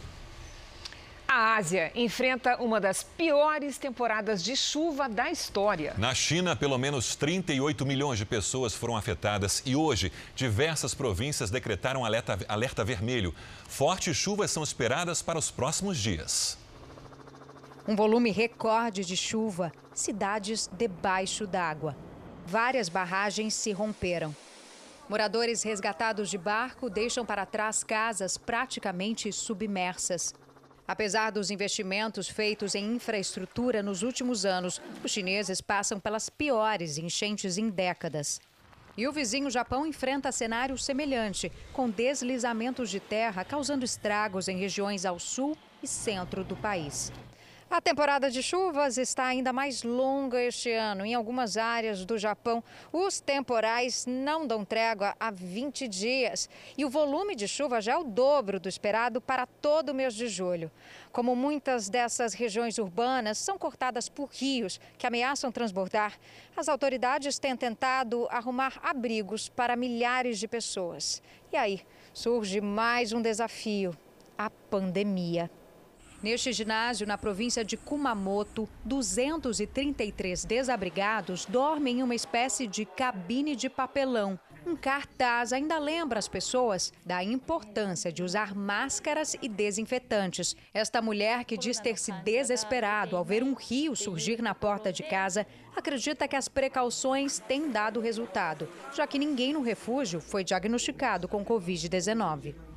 A 1.31 1.57
Ásia 1.57 1.91
enfrenta 1.93 2.59
uma 2.59 2.81
das 2.81 3.03
piores 3.03 3.77
temporadas 3.77 4.43
de 4.43 4.55
chuva 4.55 5.07
da 5.07 5.29
história. 5.29 5.93
Na 5.95 6.11
China, 6.15 6.55
pelo 6.55 6.75
menos 6.75 7.15
38 7.15 7.85
milhões 7.85 8.17
de 8.17 8.25
pessoas 8.25 8.73
foram 8.73 8.97
afetadas 8.97 9.61
e 9.63 9.75
hoje 9.75 10.11
diversas 10.35 10.95
províncias 10.95 11.51
decretaram 11.51 12.03
alerta, 12.03 12.39
alerta 12.47 12.83
vermelho. 12.83 13.31
Fortes 13.67 14.17
chuvas 14.17 14.49
são 14.49 14.63
esperadas 14.63 15.21
para 15.21 15.37
os 15.37 15.51
próximos 15.51 15.99
dias. 15.99 16.57
Um 17.87 17.95
volume 17.95 18.31
recorde 18.31 19.05
de 19.05 19.15
chuva, 19.15 19.71
cidades 19.93 20.67
debaixo 20.73 21.45
d'água. 21.45 21.95
Várias 22.47 22.89
barragens 22.89 23.53
se 23.53 23.71
romperam. 23.71 24.35
Moradores 25.07 25.61
resgatados 25.61 26.27
de 26.27 26.39
barco 26.39 26.89
deixam 26.89 27.23
para 27.23 27.45
trás 27.45 27.83
casas 27.83 28.35
praticamente 28.35 29.31
submersas. 29.31 30.33
Apesar 30.89 31.29
dos 31.29 31.51
investimentos 31.51 32.27
feitos 32.27 32.73
em 32.73 32.95
infraestrutura 32.95 33.83
nos 33.83 34.01
últimos 34.01 34.43
anos, 34.43 34.81
os 35.03 35.11
chineses 35.11 35.61
passam 35.61 35.99
pelas 35.99 36.31
piores 36.31 36.97
enchentes 36.97 37.59
em 37.59 37.69
décadas. 37.69 38.41
E 38.97 39.07
o 39.07 39.11
vizinho 39.11 39.51
Japão 39.51 39.85
enfrenta 39.85 40.31
cenário 40.31 40.75
semelhante, 40.79 41.51
com 41.73 41.91
deslizamentos 41.91 42.89
de 42.89 42.99
terra 42.99 43.45
causando 43.45 43.85
estragos 43.85 44.47
em 44.47 44.57
regiões 44.57 45.05
ao 45.05 45.19
sul 45.19 45.55
e 45.83 45.87
centro 45.87 46.43
do 46.43 46.55
país. 46.55 47.11
A 47.71 47.79
temporada 47.79 48.31
de 48.31 48.41
chuvas 48.41 48.97
está 48.97 49.25
ainda 49.25 49.53
mais 49.53 49.83
longa 49.83 50.41
este 50.41 50.71
ano. 50.71 51.05
Em 51.05 51.13
algumas 51.13 51.55
áreas 51.55 52.03
do 52.03 52.17
Japão, 52.17 52.63
os 52.91 53.19
temporais 53.19 54.07
não 54.07 54.47
dão 54.47 54.65
trégua 54.65 55.15
há 55.19 55.29
20 55.29 55.87
dias. 55.87 56.49
E 56.75 56.83
o 56.83 56.89
volume 56.89 57.35
de 57.35 57.47
chuva 57.47 57.79
já 57.79 57.91
é 57.91 57.97
o 57.97 58.03
dobro 58.03 58.59
do 58.59 58.67
esperado 58.67 59.21
para 59.21 59.45
todo 59.45 59.89
o 59.89 59.93
mês 59.93 60.15
de 60.15 60.27
julho. 60.27 60.71
Como 61.11 61.35
muitas 61.35 61.89
dessas 61.89 62.33
regiões 62.33 62.79
urbanas 62.79 63.37
são 63.37 63.55
cortadas 63.55 64.09
por 64.09 64.29
rios 64.31 64.81
que 64.97 65.05
ameaçam 65.05 65.51
transbordar, 65.51 66.17
as 66.57 66.67
autoridades 66.67 67.37
têm 67.37 67.55
tentado 67.55 68.27
arrumar 68.31 68.79
abrigos 68.81 69.47
para 69.47 69.75
milhares 69.75 70.39
de 70.39 70.47
pessoas. 70.47 71.21
E 71.53 71.55
aí 71.55 71.85
surge 72.13 72.61
mais 72.61 73.13
um 73.13 73.21
desafio: 73.21 73.95
a 74.35 74.49
pandemia. 74.49 75.51
Neste 76.21 76.51
ginásio, 76.51 77.07
na 77.07 77.17
província 77.17 77.63
de 77.63 77.77
Kumamoto, 77.77 78.67
233 78.83 80.43
desabrigados 80.43 81.45
dormem 81.45 81.99
em 81.99 82.03
uma 82.03 82.13
espécie 82.13 82.67
de 82.67 82.83
cabine 82.83 83.55
de 83.55 83.69
papelão. 83.69 84.37
Um 84.65 84.75
cartaz 84.75 85.53
ainda 85.53 85.79
lembra 85.79 86.19
as 86.19 86.27
pessoas 86.27 86.91
da 87.05 87.23
importância 87.23 88.11
de 88.11 88.21
usar 88.21 88.53
máscaras 88.53 89.33
e 89.41 89.47
desinfetantes. 89.47 90.57
Esta 90.73 91.01
mulher, 91.01 91.45
que 91.45 91.57
diz 91.57 91.79
ter 91.79 91.97
se 91.97 92.11
desesperado 92.11 93.15
ao 93.15 93.23
ver 93.23 93.41
um 93.41 93.53
rio 93.53 93.95
surgir 93.95 94.41
na 94.41 94.53
porta 94.53 94.91
de 94.91 95.03
casa, 95.03 95.47
acredita 95.73 96.27
que 96.27 96.35
as 96.35 96.49
precauções 96.49 97.39
têm 97.39 97.71
dado 97.71 98.01
resultado, 98.01 98.67
já 98.93 99.07
que 99.07 99.17
ninguém 99.17 99.53
no 99.53 99.61
refúgio 99.61 100.19
foi 100.19 100.43
diagnosticado 100.43 101.29
com 101.29 101.45
Covid-19. 101.45 102.68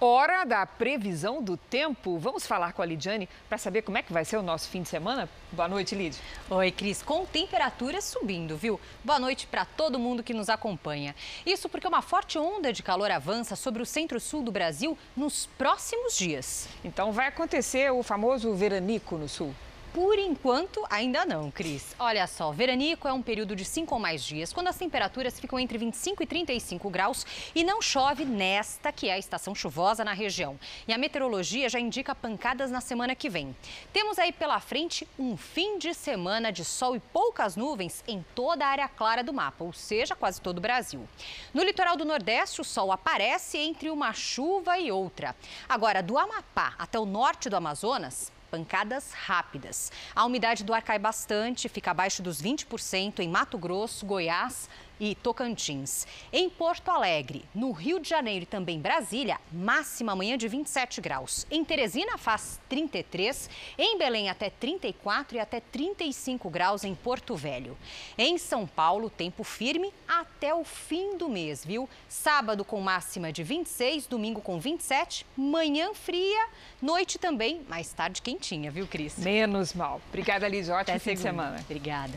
Hora 0.00 0.44
da 0.44 0.64
previsão 0.64 1.42
do 1.42 1.56
tempo. 1.56 2.18
Vamos 2.18 2.46
falar 2.46 2.72
com 2.72 2.80
a 2.80 2.86
Lidiane 2.86 3.28
para 3.48 3.58
saber 3.58 3.82
como 3.82 3.98
é 3.98 4.02
que 4.02 4.12
vai 4.12 4.24
ser 4.24 4.36
o 4.36 4.42
nosso 4.42 4.68
fim 4.68 4.82
de 4.82 4.88
semana? 4.88 5.28
Boa 5.50 5.66
noite, 5.66 5.96
Lid. 5.96 6.16
Oi, 6.48 6.70
Cris. 6.70 7.02
Com 7.02 7.26
temperaturas 7.26 8.04
subindo, 8.04 8.56
viu? 8.56 8.80
Boa 9.02 9.18
noite 9.18 9.48
para 9.48 9.64
todo 9.64 9.98
mundo 9.98 10.22
que 10.22 10.32
nos 10.32 10.48
acompanha. 10.48 11.16
Isso 11.44 11.68
porque 11.68 11.88
uma 11.88 12.00
forte 12.00 12.38
onda 12.38 12.72
de 12.72 12.80
calor 12.80 13.10
avança 13.10 13.56
sobre 13.56 13.82
o 13.82 13.86
centro-sul 13.86 14.40
do 14.40 14.52
Brasil 14.52 14.96
nos 15.16 15.46
próximos 15.58 16.16
dias. 16.16 16.68
Então 16.84 17.10
vai 17.10 17.26
acontecer 17.26 17.90
o 17.90 18.04
famoso 18.04 18.54
veranico 18.54 19.16
no 19.16 19.28
sul. 19.28 19.52
Por 19.98 20.16
enquanto, 20.16 20.86
ainda 20.88 21.24
não, 21.24 21.50
Cris. 21.50 21.96
Olha 21.98 22.24
só, 22.28 22.52
veranico 22.52 23.08
é 23.08 23.12
um 23.12 23.20
período 23.20 23.56
de 23.56 23.64
5 23.64 23.92
ou 23.92 24.00
mais 24.00 24.22
dias, 24.22 24.52
quando 24.52 24.68
as 24.68 24.76
temperaturas 24.76 25.40
ficam 25.40 25.58
entre 25.58 25.76
25 25.76 26.22
e 26.22 26.26
35 26.26 26.88
graus 26.88 27.26
e 27.52 27.64
não 27.64 27.82
chove 27.82 28.24
nesta, 28.24 28.92
que 28.92 29.08
é 29.08 29.14
a 29.14 29.18
estação 29.18 29.56
chuvosa 29.56 30.04
na 30.04 30.12
região. 30.12 30.56
E 30.86 30.92
a 30.92 30.98
meteorologia 30.98 31.68
já 31.68 31.80
indica 31.80 32.14
pancadas 32.14 32.70
na 32.70 32.80
semana 32.80 33.16
que 33.16 33.28
vem. 33.28 33.56
Temos 33.92 34.20
aí 34.20 34.30
pela 34.30 34.60
frente 34.60 35.04
um 35.18 35.36
fim 35.36 35.78
de 35.78 35.92
semana 35.92 36.52
de 36.52 36.64
sol 36.64 36.94
e 36.94 37.00
poucas 37.00 37.56
nuvens 37.56 38.04
em 38.06 38.24
toda 38.36 38.64
a 38.64 38.68
área 38.68 38.88
clara 38.88 39.24
do 39.24 39.32
mapa, 39.32 39.64
ou 39.64 39.72
seja, 39.72 40.14
quase 40.14 40.40
todo 40.40 40.58
o 40.58 40.60
Brasil. 40.60 41.08
No 41.52 41.64
litoral 41.64 41.96
do 41.96 42.04
Nordeste, 42.04 42.60
o 42.60 42.64
sol 42.64 42.92
aparece 42.92 43.58
entre 43.58 43.90
uma 43.90 44.12
chuva 44.12 44.78
e 44.78 44.92
outra. 44.92 45.34
Agora, 45.68 46.04
do 46.04 46.16
Amapá 46.16 46.76
até 46.78 47.00
o 47.00 47.04
norte 47.04 47.50
do 47.50 47.56
Amazonas, 47.56 48.30
pancadas 48.50 49.12
rápidas. 49.12 49.92
A 50.14 50.24
umidade 50.24 50.64
do 50.64 50.74
ar 50.74 50.82
cai 50.82 50.98
bastante, 50.98 51.68
fica 51.68 51.90
abaixo 51.90 52.22
dos 52.22 52.42
20% 52.42 53.20
em 53.20 53.28
Mato 53.28 53.58
Grosso, 53.58 54.04
Goiás 54.04 54.68
e 55.00 55.14
Tocantins. 55.14 56.06
Em 56.32 56.48
Porto 56.48 56.90
Alegre, 56.90 57.44
no 57.54 57.72
Rio 57.72 57.98
de 58.00 58.08
Janeiro 58.08 58.44
e 58.44 58.46
também 58.46 58.80
Brasília, 58.80 59.38
máxima 59.52 60.12
amanhã 60.12 60.36
de 60.36 60.48
27 60.48 61.00
graus. 61.00 61.46
Em 61.50 61.64
Teresina 61.64 62.18
faz 62.18 62.60
33, 62.68 63.50
em 63.76 63.98
Belém 63.98 64.28
até 64.28 64.50
34 64.50 65.36
e 65.36 65.40
até 65.40 65.60
35 65.60 66.50
graus 66.50 66.84
em 66.84 66.94
Porto 66.94 67.34
Velho. 67.34 67.76
Em 68.16 68.38
São 68.38 68.66
Paulo, 68.66 69.10
tempo 69.10 69.44
firme 69.44 69.92
até 70.06 70.54
o 70.54 70.64
fim 70.64 71.16
do 71.16 71.28
mês, 71.28 71.64
viu? 71.64 71.88
Sábado 72.08 72.64
com 72.64 72.80
máxima 72.80 73.32
de 73.32 73.42
26, 73.42 74.06
domingo 74.06 74.40
com 74.40 74.58
27, 74.58 75.26
manhã 75.36 75.92
fria, 75.94 76.48
noite 76.80 77.18
também, 77.18 77.60
mais 77.68 77.92
tarde 77.92 78.22
quentinha, 78.22 78.70
viu, 78.70 78.86
Cris? 78.86 79.18
Menos 79.18 79.74
mal. 79.74 80.00
Obrigada, 80.08 80.46
Liz. 80.48 80.68
Ótimo 80.68 80.98
fim 80.98 81.14
de 81.14 81.20
semana. 81.20 81.60
Obrigada. 81.60 82.14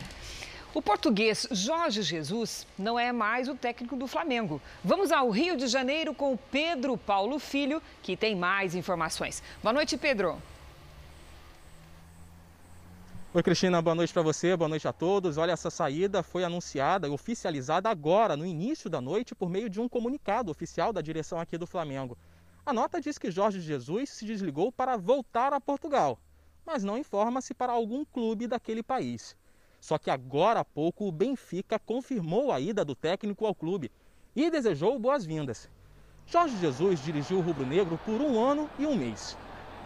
O 0.74 0.80
português 0.80 1.46
Jorge 1.50 2.00
Jesus 2.00 2.66
não 2.78 2.98
é 2.98 3.12
mais 3.12 3.46
o 3.46 3.54
técnico 3.54 3.94
do 3.94 4.06
Flamengo. 4.06 4.58
Vamos 4.82 5.12
ao 5.12 5.28
Rio 5.28 5.54
de 5.54 5.66
Janeiro 5.66 6.14
com 6.14 6.32
o 6.32 6.38
Pedro 6.38 6.96
Paulo 6.96 7.38
Filho, 7.38 7.82
que 8.02 8.16
tem 8.16 8.34
mais 8.34 8.74
informações. 8.74 9.42
Boa 9.62 9.74
noite, 9.74 9.98
Pedro. 9.98 10.40
Oi, 13.34 13.42
Cristina, 13.42 13.82
boa 13.82 13.94
noite 13.94 14.14
para 14.14 14.22
você, 14.22 14.56
boa 14.56 14.68
noite 14.68 14.88
a 14.88 14.94
todos. 14.94 15.36
Olha, 15.36 15.52
essa 15.52 15.68
saída 15.68 16.22
foi 16.22 16.42
anunciada 16.42 17.06
e 17.06 17.10
oficializada 17.10 17.90
agora, 17.90 18.34
no 18.34 18.46
início 18.46 18.88
da 18.88 19.00
noite, 19.00 19.34
por 19.34 19.50
meio 19.50 19.68
de 19.68 19.78
um 19.78 19.90
comunicado 19.90 20.50
oficial 20.50 20.90
da 20.90 21.02
direção 21.02 21.38
aqui 21.38 21.58
do 21.58 21.66
Flamengo. 21.66 22.16
A 22.64 22.72
nota 22.72 22.98
diz 22.98 23.18
que 23.18 23.30
Jorge 23.30 23.60
Jesus 23.60 24.08
se 24.08 24.24
desligou 24.24 24.72
para 24.72 24.96
voltar 24.96 25.52
a 25.52 25.60
Portugal, 25.60 26.18
mas 26.64 26.82
não 26.82 26.96
informa 26.96 27.42
se 27.42 27.52
para 27.52 27.72
algum 27.72 28.06
clube 28.06 28.46
daquele 28.46 28.82
país. 28.82 29.36
Só 29.82 29.98
que 29.98 30.12
agora 30.12 30.60
há 30.60 30.64
pouco 30.64 31.08
o 31.08 31.10
Benfica 31.10 31.76
confirmou 31.76 32.52
a 32.52 32.60
ida 32.60 32.84
do 32.84 32.94
técnico 32.94 33.44
ao 33.44 33.52
clube 33.52 33.90
e 34.34 34.48
desejou 34.48 34.96
boas-vindas. 34.96 35.68
Jorge 36.24 36.56
Jesus 36.58 37.02
dirigiu 37.02 37.38
o 37.38 37.40
rubro-negro 37.40 37.98
por 38.06 38.20
um 38.20 38.40
ano 38.40 38.70
e 38.78 38.86
um 38.86 38.94
mês. 38.94 39.36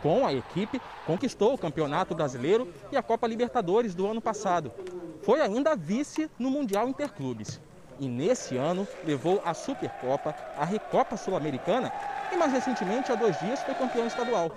Com 0.03 0.27
a 0.27 0.35
equipe, 0.35 0.83
conquistou 1.07 1.55
o 1.55 1.59
Campeonato 1.59 2.15
Brasileiro 2.15 2.71
e 2.93 2.97
a 2.99 3.03
Copa 3.03 3.27
Libertadores 3.27 3.95
do 3.95 4.07
ano 4.07 4.21
passado. 4.21 4.71
Foi 5.23 5.41
ainda 5.41 5.75
vice 5.75 6.31
no 6.39 6.51
Mundial 6.51 6.91
Interclubes. 6.91 7.59
E 7.99 8.07
nesse 8.07 8.55
ano 8.55 8.87
levou 9.03 9.41
a 9.47 9.55
Supercopa, 9.55 10.37
a 10.59 10.65
Recopa 10.67 11.17
Sul-Americana 11.17 11.91
e 12.31 12.37
mais 12.37 12.53
recentemente, 12.53 13.11
há 13.11 13.15
dois 13.15 13.41
dias, 13.41 13.63
foi 13.63 13.75
campeão 13.75 14.07
estadual. 14.07 14.51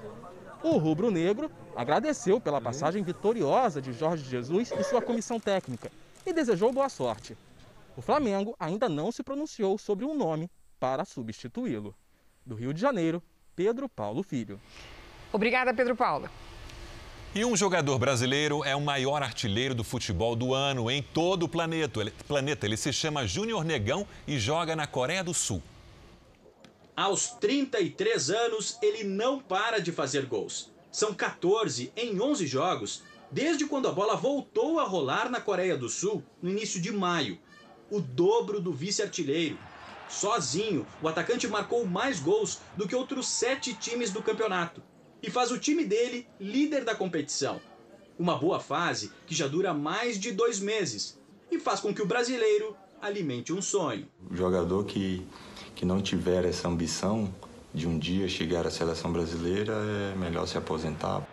O 0.61 0.77
rubro-negro 0.77 1.49
agradeceu 1.75 2.39
pela 2.41 2.59
passagem 2.59 3.01
vitoriosa 3.01 3.81
de 3.81 3.93
Jorge 3.93 4.29
Jesus 4.29 4.71
e 4.71 4.83
sua 4.83 5.01
comissão 5.01 5.39
técnica 5.39 5.89
e 6.25 6.33
desejou 6.33 6.73
boa 6.73 6.89
sorte. 6.89 7.37
O 7.95 8.01
Flamengo 8.01 8.55
ainda 8.59 8.89
não 8.89 9.11
se 9.11 9.23
pronunciou 9.23 9.77
sobre 9.77 10.05
um 10.05 10.13
nome 10.13 10.49
para 10.79 11.05
substituí-lo. 11.05 11.95
Do 12.45 12.55
Rio 12.55 12.73
de 12.73 12.81
Janeiro, 12.81 13.23
Pedro 13.55 13.87
Paulo 13.87 14.21
Filho. 14.21 14.59
Obrigada, 15.31 15.73
Pedro 15.73 15.95
Paulo. 15.95 16.29
E 17.33 17.45
um 17.45 17.55
jogador 17.55 17.99
brasileiro 17.99 18.63
é 18.63 18.75
o 18.75 18.81
maior 18.81 19.21
artilheiro 19.21 19.75
do 19.75 19.83
futebol 19.83 20.35
do 20.35 20.53
ano 20.53 20.89
em 20.89 21.01
todo 21.01 21.43
o 21.43 21.49
planeta. 21.49 22.01
Ele, 22.01 22.11
planeta. 22.27 22.65
Ele 22.65 22.75
se 22.75 22.91
chama 22.91 23.27
Júnior 23.27 23.63
Negão 23.63 24.05
e 24.27 24.39
joga 24.39 24.75
na 24.75 24.87
Coreia 24.87 25.23
do 25.23 25.33
Sul. 25.33 25.61
Aos 26.99 27.29
33 27.29 28.29
anos, 28.29 28.77
ele 28.81 29.05
não 29.05 29.39
para 29.39 29.79
de 29.79 29.89
fazer 29.89 30.25
gols. 30.25 30.69
São 30.91 31.13
14 31.13 31.93
em 31.95 32.19
11 32.19 32.45
jogos, 32.45 33.03
desde 33.31 33.65
quando 33.65 33.87
a 33.87 33.91
bola 33.93 34.17
voltou 34.17 34.81
a 34.81 34.83
rolar 34.83 35.29
na 35.29 35.39
Coreia 35.39 35.77
do 35.77 35.87
Sul 35.87 36.21
no 36.41 36.49
início 36.49 36.81
de 36.81 36.91
maio. 36.91 37.39
O 37.89 38.01
dobro 38.01 38.59
do 38.59 38.73
vice-artilheiro. 38.73 39.57
Sozinho, 40.09 40.85
o 41.01 41.07
atacante 41.07 41.47
marcou 41.47 41.85
mais 41.85 42.19
gols 42.19 42.59
do 42.75 42.85
que 42.85 42.97
outros 42.97 43.29
sete 43.29 43.73
times 43.73 44.11
do 44.11 44.21
campeonato 44.21 44.83
e 45.23 45.31
faz 45.31 45.51
o 45.51 45.57
time 45.57 45.85
dele 45.85 46.27
líder 46.37 46.83
da 46.83 46.93
competição. 46.93 47.61
Uma 48.17 48.37
boa 48.37 48.59
fase 48.59 49.09
que 49.25 49.33
já 49.33 49.47
dura 49.47 49.73
mais 49.73 50.19
de 50.19 50.33
dois 50.33 50.59
meses 50.59 51.17
e 51.49 51.61
faz 51.61 51.79
com 51.79 51.93
que 51.93 52.01
o 52.01 52.05
brasileiro 52.05 52.75
alimente 53.01 53.53
um 53.53 53.61
sonho. 53.61 54.05
Jogador 54.31 54.83
que, 54.83 55.25
que 55.79 55.85
não 55.85 56.01
tiver 56.01 56.43
essa 56.43 56.67
ambição 56.67 57.33
de 57.73 57.87
um 57.87 57.97
dia 57.97 58.27
chegar 58.27 58.67
à 58.67 58.69
seleção 58.69 59.13
brasileira 59.13 59.71
é 60.11 60.13
melhor 60.17 60.45
se 60.45 60.57
aposentar. 60.57 61.25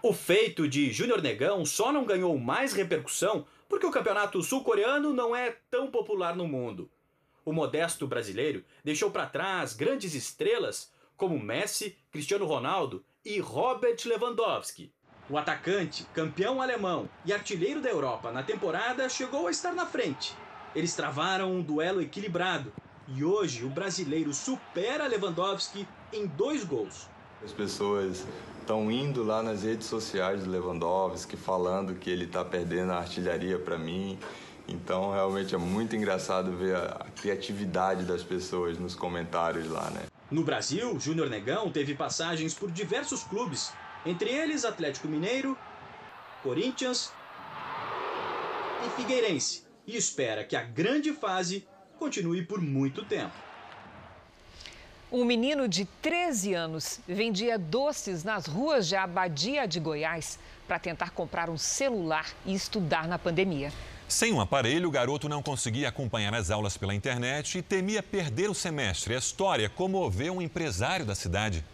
O 0.00 0.12
feito 0.12 0.68
de 0.68 0.92
Júnior 0.92 1.20
Negão 1.20 1.66
só 1.66 1.90
não 1.90 2.04
ganhou 2.04 2.38
mais 2.38 2.72
repercussão 2.72 3.44
porque 3.68 3.84
o 3.84 3.90
campeonato 3.90 4.40
sul-coreano 4.40 5.12
não 5.12 5.34
é 5.34 5.56
tão 5.68 5.90
popular 5.90 6.36
no 6.36 6.46
mundo. 6.46 6.88
O 7.44 7.52
modesto 7.52 8.06
brasileiro 8.06 8.62
deixou 8.84 9.10
para 9.10 9.26
trás 9.26 9.74
grandes 9.74 10.14
estrelas 10.14 10.92
como 11.16 11.40
Messi, 11.40 11.96
Cristiano 12.12 12.46
Ronaldo 12.46 13.04
e 13.24 13.40
Robert 13.40 13.96
Lewandowski. 14.04 14.92
O 15.28 15.36
atacante, 15.36 16.06
campeão 16.14 16.62
alemão 16.62 17.10
e 17.26 17.32
artilheiro 17.32 17.80
da 17.80 17.90
Europa 17.90 18.30
na 18.30 18.44
temporada, 18.44 19.08
chegou 19.08 19.48
a 19.48 19.50
estar 19.50 19.72
na 19.72 19.86
frente. 19.86 20.36
Eles 20.72 20.94
travaram 20.94 21.50
um 21.50 21.60
duelo 21.60 22.00
equilibrado 22.00 22.72
e 23.14 23.24
hoje 23.24 23.64
o 23.64 23.68
brasileiro 23.68 24.32
supera 24.34 25.06
Lewandowski 25.06 25.86
em 26.12 26.26
dois 26.26 26.64
gols. 26.64 27.08
As 27.42 27.52
pessoas 27.52 28.26
estão 28.60 28.90
indo 28.90 29.22
lá 29.22 29.42
nas 29.42 29.62
redes 29.62 29.86
sociais 29.86 30.44
do 30.44 30.50
Lewandowski 30.50 31.36
falando 31.36 31.94
que 31.94 32.10
ele 32.10 32.24
está 32.24 32.44
perdendo 32.44 32.92
a 32.92 32.98
artilharia 32.98 33.58
para 33.58 33.78
mim. 33.78 34.18
Então, 34.66 35.12
realmente 35.12 35.54
é 35.54 35.58
muito 35.58 35.96
engraçado 35.96 36.52
ver 36.52 36.76
a 36.76 37.06
criatividade 37.18 38.04
das 38.04 38.22
pessoas 38.22 38.78
nos 38.78 38.94
comentários 38.94 39.70
lá, 39.70 39.88
né? 39.90 40.02
No 40.30 40.44
Brasil, 40.44 41.00
Júnior 41.00 41.30
Negão 41.30 41.70
teve 41.70 41.94
passagens 41.94 42.52
por 42.52 42.70
diversos 42.70 43.24
clubes, 43.24 43.72
entre 44.04 44.28
eles 44.28 44.66
Atlético 44.66 45.08
Mineiro, 45.08 45.56
Corinthians 46.42 47.10
e 48.86 48.90
Figueirense, 48.90 49.64
e 49.86 49.96
espera 49.96 50.44
que 50.44 50.54
a 50.54 50.62
grande 50.62 51.14
fase 51.14 51.66
continue 51.98 52.42
por 52.42 52.60
muito 52.60 53.04
tempo. 53.04 53.34
Um 55.10 55.24
menino 55.24 55.66
de 55.66 55.86
13 56.02 56.52
anos 56.52 57.00
vendia 57.08 57.58
doces 57.58 58.24
nas 58.24 58.46
ruas 58.46 58.86
de 58.86 58.94
Abadia 58.94 59.66
de 59.66 59.80
Goiás 59.80 60.38
para 60.66 60.78
tentar 60.78 61.10
comprar 61.10 61.48
um 61.48 61.56
celular 61.56 62.26
e 62.44 62.54
estudar 62.54 63.08
na 63.08 63.18
pandemia. 63.18 63.72
Sem 64.06 64.32
um 64.32 64.40
aparelho, 64.40 64.88
o 64.88 64.90
garoto 64.90 65.28
não 65.28 65.42
conseguia 65.42 65.88
acompanhar 65.88 66.34
as 66.34 66.50
aulas 66.50 66.76
pela 66.76 66.94
internet 66.94 67.58
e 67.58 67.62
temia 67.62 68.02
perder 68.02 68.50
o 68.50 68.54
semestre. 68.54 69.14
A 69.14 69.18
história 69.18 69.68
comoveu 69.68 70.34
um 70.34 70.42
empresário 70.42 71.06
da 71.06 71.14
cidade. 71.14 71.64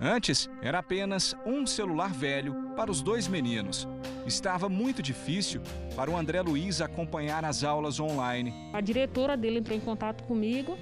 Antes, 0.00 0.48
era 0.62 0.78
apenas 0.78 1.34
um 1.44 1.66
celular 1.66 2.12
velho 2.12 2.54
para 2.76 2.90
os 2.90 3.00
dois 3.00 3.26
meninos. 3.26 3.88
Estava 4.26 4.68
muito 4.68 5.02
difícil 5.02 5.60
para 5.94 6.10
o 6.10 6.16
André 6.16 6.42
Luiz 6.42 6.80
acompanhar 6.80 7.44
as 7.44 7.62
aulas 7.62 8.00
online. 8.00 8.52
A 8.72 8.80
diretora 8.80 9.36
dele 9.36 9.60
entrou 9.60 9.76
em 9.76 9.80
contato 9.80 10.24
comigo 10.24 10.76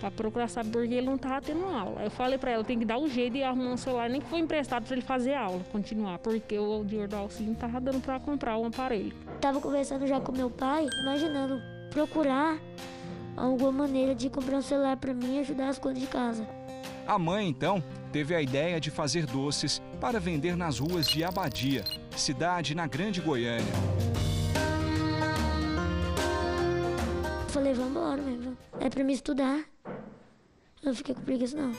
para 0.00 0.10
procurar 0.10 0.48
saber 0.48 0.70
por 0.70 0.88
que 0.88 0.94
ele 0.94 1.06
não 1.06 1.14
estava 1.14 1.40
tendo 1.40 1.64
aula. 1.66 2.02
Eu 2.02 2.10
falei 2.10 2.36
para 2.36 2.50
ela, 2.50 2.64
tem 2.64 2.76
que 2.76 2.84
dar 2.84 2.98
um 2.98 3.08
jeito 3.08 3.34
de 3.34 3.44
arrumar 3.44 3.72
um 3.72 3.76
celular, 3.76 4.10
nem 4.10 4.20
que 4.20 4.26
foi 4.28 4.40
emprestado 4.40 4.84
para 4.84 4.96
ele 4.96 5.06
fazer 5.06 5.34
aula, 5.34 5.60
continuar, 5.70 6.18
porque 6.18 6.58
o 6.58 6.82
dinheiro 6.84 7.08
do 7.08 7.16
auxílio 7.16 7.46
não 7.46 7.54
estava 7.54 7.80
dando 7.80 8.00
para 8.00 8.18
comprar 8.18 8.58
um 8.58 8.66
aparelho. 8.66 9.14
Estava 9.36 9.60
conversando 9.60 10.04
já 10.06 10.20
com 10.20 10.32
meu 10.32 10.50
pai, 10.50 10.88
imaginando 11.02 11.62
procurar 11.90 12.58
alguma 13.36 13.70
maneira 13.70 14.14
de 14.16 14.28
comprar 14.28 14.56
um 14.56 14.62
celular 14.62 14.96
para 14.96 15.14
mim 15.14 15.36
e 15.36 15.40
ajudar 15.40 15.68
as 15.68 15.78
coisas 15.78 16.02
de 16.02 16.08
casa. 16.08 16.44
A 17.06 17.18
mãe, 17.18 17.48
então, 17.48 17.82
teve 18.12 18.34
a 18.34 18.40
ideia 18.40 18.80
de 18.80 18.90
fazer 18.90 19.26
doces 19.26 19.82
para 20.00 20.18
vender 20.18 20.56
nas 20.56 20.78
ruas 20.78 21.06
de 21.06 21.22
Abadia, 21.22 21.84
cidade 22.16 22.74
na 22.74 22.86
Grande 22.86 23.20
Goiânia. 23.20 23.72
falei, 27.64 27.72
vamos 27.72 27.90
embora 27.90 28.20
mesmo. 28.20 28.56
É 28.80 28.90
para 28.90 29.04
me 29.04 29.12
estudar. 29.12 29.64
Eu 29.86 30.86
não 30.86 30.94
fiquei 30.94 31.14
com 31.14 31.22
preguiça, 31.22 31.56
não. 31.56 31.72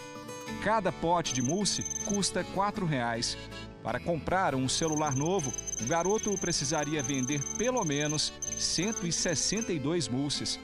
Cada 0.64 0.92
pote 0.92 1.34
de 1.34 1.42
mousse 1.42 1.84
custa 2.06 2.42
R$ 2.42 2.86
reais. 2.88 3.38
Para 3.84 4.00
comprar 4.00 4.56
um 4.56 4.68
celular 4.68 5.14
novo, 5.16 5.54
o 5.82 5.86
garoto 5.86 6.36
precisaria 6.40 7.04
vender 7.04 7.40
pelo 7.58 7.84
menos 7.84 8.34
162 8.58 10.08
mousses. 10.08 10.60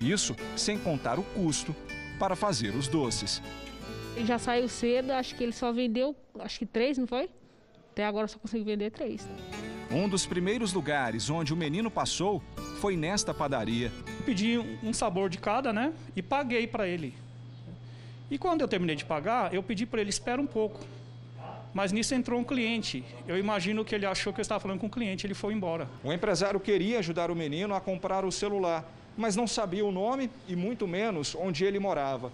Isso 0.00 0.36
sem 0.56 0.76
contar 0.76 1.18
o 1.18 1.22
custo 1.22 1.74
para 2.18 2.36
fazer 2.36 2.74
os 2.74 2.88
doces. 2.88 3.40
Ele 4.16 4.24
já 4.24 4.38
saiu 4.38 4.66
cedo, 4.66 5.12
acho 5.12 5.34
que 5.34 5.44
ele 5.44 5.52
só 5.52 5.70
vendeu, 5.70 6.16
acho 6.38 6.58
que 6.58 6.64
três, 6.64 6.96
não 6.96 7.06
foi? 7.06 7.28
Até 7.92 8.06
agora 8.06 8.26
só 8.26 8.38
consegui 8.38 8.64
vender 8.64 8.90
três. 8.90 9.28
Um 9.90 10.08
dos 10.08 10.24
primeiros 10.24 10.72
lugares 10.72 11.28
onde 11.28 11.52
o 11.52 11.56
menino 11.56 11.90
passou 11.90 12.42
foi 12.80 12.96
nesta 12.96 13.34
padaria. 13.34 13.92
Pedi 14.24 14.58
um 14.82 14.92
sabor 14.92 15.28
de 15.28 15.36
cada, 15.38 15.70
né? 15.70 15.92
E 16.16 16.22
paguei 16.22 16.66
para 16.66 16.88
ele. 16.88 17.14
E 18.30 18.38
quando 18.38 18.62
eu 18.62 18.68
terminei 18.68 18.96
de 18.96 19.04
pagar, 19.04 19.54
eu 19.54 19.62
pedi 19.62 19.84
para 19.84 20.00
ele 20.00 20.10
espera 20.10 20.40
um 20.40 20.46
pouco. 20.46 20.80
Mas 21.74 21.92
nisso 21.92 22.14
entrou 22.14 22.40
um 22.40 22.44
cliente. 22.44 23.04
Eu 23.28 23.38
imagino 23.38 23.84
que 23.84 23.94
ele 23.94 24.06
achou 24.06 24.32
que 24.32 24.40
eu 24.40 24.42
estava 24.42 24.60
falando 24.60 24.80
com 24.80 24.86
o 24.86 24.90
cliente, 24.90 25.26
ele 25.26 25.34
foi 25.34 25.52
embora. 25.52 25.88
O 26.02 26.10
empresário 26.10 26.58
queria 26.58 27.00
ajudar 27.00 27.30
o 27.30 27.36
menino 27.36 27.74
a 27.74 27.80
comprar 27.80 28.24
o 28.24 28.32
celular, 28.32 28.82
mas 29.14 29.36
não 29.36 29.46
sabia 29.46 29.84
o 29.84 29.92
nome 29.92 30.30
e 30.48 30.56
muito 30.56 30.88
menos 30.88 31.34
onde 31.34 31.64
ele 31.64 31.78
morava. 31.78 32.32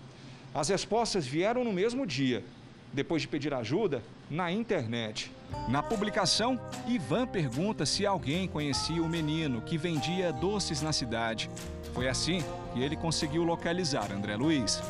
As 0.54 0.68
respostas 0.68 1.26
vieram 1.26 1.64
no 1.64 1.72
mesmo 1.72 2.06
dia, 2.06 2.44
depois 2.92 3.22
de 3.22 3.28
pedir 3.28 3.54
ajuda 3.54 4.02
na 4.30 4.50
internet. 4.50 5.30
Na 5.68 5.82
publicação, 5.82 6.60
Ivan 6.86 7.26
pergunta 7.26 7.84
se 7.84 8.06
alguém 8.06 8.48
conhecia 8.48 9.02
o 9.02 9.08
menino 9.08 9.60
que 9.62 9.78
vendia 9.78 10.32
doces 10.32 10.82
na 10.82 10.92
cidade. 10.92 11.50
Foi 11.94 12.08
assim 12.08 12.42
que 12.72 12.82
ele 12.82 12.96
conseguiu 12.96 13.44
localizar 13.44 14.10
André 14.12 14.36
Luiz 14.36 14.80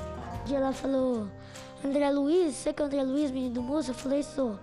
dia 0.44 0.58
ela 0.58 0.72
falou, 0.72 1.28
André 1.84 2.10
Luiz, 2.10 2.54
você 2.54 2.72
que 2.72 2.82
é 2.82 2.84
André 2.84 3.02
Luiz, 3.02 3.30
menino 3.30 3.54
do 3.54 3.62
moço? 3.62 3.90
Eu 3.90 3.94
falei, 3.94 4.22
sou. 4.22 4.58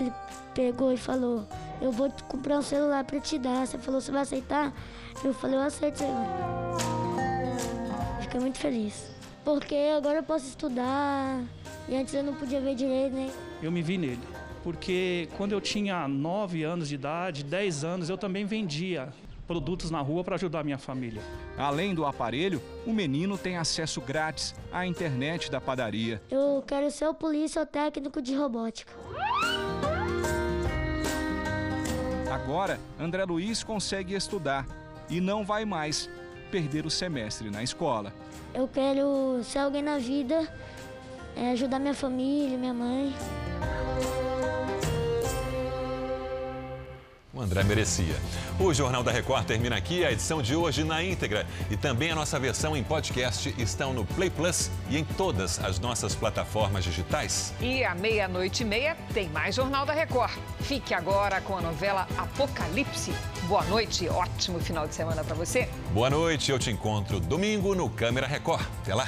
Ele 0.00 0.12
pegou 0.54 0.92
e 0.92 0.96
falou, 0.96 1.46
eu 1.80 1.92
vou 1.92 2.10
comprar 2.28 2.58
um 2.58 2.62
celular 2.62 3.04
para 3.04 3.20
te 3.20 3.38
dar. 3.38 3.66
Você 3.66 3.78
falou, 3.78 4.00
você 4.00 4.10
vai 4.10 4.22
aceitar? 4.22 4.72
Eu 5.22 5.34
falei, 5.34 5.56
eu 5.56 5.62
aceito, 5.62 5.98
senhor. 5.98 6.26
Fiquei 8.20 8.40
muito 8.40 8.58
feliz. 8.58 9.11
Porque 9.44 9.74
agora 9.96 10.18
eu 10.18 10.22
posso 10.22 10.46
estudar 10.46 11.42
e 11.88 11.96
antes 11.96 12.14
eu 12.14 12.22
não 12.22 12.34
podia 12.34 12.60
ver 12.60 12.74
direito, 12.74 13.14
né? 13.14 13.30
Eu 13.62 13.72
me 13.72 13.82
vi 13.82 13.98
nele. 13.98 14.20
Porque 14.62 15.28
quando 15.36 15.52
eu 15.52 15.60
tinha 15.60 16.06
9 16.06 16.62
anos 16.62 16.88
de 16.88 16.94
idade, 16.94 17.42
10 17.42 17.84
anos, 17.84 18.08
eu 18.08 18.16
também 18.16 18.44
vendia 18.44 19.12
produtos 19.46 19.90
na 19.90 20.00
rua 20.00 20.22
para 20.22 20.36
ajudar 20.36 20.60
a 20.60 20.64
minha 20.64 20.78
família. 20.78 21.20
Além 21.58 21.94
do 21.94 22.06
aparelho, 22.06 22.62
o 22.86 22.92
menino 22.92 23.36
tem 23.36 23.56
acesso 23.56 24.00
grátis 24.00 24.54
à 24.72 24.86
internet 24.86 25.50
da 25.50 25.60
padaria. 25.60 26.22
Eu 26.30 26.62
quero 26.64 26.88
ser 26.92 27.08
o 27.08 27.14
polícia 27.14 27.66
técnico 27.66 28.22
de 28.22 28.34
robótica. 28.36 28.92
Agora, 32.30 32.78
André 32.98 33.24
Luiz 33.24 33.64
consegue 33.64 34.14
estudar 34.14 34.66
e 35.10 35.20
não 35.20 35.44
vai 35.44 35.64
mais 35.64 36.08
perder 36.50 36.86
o 36.86 36.90
semestre 36.90 37.50
na 37.50 37.62
escola. 37.62 38.12
Eu 38.54 38.68
quero 38.68 39.42
ser 39.44 39.60
alguém 39.60 39.82
na 39.82 39.98
vida, 39.98 40.46
é, 41.34 41.52
ajudar 41.52 41.78
minha 41.78 41.94
família, 41.94 42.58
minha 42.58 42.74
mãe. 42.74 43.14
O 47.34 47.40
André 47.40 47.64
merecia. 47.64 48.14
O 48.60 48.74
Jornal 48.74 49.02
da 49.02 49.10
Record 49.10 49.46
termina 49.46 49.74
aqui. 49.74 50.04
A 50.04 50.12
edição 50.12 50.42
de 50.42 50.54
hoje 50.54 50.84
na 50.84 51.02
íntegra 51.02 51.46
e 51.70 51.78
também 51.78 52.10
a 52.10 52.14
nossa 52.14 52.38
versão 52.38 52.76
em 52.76 52.84
podcast 52.84 53.54
estão 53.56 53.94
no 53.94 54.04
Play 54.04 54.28
Plus 54.28 54.70
e 54.90 54.98
em 54.98 55.04
todas 55.04 55.58
as 55.64 55.78
nossas 55.78 56.14
plataformas 56.14 56.84
digitais. 56.84 57.54
E 57.58 57.82
à 57.84 57.94
meia-noite 57.94 58.64
e 58.64 58.66
meia 58.66 58.94
tem 59.14 59.30
mais 59.30 59.54
Jornal 59.54 59.86
da 59.86 59.94
Record. 59.94 60.32
Fique 60.60 60.92
agora 60.92 61.40
com 61.40 61.56
a 61.56 61.62
novela 61.62 62.06
Apocalipse 62.18 63.12
boa 63.52 63.64
noite, 63.64 64.08
ótimo 64.08 64.58
final 64.58 64.88
de 64.88 64.94
semana 64.94 65.22
para 65.22 65.34
você. 65.34 65.68
Boa 65.92 66.08
noite, 66.08 66.50
eu 66.50 66.58
te 66.58 66.70
encontro 66.70 67.20
domingo 67.20 67.74
no 67.74 67.90
Câmera 67.90 68.26
Record. 68.26 68.64
Até 68.80 68.94
lá. 68.94 69.06